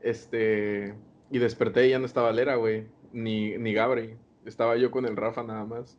Este. 0.00 0.94
Y 1.30 1.38
desperté 1.38 1.86
y 1.86 1.90
ya 1.90 1.98
no 1.98 2.04
estaba 2.06 2.32
Lera, 2.32 2.56
güey. 2.56 2.86
ni, 3.12 3.56
ni 3.56 3.72
Gabri. 3.72 4.16
Estaba 4.44 4.76
yo 4.76 4.90
con 4.90 5.06
el 5.06 5.16
Rafa 5.16 5.42
nada 5.42 5.64
más. 5.64 5.98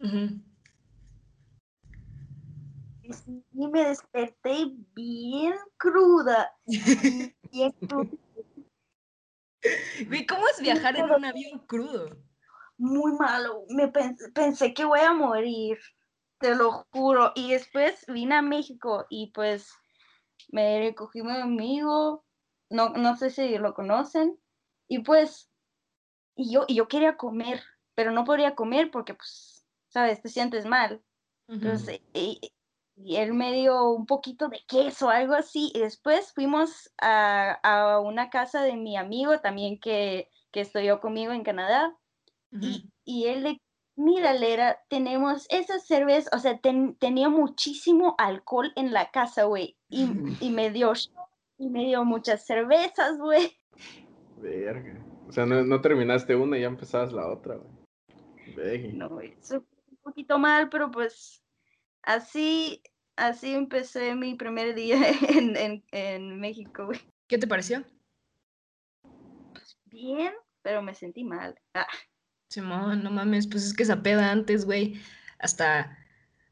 Ujú. 0.00 0.40
Y 3.02 3.12
sí, 3.12 3.42
me 3.52 3.84
desperté 3.86 4.72
bien 4.94 5.54
cruda. 5.76 6.50
Bien 6.66 7.72
cruda. 7.88 8.08
Güey, 10.06 10.26
¿cómo 10.26 10.46
es 10.48 10.60
viajar 10.60 10.96
en 10.96 11.10
un 11.10 11.24
avión 11.24 11.58
crudo? 11.66 12.16
Muy 12.78 13.12
malo. 13.12 13.64
Me 13.68 13.92
pens- 13.92 14.32
pensé 14.32 14.72
que 14.72 14.84
voy 14.84 15.00
a 15.00 15.12
morir. 15.12 15.78
Te 16.38 16.54
lo 16.54 16.86
juro. 16.92 17.32
Y 17.34 17.52
después 17.52 18.04
vine 18.08 18.36
a 18.36 18.42
México 18.42 19.06
y 19.10 19.30
pues 19.32 19.72
me 20.50 20.78
recogí 20.80 21.22
mi 21.22 21.32
amigo. 21.32 22.24
No, 22.70 22.90
no 22.90 23.16
sé 23.16 23.30
si 23.30 23.58
lo 23.58 23.74
conocen. 23.74 24.38
Y 24.88 25.00
pues, 25.00 25.50
y 26.34 26.52
yo, 26.54 26.64
y 26.66 26.76
yo 26.76 26.88
quería 26.88 27.16
comer, 27.16 27.62
pero 27.94 28.12
no 28.12 28.24
podía 28.24 28.54
comer 28.54 28.90
porque, 28.90 29.14
pues, 29.14 29.66
sabes, 29.88 30.22
te 30.22 30.28
sientes 30.28 30.64
mal. 30.66 31.02
Entonces, 31.48 32.00
y, 32.14 32.40
y 32.96 33.16
él 33.16 33.32
me 33.34 33.52
dio 33.52 33.90
un 33.90 34.06
poquito 34.06 34.48
de 34.48 34.60
queso, 34.66 35.08
algo 35.10 35.34
así. 35.34 35.70
Y 35.74 35.80
después 35.80 36.32
fuimos 36.32 36.92
a, 37.00 37.52
a 37.62 38.00
una 38.00 38.30
casa 38.30 38.62
de 38.62 38.76
mi 38.76 38.96
amigo 38.96 39.38
también 39.40 39.78
que, 39.80 40.28
que 40.50 40.60
estudió 40.60 41.00
conmigo 41.00 41.32
en 41.32 41.42
Canadá. 41.44 41.96
Y, 42.60 42.90
y 43.04 43.26
él 43.26 43.42
le, 43.44 43.60
mira, 43.96 44.34
Lera, 44.34 44.80
tenemos 44.88 45.46
esa 45.50 45.78
cerveza, 45.78 46.28
o 46.34 46.38
sea, 46.40 46.58
ten- 46.58 46.96
tenía 46.96 47.28
muchísimo 47.28 48.16
alcohol 48.18 48.72
en 48.76 48.92
la 48.92 49.10
casa, 49.10 49.44
güey. 49.44 49.76
Y, 49.88 50.02
y 50.40 50.50
me 50.50 50.70
dio 50.70 50.92
y 51.58 51.68
me 51.68 51.84
dio 51.84 52.04
muchas 52.04 52.44
cervezas, 52.44 53.18
güey. 53.18 53.56
Verga. 54.38 54.98
O 55.28 55.32
sea, 55.32 55.46
no, 55.46 55.62
no 55.62 55.80
terminaste 55.80 56.34
una 56.34 56.58
y 56.58 56.62
ya 56.62 56.66
empezabas 56.66 57.12
la 57.12 57.28
otra, 57.28 57.56
güey. 57.56 57.70
No, 58.92 59.20
eso 59.20 59.60
fue 59.60 59.78
un 59.90 59.96
poquito 60.02 60.38
mal, 60.38 60.68
pero 60.70 60.90
pues 60.90 61.42
así, 62.02 62.82
así 63.16 63.52
empecé 63.52 64.14
mi 64.14 64.34
primer 64.34 64.74
día 64.74 64.98
en, 65.28 65.56
en, 65.56 65.84
en 65.92 66.40
México, 66.40 66.86
güey. 66.86 67.00
¿Qué 67.28 67.38
te 67.38 67.46
pareció? 67.46 67.84
Bien, 69.84 70.32
pero 70.62 70.82
me 70.82 70.94
sentí 70.94 71.24
mal. 71.24 71.54
Ah, 71.74 71.86
Simón, 72.48 73.02
no 73.02 73.10
mames, 73.10 73.46
pues 73.46 73.64
es 73.64 73.74
que 73.74 73.84
esa 73.84 74.02
peda 74.02 74.30
antes, 74.30 74.64
güey, 74.64 75.00
hasta, 75.38 75.96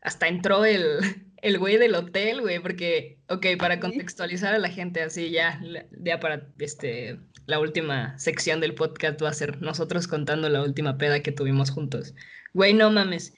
hasta 0.01 0.29
entró 0.29 0.65
el, 0.65 1.01
el 1.43 1.59
güey 1.59 1.77
del 1.77 1.95
hotel, 1.95 2.41
güey, 2.41 2.61
porque, 2.61 3.19
ok, 3.29 3.47
para 3.59 3.81
contextualizar 3.81 4.55
a 4.55 4.59
la 4.59 4.69
gente, 4.69 5.03
así 5.03 5.31
ya, 5.31 5.61
ya 5.91 6.21
para 6.21 6.49
este, 6.59 7.19
la 7.47 7.59
última 7.59 8.19
sección 8.19 8.61
del 8.61 8.75
podcast 8.75 9.23
va 9.23 9.31
a 9.31 9.35
ser 9.35 9.61
nosotros 9.61 10.07
contando 10.07 10.49
la 10.49 10.63
última 10.63 10.99
peda 10.99 11.21
que 11.21 11.33
tuvimos 11.33 11.71
juntos. 11.71 12.15
Güey, 12.55 12.75
no 12.75 12.91
mames. 12.91 13.35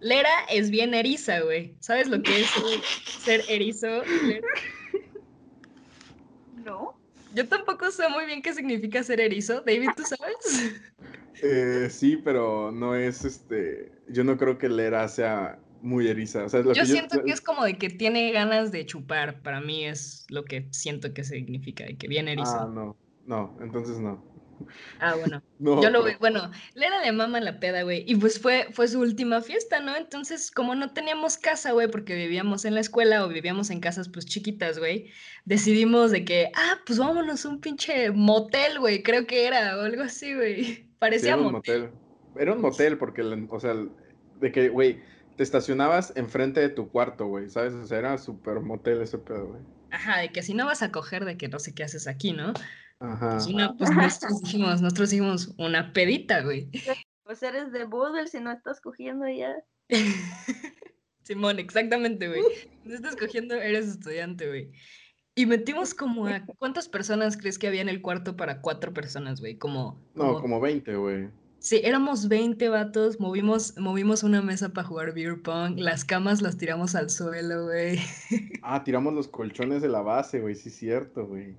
Lera 0.00 0.30
es 0.50 0.70
bien 0.70 0.94
eriza, 0.94 1.40
güey. 1.40 1.74
¿Sabes 1.80 2.08
lo 2.08 2.22
que 2.22 2.40
es 2.40 2.50
ser 3.20 3.42
erizo? 3.48 4.02
Lera? 4.26 4.48
no. 6.64 6.94
Yo 7.34 7.46
tampoco 7.46 7.90
sé 7.90 8.08
muy 8.08 8.24
bien 8.26 8.42
qué 8.42 8.52
significa 8.52 9.02
ser 9.02 9.20
erizo. 9.20 9.60
David, 9.60 9.90
¿tú 9.96 10.02
sabes? 10.02 10.82
Eh, 11.42 11.88
sí, 11.88 12.18
pero 12.18 12.70
no 12.70 12.94
es 12.94 13.24
este. 13.24 13.90
Yo 14.08 14.24
no 14.24 14.36
creo 14.36 14.58
que 14.58 14.68
Lera 14.68 15.08
sea 15.08 15.58
muy 15.80 16.06
eriza. 16.06 16.44
O 16.44 16.50
sea, 16.50 16.60
lo 16.60 16.74
Yo 16.74 16.82
que 16.82 16.88
siento 16.88 17.22
que 17.24 17.32
es 17.32 17.40
como 17.40 17.64
de 17.64 17.78
que 17.78 17.88
tiene 17.88 18.30
ganas 18.32 18.70
de 18.72 18.84
chupar. 18.84 19.40
Para 19.40 19.62
mí 19.62 19.86
es 19.86 20.26
lo 20.28 20.44
que 20.44 20.68
siento 20.70 21.14
que 21.14 21.24
significa, 21.24 21.84
de 21.84 21.96
que 21.96 22.08
bien 22.08 22.28
Ah, 22.28 22.32
erizo. 22.32 22.68
no. 22.68 22.96
No, 23.24 23.56
entonces 23.62 23.98
no. 24.00 24.22
Ah, 24.98 25.14
bueno. 25.16 25.42
No, 25.60 25.82
Yo 25.82 25.90
lo 25.90 26.02
veo, 26.02 26.16
bueno, 26.18 26.50
le 26.74 27.12
mama 27.12 27.38
la 27.38 27.60
peda, 27.60 27.82
güey. 27.82 28.02
Y 28.06 28.16
pues 28.16 28.40
fue, 28.40 28.68
fue 28.72 28.88
su 28.88 28.98
última 28.98 29.42
fiesta, 29.42 29.78
¿no? 29.80 29.94
Entonces, 29.94 30.50
como 30.50 30.74
no 30.74 30.94
teníamos 30.94 31.36
casa, 31.36 31.72
güey, 31.72 31.90
porque 31.90 32.14
vivíamos 32.14 32.64
en 32.64 32.74
la 32.74 32.80
escuela 32.80 33.22
o 33.22 33.28
vivíamos 33.28 33.68
en 33.68 33.80
casas 33.80 34.08
pues 34.08 34.24
chiquitas, 34.24 34.78
güey, 34.78 35.10
decidimos 35.44 36.12
de 36.12 36.24
que, 36.24 36.50
ah, 36.54 36.78
pues 36.86 36.98
vámonos 36.98 37.44
a 37.44 37.50
un 37.50 37.60
pinche 37.60 38.10
motel, 38.10 38.78
güey, 38.78 39.02
creo 39.02 39.26
que 39.26 39.46
era, 39.46 39.76
o 39.76 39.82
algo 39.82 40.02
así, 40.02 40.34
güey. 40.34 40.86
Sí, 40.90 40.96
Parecía 40.98 41.32
era 41.32 41.42
un 41.42 41.52
motel. 41.52 41.90
Era 42.36 42.52
un 42.52 42.60
motel 42.60 42.98
porque, 42.98 43.22
o 43.22 43.60
sea, 43.60 43.74
de 44.40 44.52
que, 44.52 44.68
güey, 44.68 45.02
te 45.36 45.42
estacionabas 45.42 46.12
enfrente 46.16 46.60
de 46.60 46.68
tu 46.68 46.90
cuarto, 46.90 47.26
güey, 47.26 47.48
¿sabes? 47.48 47.72
O 47.72 47.86
sea, 47.86 47.98
era 47.98 48.18
súper 48.18 48.60
motel 48.60 49.00
ese 49.00 49.18
pedo, 49.18 49.48
güey. 49.48 49.62
Ajá, 49.90 50.20
de 50.20 50.30
que 50.30 50.42
si 50.42 50.54
no 50.54 50.66
vas 50.66 50.82
a 50.82 50.92
coger, 50.92 51.24
de 51.24 51.36
que 51.36 51.48
no 51.48 51.58
sé 51.58 51.74
qué 51.74 51.82
haces 51.82 52.06
aquí, 52.06 52.32
¿no? 52.32 52.52
Ajá. 53.00 53.32
Pues 53.32 53.46
una, 53.48 53.76
pues 53.76 53.90
nosotros 53.90 54.40
dijimos, 54.42 54.80
nosotros 54.82 55.10
dijimos 55.10 55.54
una 55.58 55.92
pedita, 55.92 56.42
güey. 56.42 56.68
Pues 57.24 57.42
eres 57.42 57.72
de 57.72 57.84
Boulder 57.84 58.28
si 58.28 58.40
no 58.40 58.52
estás 58.52 58.80
cogiendo 58.80 59.26
ya. 59.28 59.54
Simón, 61.22 61.58
exactamente, 61.58 62.28
güey. 62.28 62.42
No 62.84 62.94
estás 62.94 63.16
cogiendo, 63.16 63.54
eres 63.54 63.86
estudiante, 63.86 64.48
güey. 64.48 64.72
Y 65.36 65.46
metimos 65.46 65.94
como 65.94 66.26
a... 66.26 66.44
¿Cuántas 66.58 66.88
personas 66.88 67.36
crees 67.36 67.58
que 67.58 67.68
había 67.68 67.82
en 67.82 67.88
el 67.88 68.02
cuarto 68.02 68.36
para 68.36 68.60
cuatro 68.60 68.92
personas, 68.92 69.40
güey? 69.40 69.56
Como... 69.56 70.00
No, 70.14 70.24
como- 70.34 70.40
como 70.40 70.60
20, 70.60 70.96
güey. 70.96 71.28
Sí, 71.60 71.80
éramos 71.84 72.26
20 72.28 72.70
vatos, 72.70 73.20
movimos, 73.20 73.76
movimos 73.76 74.22
una 74.22 74.40
mesa 74.40 74.70
para 74.70 74.88
jugar 74.88 75.12
beer 75.12 75.42
pong, 75.42 75.78
las 75.78 76.06
camas 76.06 76.40
las 76.40 76.56
tiramos 76.56 76.94
al 76.94 77.10
suelo, 77.10 77.66
güey. 77.66 77.98
Ah, 78.62 78.82
tiramos 78.82 79.12
los 79.12 79.28
colchones 79.28 79.82
de 79.82 79.88
la 79.88 80.00
base, 80.00 80.40
güey, 80.40 80.54
sí, 80.54 80.70
cierto, 80.70 81.26
güey. 81.26 81.54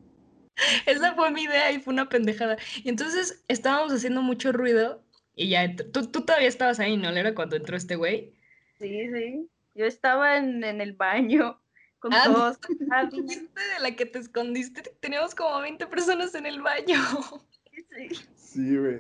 Esa 0.86 1.14
fue 1.16 1.32
mi 1.32 1.44
idea 1.44 1.72
y 1.72 1.80
fue 1.80 1.94
una 1.94 2.10
pendejada. 2.10 2.58
Y 2.84 2.90
entonces 2.90 3.44
estábamos 3.48 3.94
haciendo 3.94 4.22
mucho 4.22 4.52
ruido 4.52 5.04
y 5.36 5.50
ya, 5.50 5.76
tú, 5.76 6.08
tú 6.08 6.22
todavía 6.22 6.48
estabas 6.48 6.80
ahí, 6.80 6.98
¿no? 6.98 7.10
Era 7.10 7.34
cuando 7.34 7.56
entró 7.56 7.78
este 7.78 7.96
güey. 7.96 8.34
Sí, 8.80 9.10
sí. 9.14 9.50
Yo 9.76 9.86
estaba 9.86 10.38
en, 10.38 10.64
en 10.64 10.82
el 10.82 10.94
baño 10.94 11.62
con 12.00 12.14
Ah, 12.14 12.24
todos. 12.26 12.60
Ah, 12.92 13.06
de 13.06 13.82
la 13.82 13.96
que 13.96 14.06
te 14.06 14.20
escondiste, 14.20 14.82
teníamos 15.00 15.34
como 15.34 15.62
20 15.62 15.88
personas 15.88 16.36
en 16.36 16.46
el 16.46 16.62
baño. 16.62 16.98
sí. 17.96 18.10
Sí, 18.36 18.78
güey. 18.78 19.00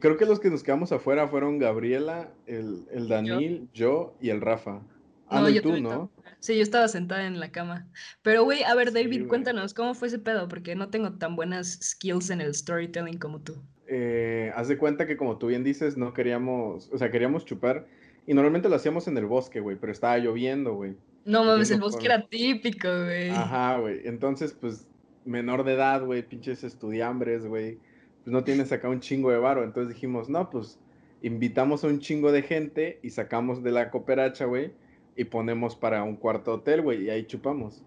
Creo 0.00 0.16
que 0.16 0.26
los 0.26 0.40
que 0.40 0.50
nos 0.50 0.62
quedamos 0.62 0.90
afuera 0.90 1.28
fueron 1.28 1.58
Gabriela, 1.58 2.28
el, 2.46 2.86
el 2.90 3.08
Danil, 3.08 3.68
yo 3.72 4.16
y 4.20 4.30
el 4.30 4.40
Rafa. 4.40 4.80
Ah, 5.28 5.40
no, 5.40 5.48
yo 5.48 5.62
tú, 5.62 5.80
¿no? 5.80 6.10
Sí, 6.40 6.56
yo 6.56 6.62
estaba 6.62 6.86
sentada 6.88 7.26
en 7.26 7.40
la 7.40 7.50
cama. 7.50 7.88
Pero, 8.22 8.44
güey, 8.44 8.62
a 8.62 8.74
ver, 8.74 8.92
David, 8.92 9.26
cuéntanos, 9.26 9.74
¿cómo 9.74 9.94
fue 9.94 10.08
ese 10.08 10.18
pedo? 10.18 10.48
Porque 10.48 10.74
no 10.76 10.90
tengo 10.90 11.14
tan 11.14 11.34
buenas 11.34 11.78
skills 11.82 12.30
en 12.30 12.40
el 12.40 12.54
storytelling 12.54 13.18
como 13.18 13.40
tú. 13.40 13.56
Eh, 13.88 14.52
haz 14.54 14.68
de 14.68 14.78
cuenta 14.78 15.06
que 15.06 15.16
como 15.16 15.38
tú 15.38 15.48
bien 15.48 15.64
dices, 15.64 15.96
no 15.96 16.12
queríamos, 16.12 16.90
o 16.92 16.98
sea, 16.98 17.10
queríamos 17.10 17.44
chupar 17.44 17.86
y 18.26 18.34
normalmente 18.34 18.68
lo 18.68 18.76
hacíamos 18.76 19.06
en 19.08 19.16
el 19.16 19.26
bosque, 19.26 19.60
güey, 19.60 19.76
pero 19.76 19.92
estaba 19.92 20.18
lloviendo, 20.18 20.74
güey. 20.74 20.96
No 21.24 21.44
mames, 21.44 21.70
el 21.70 21.80
bosque 21.80 22.06
era 22.06 22.26
típico, 22.26 22.88
güey. 22.88 23.30
Ajá, 23.30 23.78
güey. 23.78 24.00
Entonces, 24.04 24.52
pues, 24.52 24.86
menor 25.24 25.64
de 25.64 25.74
edad, 25.74 26.04
güey, 26.04 26.22
pinches 26.22 26.62
estudiambres, 26.62 27.46
güey. 27.46 27.78
Pues 28.22 28.32
no 28.32 28.44
tienes 28.44 28.70
acá 28.72 28.88
un 28.88 29.00
chingo 29.00 29.30
de 29.30 29.38
varo. 29.38 29.64
Entonces 29.64 29.94
dijimos, 29.94 30.28
no, 30.28 30.50
pues, 30.50 30.78
invitamos 31.22 31.82
a 31.82 31.88
un 31.88 31.98
chingo 31.98 32.30
de 32.30 32.42
gente 32.42 33.00
y 33.02 33.10
sacamos 33.10 33.62
de 33.62 33.72
la 33.72 33.90
cooperacha, 33.90 34.44
güey, 34.44 34.72
y 35.16 35.24
ponemos 35.24 35.76
para 35.76 36.02
un 36.02 36.16
cuarto 36.16 36.54
hotel, 36.54 36.82
güey, 36.82 37.04
y 37.04 37.10
ahí 37.10 37.24
chupamos. 37.24 37.82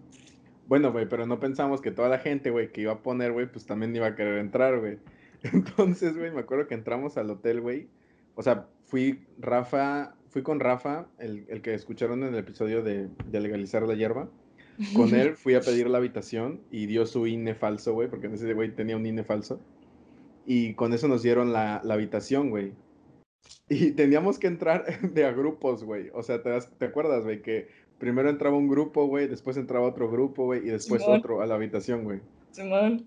Bueno, 0.66 0.92
güey, 0.92 1.08
pero 1.08 1.26
no 1.26 1.40
pensamos 1.40 1.80
que 1.80 1.90
toda 1.90 2.08
la 2.08 2.18
gente, 2.18 2.50
güey, 2.50 2.70
que 2.70 2.82
iba 2.82 2.92
a 2.92 3.02
poner, 3.02 3.32
güey, 3.32 3.50
pues 3.50 3.66
también 3.66 3.94
iba 3.94 4.06
a 4.06 4.14
querer 4.14 4.38
entrar, 4.38 4.78
güey. 4.78 4.98
Entonces, 5.42 6.16
güey, 6.16 6.30
me 6.30 6.40
acuerdo 6.40 6.66
que 6.66 6.74
entramos 6.74 7.16
al 7.16 7.30
hotel, 7.30 7.60
güey. 7.60 7.88
O 8.34 8.42
sea, 8.42 8.66
fui 8.84 9.24
Rafa, 9.38 10.14
fui 10.28 10.42
con 10.42 10.60
Rafa, 10.60 11.06
el, 11.18 11.44
el 11.48 11.62
que 11.62 11.74
escucharon 11.74 12.22
en 12.22 12.34
el 12.34 12.40
episodio 12.40 12.82
de, 12.82 13.08
de 13.26 13.40
legalizar 13.40 13.82
la 13.82 13.94
hierba. 13.94 14.28
Con 14.94 15.14
él 15.14 15.36
fui 15.36 15.54
a 15.54 15.60
pedir 15.60 15.90
la 15.90 15.98
habitación 15.98 16.60
y 16.70 16.86
dio 16.86 17.04
su 17.04 17.26
INE 17.26 17.54
falso, 17.54 17.92
güey, 17.92 18.08
porque 18.08 18.28
ese 18.28 18.54
güey 18.54 18.74
tenía 18.74 18.96
un 18.96 19.04
INE 19.04 19.24
falso. 19.24 19.60
Y 20.46 20.72
con 20.74 20.94
eso 20.94 21.06
nos 21.06 21.22
dieron 21.22 21.52
la, 21.52 21.82
la 21.84 21.94
habitación, 21.94 22.48
güey. 22.48 22.72
Y 23.68 23.92
teníamos 23.92 24.38
que 24.38 24.46
entrar 24.46 24.84
de 25.14 25.24
a 25.24 25.32
grupos, 25.32 25.84
güey. 25.84 26.10
O 26.12 26.22
sea, 26.22 26.42
¿te, 26.42 26.50
das- 26.50 26.70
te 26.78 26.86
acuerdas, 26.86 27.24
güey? 27.24 27.42
Que 27.42 27.68
primero 27.98 28.28
entraba 28.30 28.56
un 28.56 28.68
grupo, 28.68 29.06
güey, 29.06 29.28
después 29.28 29.56
entraba 29.56 29.86
otro 29.86 30.10
grupo, 30.10 30.44
güey, 30.46 30.60
y 30.66 30.70
después 30.70 31.02
Simón. 31.02 31.18
otro 31.18 31.42
a 31.42 31.46
la 31.46 31.54
habitación, 31.54 32.04
güey. 32.04 32.20
Simón. 32.50 33.06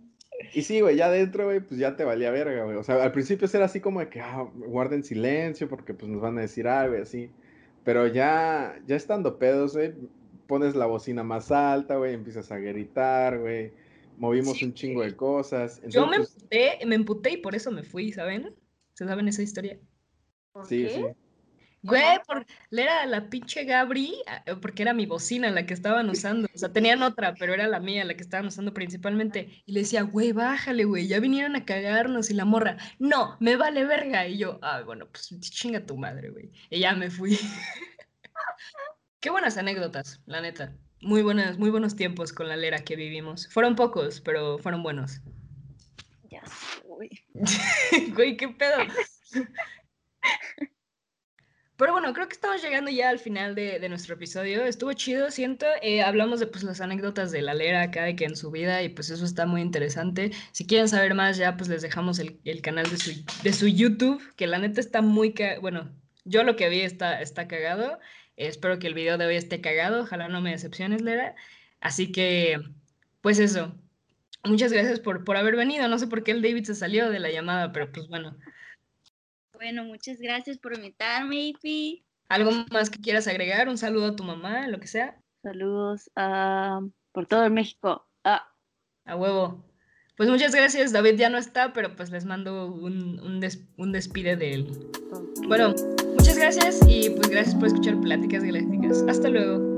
Y 0.53 0.63
sí, 0.63 0.81
güey, 0.81 0.95
ya 0.97 1.07
adentro, 1.07 1.45
güey, 1.45 1.59
pues 1.59 1.79
ya 1.79 1.95
te 1.95 2.03
valía 2.03 2.31
verga, 2.31 2.63
güey. 2.65 2.77
O 2.77 2.83
sea, 2.83 3.03
al 3.03 3.11
principio 3.11 3.47
era 3.53 3.65
así 3.65 3.79
como 3.79 3.99
de 3.99 4.09
que, 4.09 4.19
ah, 4.21 4.47
guarden 4.55 5.03
silencio 5.03 5.67
porque 5.69 5.93
pues 5.93 6.11
nos 6.11 6.21
van 6.21 6.37
a 6.37 6.41
decir 6.41 6.67
algo 6.67 6.97
y 6.97 7.01
así. 7.01 7.29
Pero 7.83 8.07
ya, 8.07 8.79
ya 8.87 8.95
estando 8.95 9.37
pedos, 9.37 9.73
güey, 9.75 9.93
pones 10.47 10.75
la 10.75 10.85
bocina 10.85 11.23
más 11.23 11.51
alta, 11.51 11.97
güey, 11.97 12.13
empiezas 12.13 12.51
a 12.51 12.57
gritar, 12.57 13.39
güey. 13.39 13.71
Movimos 14.17 14.57
Sí, 14.57 14.65
un 14.65 14.73
chingo 14.73 15.01
de 15.03 15.15
cosas. 15.15 15.81
Yo 15.87 16.07
me 16.07 16.17
emputé, 16.17 16.79
me 16.85 16.95
emputé 16.95 17.31
y 17.31 17.37
por 17.37 17.55
eso 17.55 17.71
me 17.71 17.83
fui, 17.83 18.11
¿saben? 18.11 18.53
¿Se 18.93 19.05
saben 19.05 19.27
esa 19.27 19.41
historia? 19.41 19.79
¿Por 20.53 20.65
sí, 20.67 20.83
qué? 20.83 20.89
sí. 20.89 21.23
Güey, 21.83 22.17
por, 22.25 22.45
era 22.71 23.05
la 23.05 23.29
pinche 23.29 23.65
Gabri, 23.65 24.15
ah, 24.27 24.41
porque 24.61 24.83
era 24.83 24.93
mi 24.93 25.05
bocina 25.05 25.51
la 25.51 25.65
que 25.65 25.73
estaban 25.73 26.09
usando. 26.09 26.47
O 26.55 26.57
sea, 26.57 26.71
tenían 26.71 27.03
otra, 27.03 27.35
pero 27.35 27.53
era 27.53 27.67
la 27.67 27.81
mía 27.81 28.05
la 28.05 28.13
que 28.13 28.23
estaban 28.23 28.47
usando 28.47 28.73
principalmente. 28.73 29.61
Y 29.65 29.73
le 29.73 29.81
decía, 29.81 30.03
güey, 30.03 30.31
bájale, 30.31 30.85
güey, 30.85 31.07
ya 31.07 31.19
vinieron 31.19 31.57
a 31.57 31.65
cagarnos. 31.65 32.29
Y 32.29 32.35
la 32.35 32.45
morra, 32.45 32.77
no, 32.99 33.35
me 33.41 33.57
vale 33.57 33.83
verga. 33.83 34.25
Y 34.27 34.37
yo, 34.37 34.59
ah, 34.61 34.81
bueno, 34.85 35.07
pues 35.07 35.37
chinga 35.41 35.85
tu 35.85 35.97
madre, 35.97 36.29
güey. 36.29 36.51
Y 36.69 36.79
ya 36.79 36.95
me 36.95 37.09
fui. 37.09 37.37
Qué 39.19 39.29
buenas 39.29 39.57
anécdotas, 39.57 40.21
la 40.25 40.39
neta. 40.39 40.73
Muy 41.01 41.21
buenas, 41.21 41.57
muy 41.57 41.69
buenos 41.69 41.97
tiempos 41.97 42.31
con 42.31 42.47
la 42.47 42.55
lera 42.55 42.85
que 42.85 42.95
vivimos. 42.95 43.49
Fueron 43.49 43.75
pocos, 43.75 44.21
pero 44.21 44.57
fueron 44.57 44.83
buenos. 44.83 45.19
Ya 46.29 46.45
sé, 46.45 46.81
güey. 46.85 47.09
güey, 48.15 48.37
qué 48.37 48.47
pedo. 48.47 48.77
Pero 51.75 51.91
bueno, 51.91 52.13
creo 52.13 52.27
que 52.27 52.33
estamos 52.33 52.61
llegando 52.61 52.91
ya 52.91 53.09
al 53.09 53.17
final 53.17 53.55
de, 53.55 53.87
nuestro 53.89 54.13
episodio. 54.13 54.63
Estuvo 54.63 54.93
chido, 54.93 55.31
siento. 55.31 55.65
Eh, 55.81 56.03
hablamos 56.03 56.39
de 56.39 56.45
pues, 56.45 56.63
las 56.63 56.81
anécdotas 56.81 57.31
de 57.31 57.41
la 57.41 57.55
Lera 57.55 57.87
de 57.87 58.15
que 58.15 58.25
en 58.25 58.35
su 58.35 58.51
vida 58.51 58.83
y 58.83 58.89
pues 58.89 59.09
eso 59.09 59.25
está 59.25 59.47
muy 59.47 59.61
interesante. 59.61 60.31
Si 60.51 60.67
quieren 60.67 60.87
saber 60.87 61.15
más, 61.15 61.37
ya 61.37 61.57
pues 61.57 61.69
les 61.69 61.81
dejamos 61.81 62.19
el, 62.19 62.61
canal 62.61 62.89
de 62.89 62.97
su, 62.97 63.11
de 63.41 63.53
su 63.53 63.67
YouTube, 63.67 64.21
que 64.35 64.45
la 64.45 64.59
neta 64.59 64.79
está 64.81 65.01
muy... 65.01 65.33
Bueno, 65.61 65.91
yo 66.25 66.43
lo 66.43 66.55
que 66.55 66.69
vi 66.69 66.81
está, 66.81 67.21
está 67.21 67.47
cagado. 67.47 67.99
espero 68.37 68.77
que 68.77 68.87
el 68.87 68.93
video 68.93 69.17
de 69.17 69.25
hoy 69.25 69.35
esté 69.35 69.59
cagado. 69.59 70.03
Ojalá 70.03 70.27
no 70.29 70.41
me 70.41 70.51
decepciones, 70.51 71.01
Lera. 71.01 71.35
Así 71.81 72.11
que, 72.11 72.61
pues 73.21 73.39
eso. 73.39 73.75
Muchas 74.43 74.71
gracias 74.73 74.99
por, 74.99 75.23
por 75.23 75.37
haber 75.37 75.55
venido. 75.55 75.87
No 75.87 75.97
sé 75.97 76.07
por 76.07 76.23
qué 76.23 76.31
el 76.31 76.41
David 76.43 76.65
se 76.65 76.75
salió 76.75 77.09
de 77.09 77.19
la 77.19 77.31
llamada, 77.31 77.71
pero 77.71 77.91
pues 77.91 78.07
bueno. 78.09 78.37
Bueno, 79.63 79.85
muchas 79.85 80.19
gracias 80.19 80.57
por 80.57 80.75
invitarme, 80.75 81.47
Ipi. 81.47 82.03
¿Algo 82.27 82.51
más 82.69 82.89
que 82.89 82.99
quieras 82.99 83.29
agregar? 83.29 83.69
¿Un 83.69 83.77
saludo 83.77 84.07
a 84.07 84.15
tu 84.17 84.25
mamá, 84.25 84.67
lo 84.67 84.77
que 84.81 84.87
sea? 84.87 85.17
Saludos 85.41 86.11
a... 86.17 86.81
por 87.13 87.27
todo 87.27 87.45
el 87.45 87.51
México. 87.51 88.05
Ah. 88.25 88.45
A 89.05 89.15
huevo. 89.15 89.63
Pues 90.17 90.29
muchas 90.29 90.53
gracias, 90.53 90.91
David 90.91 91.15
ya 91.15 91.29
no 91.29 91.37
está, 91.37 91.71
pero 91.71 91.95
pues 91.95 92.11
les 92.11 92.25
mando 92.25 92.73
un, 92.73 93.21
un, 93.77 93.91
despide 93.93 94.35
de 94.35 94.53
él. 94.53 94.89
Bueno, 95.47 95.73
muchas 96.09 96.37
gracias 96.37 96.81
y 96.85 97.11
pues 97.11 97.29
gracias 97.29 97.55
por 97.55 97.67
escuchar 97.67 98.01
Pláticas 98.01 98.43
Galácticas. 98.43 99.05
Hasta 99.07 99.29
luego. 99.29 99.72